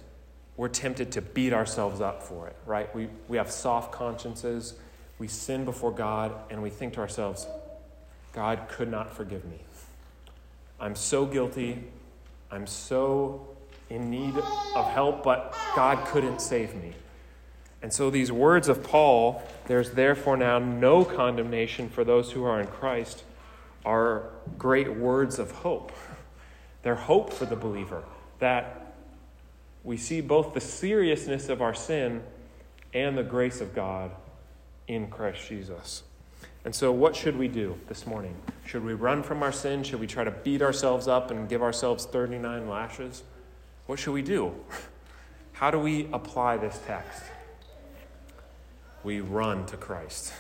we're 0.57 0.69
tempted 0.69 1.13
to 1.13 1.21
beat 1.21 1.53
ourselves 1.53 2.01
up 2.01 2.23
for 2.23 2.49
it, 2.49 2.57
right? 2.65 2.93
We, 2.95 3.09
we 3.29 3.37
have 3.37 3.51
soft 3.51 3.93
consciences. 3.93 4.75
We 5.19 5.29
sin 5.29 5.65
before 5.65 5.93
God, 5.93 6.33
and 6.51 6.63
we 6.63 6.71
think 6.71 6.95
to 6.95 7.01
ourselves, 7.01 7.47
God 8.33 8.69
could 8.69 8.91
not 8.91 9.11
forgive 9.11 9.45
me. 9.45 9.59
I'm 10.79 10.95
so 10.95 11.25
guilty. 11.25 11.85
I'm 12.51 12.67
so 12.67 13.49
in 13.89 14.11
need 14.11 14.35
of 14.75 14.91
help, 14.91 15.23
but 15.23 15.55
God 15.75 16.05
couldn't 16.07 16.41
save 16.41 16.75
me. 16.75 16.93
And 17.83 17.93
so, 17.93 18.11
these 18.11 18.33
words 18.33 18.69
of 18.69 18.83
Paul, 18.83 19.43
there's 19.67 19.93
therefore 19.93 20.37
now 20.37 20.59
no 20.59 21.05
condemnation 21.05 21.89
for 21.89 22.05
those 22.05 22.33
who 22.33 22.45
are 22.45 22.61
in 22.61 22.67
Christ, 22.67 23.23
are 23.85 24.31
great 24.59 24.95
words 24.95 25.39
of 25.39 25.51
hope. 25.51 25.93
They're 26.83 26.95
hope 26.95 27.33
for 27.33 27.47
the 27.47 27.57
believer 27.57 28.03
that 28.39 28.95
we 29.85 29.97
see 29.97 30.21
both 30.21 30.53
the 30.53 30.61
seriousness 30.61 31.49
of 31.49 31.63
our 31.63 31.75
sin 31.75 32.23
and 32.93 33.17
the 33.17 33.23
grace 33.23 33.61
of 33.61 33.75
God 33.75 34.11
in 34.89 35.09
Christ 35.09 35.49
Jesus. 35.49 36.03
And 36.65 36.75
so, 36.75 36.91
what 36.91 37.15
should 37.15 37.39
we 37.39 37.47
do 37.47 37.79
this 37.89 38.07
morning? 38.07 38.35
Should 38.65 38.85
we 38.85 38.95
run 38.95 39.23
from 39.23 39.43
our 39.43 39.53
sin? 39.53 39.85
Should 39.85 40.01
we 40.01 40.07
try 40.09 40.25
to 40.25 40.33
beat 40.33 40.63
ourselves 40.63 41.07
up 41.07 41.31
and 41.31 41.49
give 41.49 41.63
ourselves 41.63 42.07
39 42.07 42.69
lashes? 42.69 43.23
What 43.87 44.01
should 44.01 44.13
we 44.13 44.23
do? 44.23 44.53
How 45.53 45.71
do 45.71 45.79
we 45.79 46.09
apply 46.13 46.57
this 46.57 46.81
text? 46.87 47.23
We 49.05 49.21
run 49.21 49.65
to 49.67 49.77
Christ. 49.77 50.33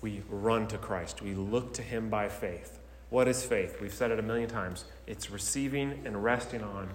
We 0.00 0.22
run 0.30 0.66
to 0.68 0.78
Christ. 0.78 1.20
We 1.20 1.34
look 1.34 1.74
to 1.74 1.82
Him 1.82 2.08
by 2.08 2.30
faith. 2.30 2.78
What 3.10 3.28
is 3.28 3.44
faith? 3.44 3.78
We've 3.80 3.92
said 3.92 4.10
it 4.10 4.18
a 4.18 4.22
million 4.22 4.48
times. 4.48 4.84
It's 5.06 5.30
receiving 5.30 6.00
and 6.06 6.24
resting 6.24 6.62
on 6.62 6.88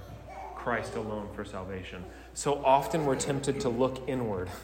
Christ 0.55 0.95
alone 0.95 1.27
for 1.35 1.45
salvation. 1.45 2.03
So 2.33 2.63
often 2.65 3.05
we're 3.05 3.17
tempted 3.17 3.59
to 3.61 3.69
look 3.69 4.01
inward. 4.07 4.49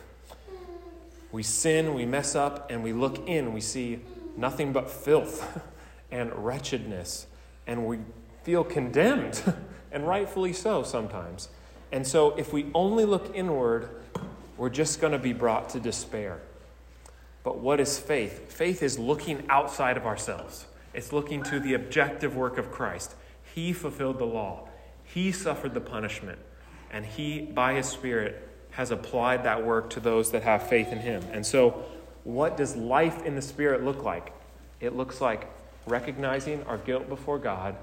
We 1.31 1.43
sin, 1.43 1.93
we 1.93 2.05
mess 2.05 2.35
up, 2.35 2.69
and 2.69 2.83
we 2.83 2.93
look 2.93 3.27
in. 3.27 3.53
We 3.53 3.61
see 3.61 3.99
nothing 4.35 4.73
but 4.73 4.89
filth 4.89 5.61
and 6.11 6.31
wretchedness, 6.33 7.27
and 7.67 7.85
we 7.85 7.99
feel 8.43 8.63
condemned. 8.63 9.41
and 9.91 10.07
rightfully 10.07 10.53
so 10.53 10.83
sometimes. 10.83 11.49
And 11.91 12.07
so, 12.07 12.31
if 12.35 12.53
we 12.53 12.67
only 12.73 13.05
look 13.05 13.35
inward, 13.35 13.89
we're 14.57 14.69
just 14.69 15.01
going 15.01 15.13
to 15.13 15.19
be 15.19 15.33
brought 15.33 15.69
to 15.69 15.79
despair. 15.79 16.39
But 17.43 17.57
what 17.57 17.79
is 17.79 17.99
faith? 17.99 18.51
Faith 18.51 18.81
is 18.81 18.97
looking 18.97 19.45
outside 19.49 19.97
of 19.97 20.05
ourselves, 20.05 20.65
it's 20.93 21.11
looking 21.11 21.43
to 21.43 21.59
the 21.59 21.73
objective 21.73 22.35
work 22.35 22.57
of 22.57 22.71
Christ. 22.71 23.15
He 23.53 23.73
fulfilled 23.73 24.19
the 24.19 24.25
law, 24.25 24.69
He 25.03 25.31
suffered 25.31 25.73
the 25.73 25.81
punishment, 25.81 26.39
and 26.89 27.05
He, 27.05 27.41
by 27.41 27.73
His 27.73 27.87
Spirit, 27.87 28.47
has 28.71 28.91
applied 28.91 29.43
that 29.43 29.63
work 29.63 29.89
to 29.91 29.99
those 29.99 30.31
that 30.31 30.43
have 30.43 30.67
faith 30.67 30.91
in 30.91 30.99
Him. 30.99 31.23
And 31.31 31.45
so, 31.45 31.83
what 32.23 32.57
does 32.57 32.75
life 32.75 33.25
in 33.25 33.35
the 33.35 33.41
Spirit 33.41 33.83
look 33.83 34.03
like? 34.03 34.31
It 34.79 34.95
looks 34.95 35.21
like 35.21 35.49
recognizing 35.87 36.63
our 36.63 36.77
guilt 36.77 37.09
before 37.09 37.39
God 37.39 37.75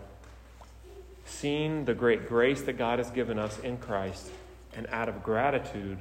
seeing 1.29 1.85
the 1.85 1.95
great 1.95 2.29
grace 2.29 2.63
that 2.63 2.79
God 2.79 2.99
has 2.99 3.11
given 3.11 3.39
us 3.39 3.59
in 3.61 3.77
Christ, 3.77 4.31
and 4.75 4.87
out 4.91 5.09
of 5.09 5.23
gratitude, 5.23 5.99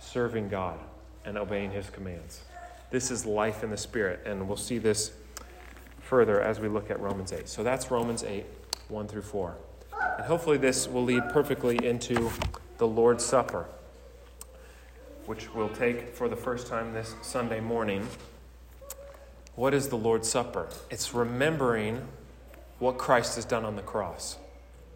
serving 0.00 0.48
God 0.48 0.78
and 1.24 1.36
obeying 1.36 1.70
His 1.70 1.88
commands. 1.90 2.42
This 2.90 3.10
is 3.10 3.24
life 3.24 3.62
in 3.62 3.70
the 3.70 3.76
Spirit, 3.76 4.20
and 4.26 4.48
we'll 4.48 4.56
see 4.56 4.78
this 4.78 5.12
further 6.00 6.40
as 6.40 6.58
we 6.58 6.68
look 6.68 6.90
at 6.90 7.00
Romans 7.00 7.32
8. 7.32 7.48
So 7.48 7.62
that's 7.62 7.90
Romans 7.90 8.24
8, 8.24 8.44
1 8.88 9.08
through 9.08 9.22
4. 9.22 9.56
And 10.18 10.26
hopefully, 10.26 10.58
this 10.58 10.88
will 10.88 11.04
lead 11.04 11.22
perfectly 11.30 11.84
into 11.86 12.30
the 12.78 12.86
Lord's 12.86 13.24
Supper, 13.24 13.66
which 15.26 15.52
we'll 15.54 15.68
take 15.68 16.14
for 16.14 16.28
the 16.28 16.36
first 16.36 16.66
time 16.66 16.92
this 16.92 17.14
Sunday 17.22 17.60
morning. 17.60 18.06
What 19.54 19.74
is 19.74 19.88
the 19.88 19.96
Lord's 19.96 20.28
Supper? 20.28 20.68
It's 20.90 21.14
remembering 21.14 22.08
what 22.78 22.98
Christ 22.98 23.36
has 23.36 23.44
done 23.44 23.64
on 23.64 23.76
the 23.76 23.82
cross 23.82 24.38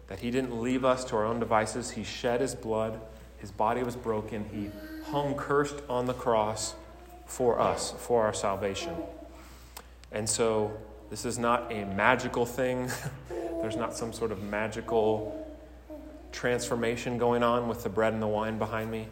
that 0.07 0.19
he 0.19 0.31
didn't 0.31 0.61
leave 0.61 0.85
us 0.85 1.03
to 1.05 1.15
our 1.15 1.25
own 1.25 1.39
devices. 1.39 1.91
He 1.91 2.03
shed 2.03 2.41
his 2.41 2.55
blood, 2.55 2.99
his 3.37 3.51
body 3.51 3.83
was 3.83 3.95
broken, 3.95 4.45
he 4.51 4.71
hung 5.11 5.35
cursed 5.35 5.81
on 5.89 6.05
the 6.05 6.13
cross 6.13 6.75
for 7.25 7.59
us, 7.59 7.93
for 7.97 8.23
our 8.23 8.33
salvation. 8.33 8.93
And 10.11 10.29
so, 10.29 10.71
this 11.09 11.25
is 11.25 11.37
not 11.37 11.71
a 11.71 11.85
magical 11.85 12.45
thing. 12.45 12.89
There's 13.61 13.75
not 13.75 13.95
some 13.95 14.13
sort 14.13 14.31
of 14.31 14.41
magical 14.43 15.45
transformation 16.31 17.17
going 17.17 17.43
on 17.43 17.67
with 17.67 17.83
the 17.83 17.89
bread 17.89 18.13
and 18.13 18.21
the 18.21 18.27
wine 18.27 18.57
behind 18.57 18.91
me. 18.91 19.07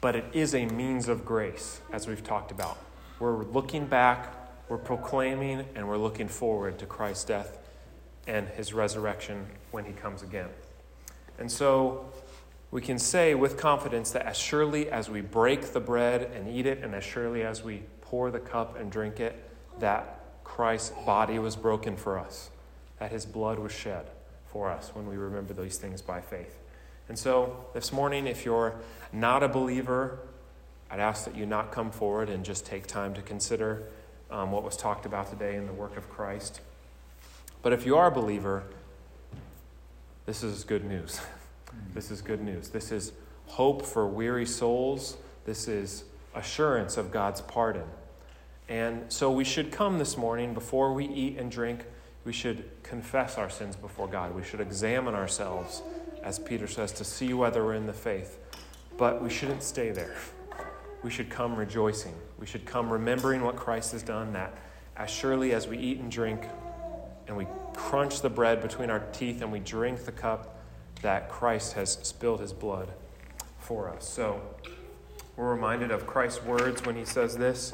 But 0.00 0.14
it 0.16 0.24
is 0.32 0.54
a 0.54 0.66
means 0.66 1.08
of 1.08 1.24
grace, 1.24 1.80
as 1.92 2.06
we've 2.06 2.22
talked 2.22 2.50
about. 2.50 2.78
We're 3.18 3.44
looking 3.44 3.86
back, 3.86 4.34
we're 4.68 4.78
proclaiming, 4.78 5.64
and 5.74 5.88
we're 5.88 5.96
looking 5.96 6.28
forward 6.28 6.78
to 6.80 6.86
Christ's 6.86 7.24
death 7.24 7.58
and 8.26 8.48
his 8.48 8.72
resurrection 8.72 9.46
when 9.70 9.84
he 9.84 9.92
comes 9.92 10.22
again. 10.22 10.48
And 11.38 11.50
so 11.50 12.12
we 12.70 12.82
can 12.82 12.98
say 12.98 13.34
with 13.34 13.56
confidence 13.56 14.10
that 14.10 14.26
as 14.26 14.36
surely 14.36 14.90
as 14.90 15.08
we 15.08 15.20
break 15.20 15.72
the 15.72 15.80
bread 15.80 16.30
and 16.34 16.48
eat 16.48 16.66
it, 16.66 16.82
and 16.82 16.94
as 16.94 17.04
surely 17.04 17.42
as 17.42 17.62
we 17.62 17.82
pour 18.02 18.30
the 18.30 18.40
cup 18.40 18.78
and 18.78 18.90
drink 18.90 19.20
it, 19.20 19.48
that 19.78 20.20
Christ's 20.44 20.92
body 21.04 21.38
was 21.38 21.56
broken 21.56 21.96
for 21.96 22.18
us. 22.18 22.50
that 22.98 23.12
his 23.12 23.26
blood 23.26 23.58
was 23.58 23.72
shed 23.72 24.06
for 24.46 24.70
us 24.70 24.90
when 24.94 25.06
we 25.06 25.16
remember 25.16 25.52
these 25.52 25.78
things 25.78 26.00
by 26.00 26.20
faith. 26.20 26.58
And 27.08 27.18
so, 27.18 27.66
this 27.72 27.92
morning, 27.92 28.26
if 28.26 28.44
you're 28.44 28.74
not 29.12 29.42
a 29.42 29.48
believer, 29.48 30.18
I'd 30.90 31.00
ask 31.00 31.24
that 31.24 31.36
you 31.36 31.46
not 31.46 31.72
come 31.72 31.90
forward 31.90 32.28
and 32.28 32.44
just 32.44 32.66
take 32.66 32.86
time 32.86 33.14
to 33.14 33.22
consider 33.22 33.84
um, 34.30 34.50
what 34.50 34.64
was 34.64 34.76
talked 34.76 35.06
about 35.06 35.30
today 35.30 35.56
in 35.56 35.66
the 35.66 35.72
work 35.72 35.96
of 35.96 36.08
Christ. 36.08 36.60
But 37.62 37.72
if 37.72 37.86
you 37.86 37.96
are 37.96 38.08
a 38.08 38.10
believer, 38.10 38.64
this 40.24 40.42
is 40.42 40.64
good 40.64 40.84
news. 40.84 41.20
This 41.92 42.10
is 42.10 42.22
good 42.22 42.40
news. 42.40 42.70
This 42.70 42.90
is 42.90 43.12
hope 43.46 43.84
for 43.84 44.06
weary 44.06 44.46
souls. 44.46 45.18
This 45.44 45.68
is 45.68 46.04
assurance 46.34 46.96
of 46.96 47.10
God's 47.10 47.42
pardon. 47.42 47.84
And 48.68 49.12
so 49.12 49.30
we 49.30 49.44
should 49.44 49.70
come 49.70 49.98
this 49.98 50.16
morning 50.16 50.54
before 50.54 50.94
we 50.94 51.06
eat 51.06 51.38
and 51.38 51.50
drink. 51.50 51.84
We 52.24 52.32
should 52.32 52.70
confess 52.82 53.36
our 53.36 53.50
sins 53.50 53.76
before 53.76 54.08
God. 54.08 54.34
We 54.34 54.42
should 54.42 54.60
examine 54.60 55.14
ourselves, 55.14 55.82
as 56.26 56.40
Peter 56.40 56.66
says, 56.66 56.90
to 56.90 57.04
see 57.04 57.32
whether 57.32 57.64
we're 57.64 57.74
in 57.74 57.86
the 57.86 57.92
faith. 57.92 58.40
But 58.98 59.22
we 59.22 59.30
shouldn't 59.30 59.62
stay 59.62 59.90
there. 59.90 60.16
We 61.04 61.10
should 61.10 61.30
come 61.30 61.54
rejoicing. 61.54 62.14
We 62.36 62.46
should 62.46 62.66
come 62.66 62.92
remembering 62.92 63.42
what 63.42 63.54
Christ 63.54 63.92
has 63.92 64.02
done, 64.02 64.32
that 64.32 64.52
as 64.96 65.08
surely 65.08 65.52
as 65.52 65.68
we 65.68 65.78
eat 65.78 66.00
and 66.00 66.10
drink 66.10 66.42
and 67.28 67.36
we 67.36 67.46
crunch 67.74 68.22
the 68.22 68.28
bread 68.28 68.60
between 68.60 68.90
our 68.90 68.98
teeth 69.12 69.40
and 69.40 69.52
we 69.52 69.60
drink 69.60 70.04
the 70.04 70.10
cup, 70.10 70.58
that 71.02 71.28
Christ 71.28 71.74
has 71.74 71.92
spilled 72.02 72.40
his 72.40 72.52
blood 72.52 72.90
for 73.60 73.88
us. 73.88 74.08
So 74.08 74.42
we're 75.36 75.52
reminded 75.52 75.92
of 75.92 76.08
Christ's 76.08 76.42
words 76.42 76.84
when 76.84 76.96
he 76.96 77.04
says 77.04 77.36
this. 77.36 77.72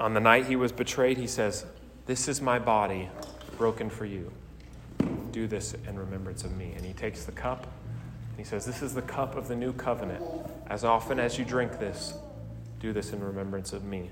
On 0.00 0.14
the 0.14 0.20
night 0.20 0.46
he 0.46 0.56
was 0.56 0.72
betrayed, 0.72 1.18
he 1.18 1.26
says, 1.26 1.66
This 2.06 2.26
is 2.26 2.40
my 2.40 2.58
body 2.58 3.10
broken 3.58 3.90
for 3.90 4.06
you. 4.06 4.32
Do 5.32 5.46
this 5.46 5.74
in 5.88 5.98
remembrance 5.98 6.44
of 6.44 6.56
me. 6.56 6.72
And 6.76 6.84
he 6.84 6.92
takes 6.92 7.24
the 7.24 7.32
cup 7.32 7.64
and 7.64 8.38
he 8.38 8.44
says, 8.44 8.64
This 8.64 8.82
is 8.82 8.94
the 8.94 9.02
cup 9.02 9.36
of 9.36 9.48
the 9.48 9.56
new 9.56 9.72
covenant. 9.72 10.22
As 10.68 10.84
often 10.84 11.18
as 11.18 11.38
you 11.38 11.44
drink 11.44 11.78
this, 11.78 12.14
do 12.80 12.92
this 12.92 13.12
in 13.12 13.22
remembrance 13.22 13.72
of 13.72 13.84
me. 13.84 14.10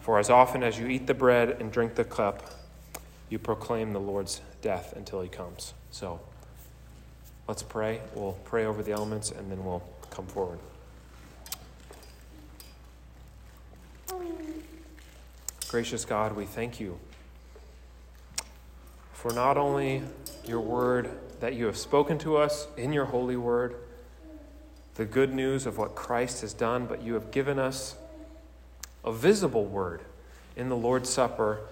For 0.00 0.18
as 0.18 0.30
often 0.30 0.62
as 0.62 0.78
you 0.78 0.86
eat 0.86 1.06
the 1.06 1.14
bread 1.14 1.56
and 1.60 1.72
drink 1.72 1.94
the 1.94 2.04
cup, 2.04 2.42
you 3.28 3.38
proclaim 3.38 3.92
the 3.92 4.00
Lord's 4.00 4.40
death 4.62 4.92
until 4.96 5.20
he 5.20 5.28
comes. 5.28 5.74
So 5.90 6.20
let's 7.48 7.62
pray. 7.62 8.00
We'll 8.14 8.38
pray 8.44 8.66
over 8.66 8.82
the 8.82 8.92
elements 8.92 9.30
and 9.30 9.50
then 9.50 9.64
we'll 9.64 9.82
come 10.10 10.26
forward. 10.26 10.58
Gracious 15.68 16.04
God, 16.04 16.36
we 16.36 16.44
thank 16.44 16.78
you 16.78 16.98
for 19.26 19.34
not 19.34 19.56
only 19.56 20.02
your 20.46 20.60
word 20.60 21.10
that 21.40 21.54
you 21.54 21.66
have 21.66 21.76
spoken 21.76 22.16
to 22.16 22.36
us 22.36 22.68
in 22.76 22.92
your 22.92 23.06
holy 23.06 23.36
word, 23.36 23.74
the 24.94 25.04
good 25.04 25.34
news 25.34 25.66
of 25.66 25.78
what 25.78 25.96
Christ 25.96 26.42
has 26.42 26.54
done, 26.54 26.86
but 26.86 27.02
you 27.02 27.14
have 27.14 27.32
given 27.32 27.58
us 27.58 27.96
a 29.04 29.12
visible 29.12 29.64
word 29.64 30.02
in 30.54 30.68
the 30.68 30.76
Lord's 30.76 31.08
Supper 31.08 31.62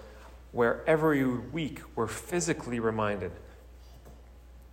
where 0.51 0.83
every 0.85 1.25
week 1.25 1.79
we're 1.95 2.07
physically 2.07 2.81
reminded 2.81 3.31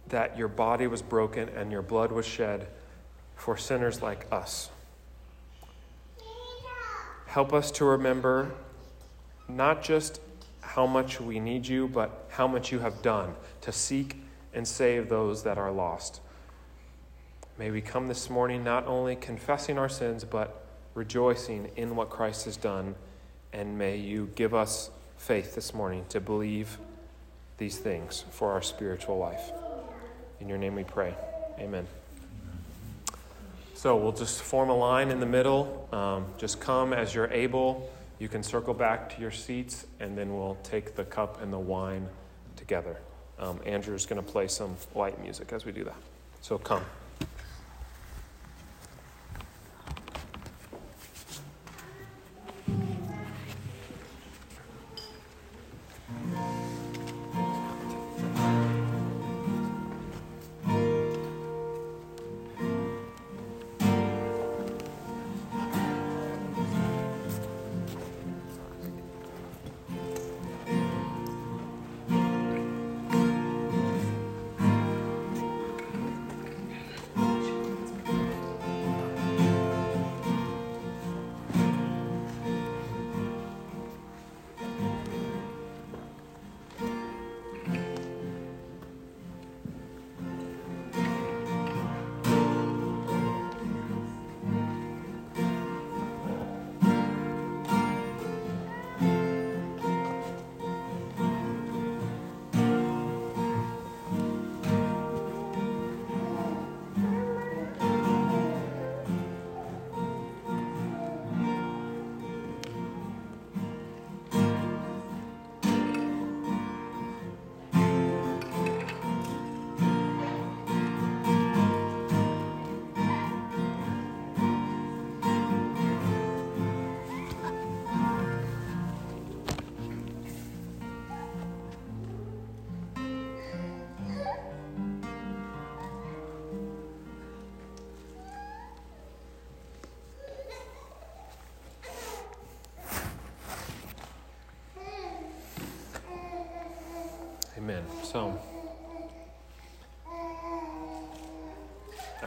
that 0.08 0.36
your 0.36 0.48
body 0.48 0.88
was 0.88 1.02
broken 1.02 1.50
and 1.50 1.70
your 1.70 1.82
blood 1.82 2.10
was 2.10 2.26
shed 2.26 2.66
for 3.36 3.56
sinners 3.56 4.02
like 4.02 4.26
us. 4.32 4.70
Help 7.26 7.52
us 7.52 7.70
to 7.70 7.84
remember 7.84 8.50
not 9.46 9.84
just 9.84 10.20
how 10.74 10.86
much 10.86 11.20
we 11.20 11.38
need 11.38 11.66
you, 11.66 11.86
but 11.86 12.26
how 12.30 12.46
much 12.46 12.72
you 12.72 12.78
have 12.78 13.02
done 13.02 13.34
to 13.60 13.70
seek 13.70 14.16
and 14.54 14.66
save 14.66 15.10
those 15.10 15.42
that 15.42 15.58
are 15.58 15.70
lost. 15.70 16.20
May 17.58 17.70
we 17.70 17.82
come 17.82 18.08
this 18.08 18.30
morning 18.30 18.64
not 18.64 18.86
only 18.86 19.14
confessing 19.14 19.76
our 19.76 19.90
sins, 19.90 20.24
but 20.24 20.64
rejoicing 20.94 21.70
in 21.76 21.94
what 21.94 22.08
Christ 22.08 22.46
has 22.46 22.56
done. 22.56 22.94
And 23.52 23.76
may 23.76 23.98
you 23.98 24.30
give 24.34 24.54
us 24.54 24.90
faith 25.18 25.54
this 25.54 25.74
morning 25.74 26.06
to 26.08 26.20
believe 26.20 26.78
these 27.58 27.78
things 27.78 28.24
for 28.30 28.52
our 28.52 28.62
spiritual 28.62 29.18
life. 29.18 29.52
In 30.40 30.48
your 30.48 30.56
name 30.56 30.74
we 30.74 30.84
pray. 30.84 31.14
Amen. 31.58 31.86
So 33.74 33.96
we'll 33.96 34.12
just 34.12 34.40
form 34.40 34.70
a 34.70 34.76
line 34.76 35.10
in 35.10 35.20
the 35.20 35.26
middle. 35.26 35.86
Um, 35.92 36.26
just 36.38 36.60
come 36.60 36.94
as 36.94 37.14
you're 37.14 37.30
able. 37.30 37.90
You 38.18 38.28
can 38.28 38.42
circle 38.42 38.74
back 38.74 39.14
to 39.14 39.20
your 39.20 39.30
seats, 39.30 39.86
and 40.00 40.16
then 40.16 40.36
we'll 40.36 40.58
take 40.62 40.94
the 40.94 41.04
cup 41.04 41.42
and 41.42 41.52
the 41.52 41.58
wine 41.58 42.08
together. 42.56 42.96
Um, 43.38 43.60
Andrew's 43.66 44.06
going 44.06 44.22
to 44.22 44.30
play 44.30 44.46
some 44.48 44.76
light 44.94 45.20
music 45.20 45.52
as 45.52 45.64
we 45.64 45.72
do 45.72 45.84
that. 45.84 45.96
So 46.40 46.58
come. 46.58 46.84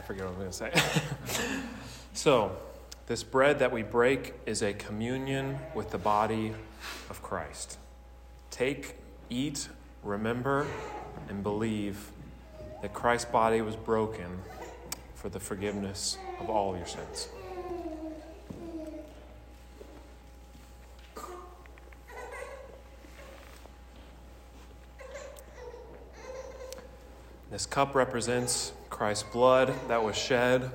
Forget 0.06 0.24
what 0.24 0.34
I'm 0.34 0.38
going 0.38 0.50
to 0.50 0.56
say. 0.56 0.72
so, 2.12 2.56
this 3.08 3.24
bread 3.24 3.58
that 3.58 3.72
we 3.72 3.82
break 3.82 4.34
is 4.46 4.62
a 4.62 4.72
communion 4.72 5.58
with 5.74 5.90
the 5.90 5.98
body 5.98 6.52
of 7.10 7.22
Christ. 7.24 7.78
Take, 8.52 8.94
eat, 9.30 9.68
remember, 10.04 10.64
and 11.28 11.42
believe 11.42 12.12
that 12.82 12.94
Christ's 12.94 13.28
body 13.32 13.60
was 13.62 13.74
broken 13.74 14.42
for 15.16 15.28
the 15.28 15.40
forgiveness 15.40 16.18
of 16.38 16.48
all 16.48 16.76
your 16.76 16.86
sins. 16.86 17.28
This 27.50 27.66
cup 27.66 27.94
represents 27.96 28.72
Christ's 28.96 29.24
blood 29.24 29.74
that 29.88 30.02
was 30.02 30.16
shed. 30.16 30.70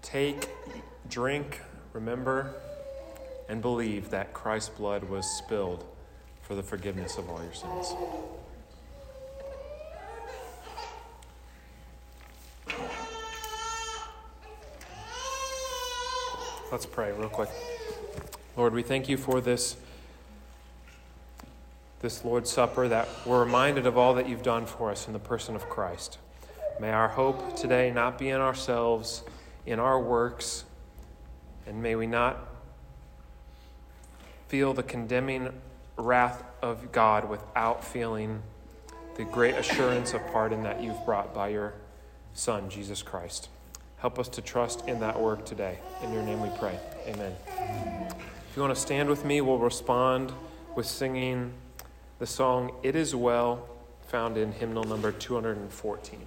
Take, 0.00 0.48
drink, 1.10 1.60
remember, 1.92 2.54
and 3.50 3.60
believe 3.60 4.08
that 4.08 4.32
Christ's 4.32 4.70
blood 4.70 5.04
was 5.04 5.26
spilled 5.26 5.84
for 6.40 6.54
the 6.54 6.62
forgiveness 6.62 7.18
of 7.18 7.28
all 7.28 7.42
your 7.42 7.52
sins. 7.52 7.92
Let's 16.72 16.86
pray 16.86 17.12
real 17.12 17.28
quick. 17.28 17.50
Lord, 18.56 18.72
we 18.72 18.82
thank 18.82 19.06
you 19.06 19.18
for 19.18 19.42
this 19.42 19.76
this 22.02 22.24
Lord's 22.24 22.50
Supper 22.50 22.88
that 22.88 23.08
we're 23.24 23.44
reminded 23.44 23.86
of 23.86 23.96
all 23.96 24.14
that 24.14 24.28
you've 24.28 24.42
done 24.42 24.66
for 24.66 24.90
us 24.90 25.06
in 25.06 25.12
the 25.12 25.20
person 25.20 25.54
of 25.54 25.68
Christ. 25.68 26.18
May 26.80 26.90
our 26.90 27.08
hope 27.08 27.56
today 27.56 27.92
not 27.92 28.18
be 28.18 28.28
in 28.28 28.40
ourselves, 28.40 29.22
in 29.66 29.78
our 29.78 30.00
works, 30.00 30.64
and 31.64 31.80
may 31.80 31.94
we 31.94 32.08
not 32.08 32.48
feel 34.48 34.74
the 34.74 34.82
condemning 34.82 35.48
wrath 35.96 36.42
of 36.60 36.90
God 36.90 37.28
without 37.28 37.84
feeling 37.84 38.42
the 39.16 39.24
great 39.24 39.54
assurance 39.54 40.12
of 40.12 40.26
pardon 40.32 40.64
that 40.64 40.82
you've 40.82 41.04
brought 41.04 41.32
by 41.32 41.48
your 41.48 41.74
Son, 42.34 42.68
Jesus 42.68 43.00
Christ. 43.00 43.48
Help 43.98 44.18
us 44.18 44.28
to 44.30 44.42
trust 44.42 44.88
in 44.88 44.98
that 44.98 45.20
work 45.20 45.46
today. 45.46 45.78
In 46.02 46.12
your 46.12 46.22
name 46.22 46.42
we 46.42 46.48
pray. 46.58 46.76
Amen. 47.06 47.32
If 47.46 48.56
you 48.56 48.62
want 48.62 48.74
to 48.74 48.80
stand 48.80 49.08
with 49.08 49.24
me, 49.24 49.40
we'll 49.40 49.58
respond 49.58 50.32
with 50.74 50.86
singing 50.86 51.52
the 52.22 52.26
song 52.28 52.70
It 52.84 52.94
Is 52.94 53.16
Well, 53.16 53.68
found 54.02 54.36
in 54.36 54.52
hymnal 54.52 54.84
number 54.84 55.10
214. 55.10 56.20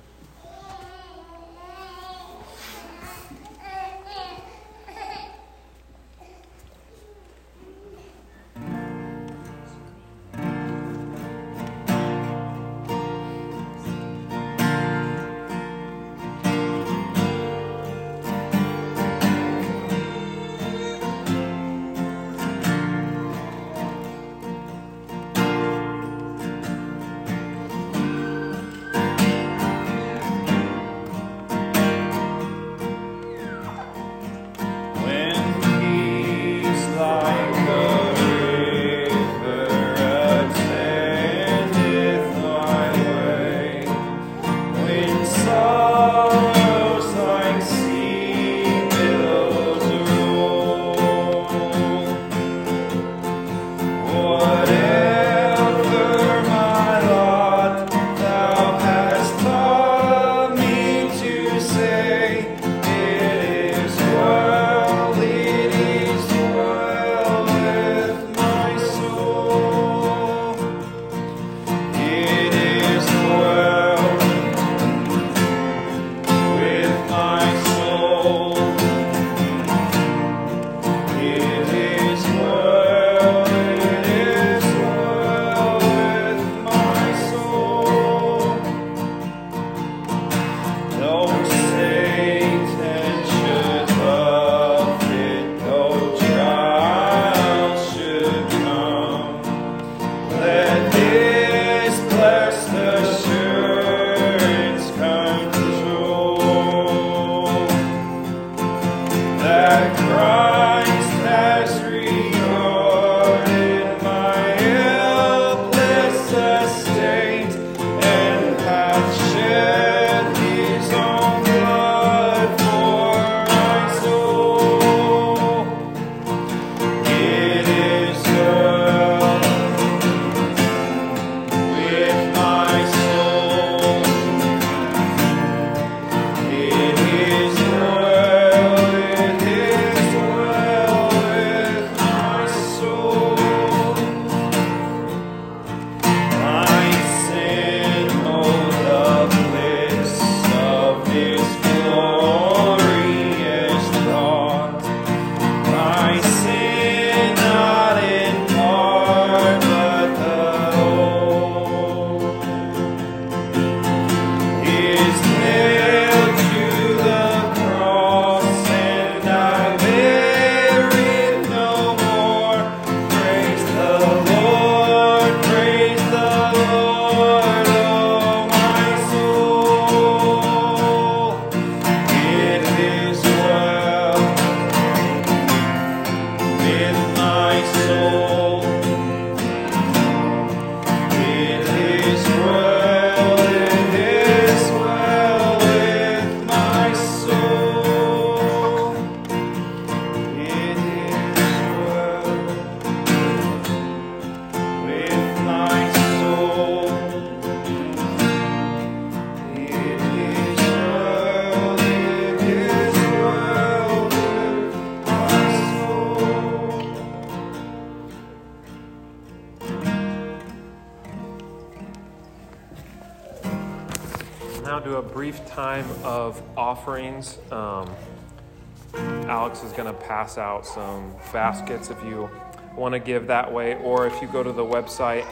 Is 229.65 229.73
going 229.73 229.91
to 229.91 229.99
pass 230.01 230.37
out 230.37 230.65
some 230.65 231.13
baskets 231.33 231.89
if 231.89 232.01
you 232.03 232.29
want 232.75 232.93
to 232.93 232.99
give 232.99 233.27
that 233.27 233.51
way, 233.51 233.75
or 233.81 234.05
if 234.05 234.21
you 234.21 234.27
go 234.27 234.43
to 234.43 234.51
the 234.51 234.63
website 234.63 235.25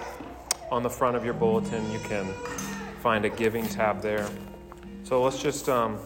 on 0.72 0.82
the 0.82 0.90
front 0.90 1.16
of 1.16 1.24
your 1.24 1.34
bulletin, 1.34 1.90
you 1.92 2.00
can 2.00 2.26
find 3.02 3.26
a 3.26 3.30
giving 3.30 3.68
tab 3.68 4.02
there. 4.02 4.28
So 5.04 5.22
let's 5.22 5.42
just, 5.42 5.70
um, 5.70 6.00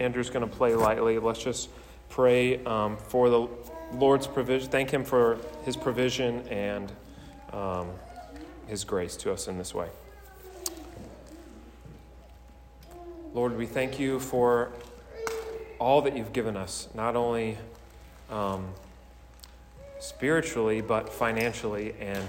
Andrew's 0.00 0.30
going 0.30 0.48
to 0.48 0.56
play 0.56 0.74
lightly. 0.74 1.18
Let's 1.18 1.42
just 1.42 1.70
pray 2.08 2.62
um, 2.64 2.96
for 2.96 3.30
the 3.30 3.48
Lord's 3.94 4.26
provision. 4.26 4.70
Thank 4.70 4.90
Him 4.90 5.04
for 5.04 5.38
His 5.64 5.76
provision 5.76 6.46
and 6.48 6.92
um, 7.52 7.88
His 8.66 8.84
grace 8.84 9.16
to 9.18 9.32
us 9.32 9.48
in 9.48 9.58
this 9.58 9.74
way. 9.74 9.88
Lord, 13.32 13.56
we 13.56 13.66
thank 13.66 13.98
you 13.98 14.20
for 14.20 14.72
all 15.78 16.02
that 16.02 16.16
you've 16.16 16.32
given 16.32 16.56
us, 16.56 16.88
not 16.94 17.16
only 17.16 17.58
um, 18.30 18.68
spiritually, 19.98 20.80
but 20.80 21.12
financially, 21.12 21.94
and 22.00 22.28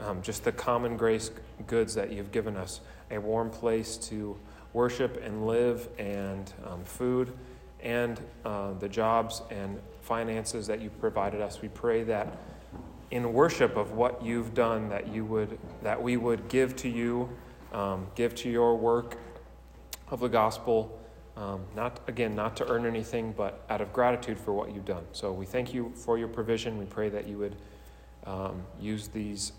um, 0.00 0.22
just 0.22 0.44
the 0.44 0.52
common 0.52 0.96
grace 0.96 1.30
goods 1.66 1.94
that 1.94 2.12
you've 2.12 2.32
given 2.32 2.56
us 2.56 2.80
a 3.10 3.18
warm 3.18 3.50
place 3.50 3.96
to 3.96 4.36
worship 4.72 5.20
and 5.24 5.46
live, 5.46 5.88
and 5.98 6.52
um, 6.66 6.84
food, 6.84 7.32
and 7.82 8.20
uh, 8.44 8.72
the 8.74 8.88
jobs 8.88 9.42
and 9.50 9.80
finances 10.02 10.66
that 10.66 10.80
you 10.80 10.90
provided 10.90 11.40
us. 11.40 11.60
We 11.60 11.68
pray 11.68 12.04
that 12.04 12.36
in 13.10 13.32
worship 13.32 13.76
of 13.76 13.92
what 13.92 14.24
you've 14.24 14.54
done, 14.54 14.88
that 14.90 15.08
you 15.08 15.24
would 15.24 15.58
that 15.82 16.00
we 16.00 16.16
would 16.16 16.48
give 16.48 16.76
to 16.76 16.88
you, 16.88 17.28
um, 17.72 18.06
give 18.14 18.34
to 18.36 18.50
your 18.50 18.76
work 18.76 19.16
of 20.08 20.20
the 20.20 20.28
gospel. 20.28 20.99
Um, 21.40 21.62
not 21.74 22.00
again, 22.06 22.34
not 22.34 22.54
to 22.58 22.68
earn 22.68 22.84
anything, 22.84 23.32
but 23.34 23.64
out 23.70 23.80
of 23.80 23.94
gratitude 23.94 24.38
for 24.38 24.52
what 24.52 24.74
you've 24.74 24.84
done. 24.84 25.04
So 25.12 25.32
we 25.32 25.46
thank 25.46 25.72
you 25.72 25.90
for 25.96 26.18
your 26.18 26.28
provision. 26.28 26.76
We 26.76 26.84
pray 26.84 27.08
that 27.08 27.26
you 27.26 27.38
would 27.38 27.56
um, 28.26 28.62
use 28.78 29.08
these 29.08 29.52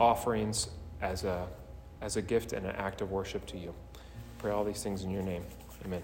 offerings 0.00 0.70
as 1.02 1.24
a 1.24 1.46
as 2.00 2.16
a 2.16 2.22
gift 2.22 2.54
and 2.54 2.64
an 2.64 2.74
act 2.76 3.02
of 3.02 3.10
worship 3.10 3.44
to 3.46 3.58
you. 3.58 3.74
Pray 4.38 4.50
all 4.50 4.64
these 4.64 4.82
things 4.82 5.02
in 5.04 5.10
your 5.10 5.22
name. 5.22 5.44
Amen. 5.84 6.02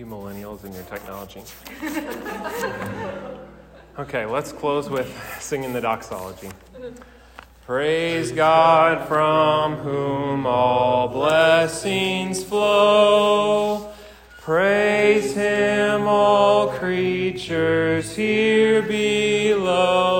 You 0.00 0.06
millennials 0.06 0.64
and 0.64 0.72
your 0.74 0.84
technology. 0.84 1.42
okay, 3.98 4.24
let's 4.24 4.50
close 4.50 4.88
with 4.88 5.14
singing 5.38 5.74
the 5.74 5.80
doxology. 5.82 6.48
Praise 7.66 8.32
God 8.32 9.06
from 9.06 9.76
whom 9.76 10.46
all 10.46 11.06
blessings 11.08 12.42
flow. 12.42 13.92
Praise 14.40 15.34
Him, 15.34 16.06
all 16.06 16.68
creatures 16.68 18.16
here 18.16 18.80
below. 18.80 20.19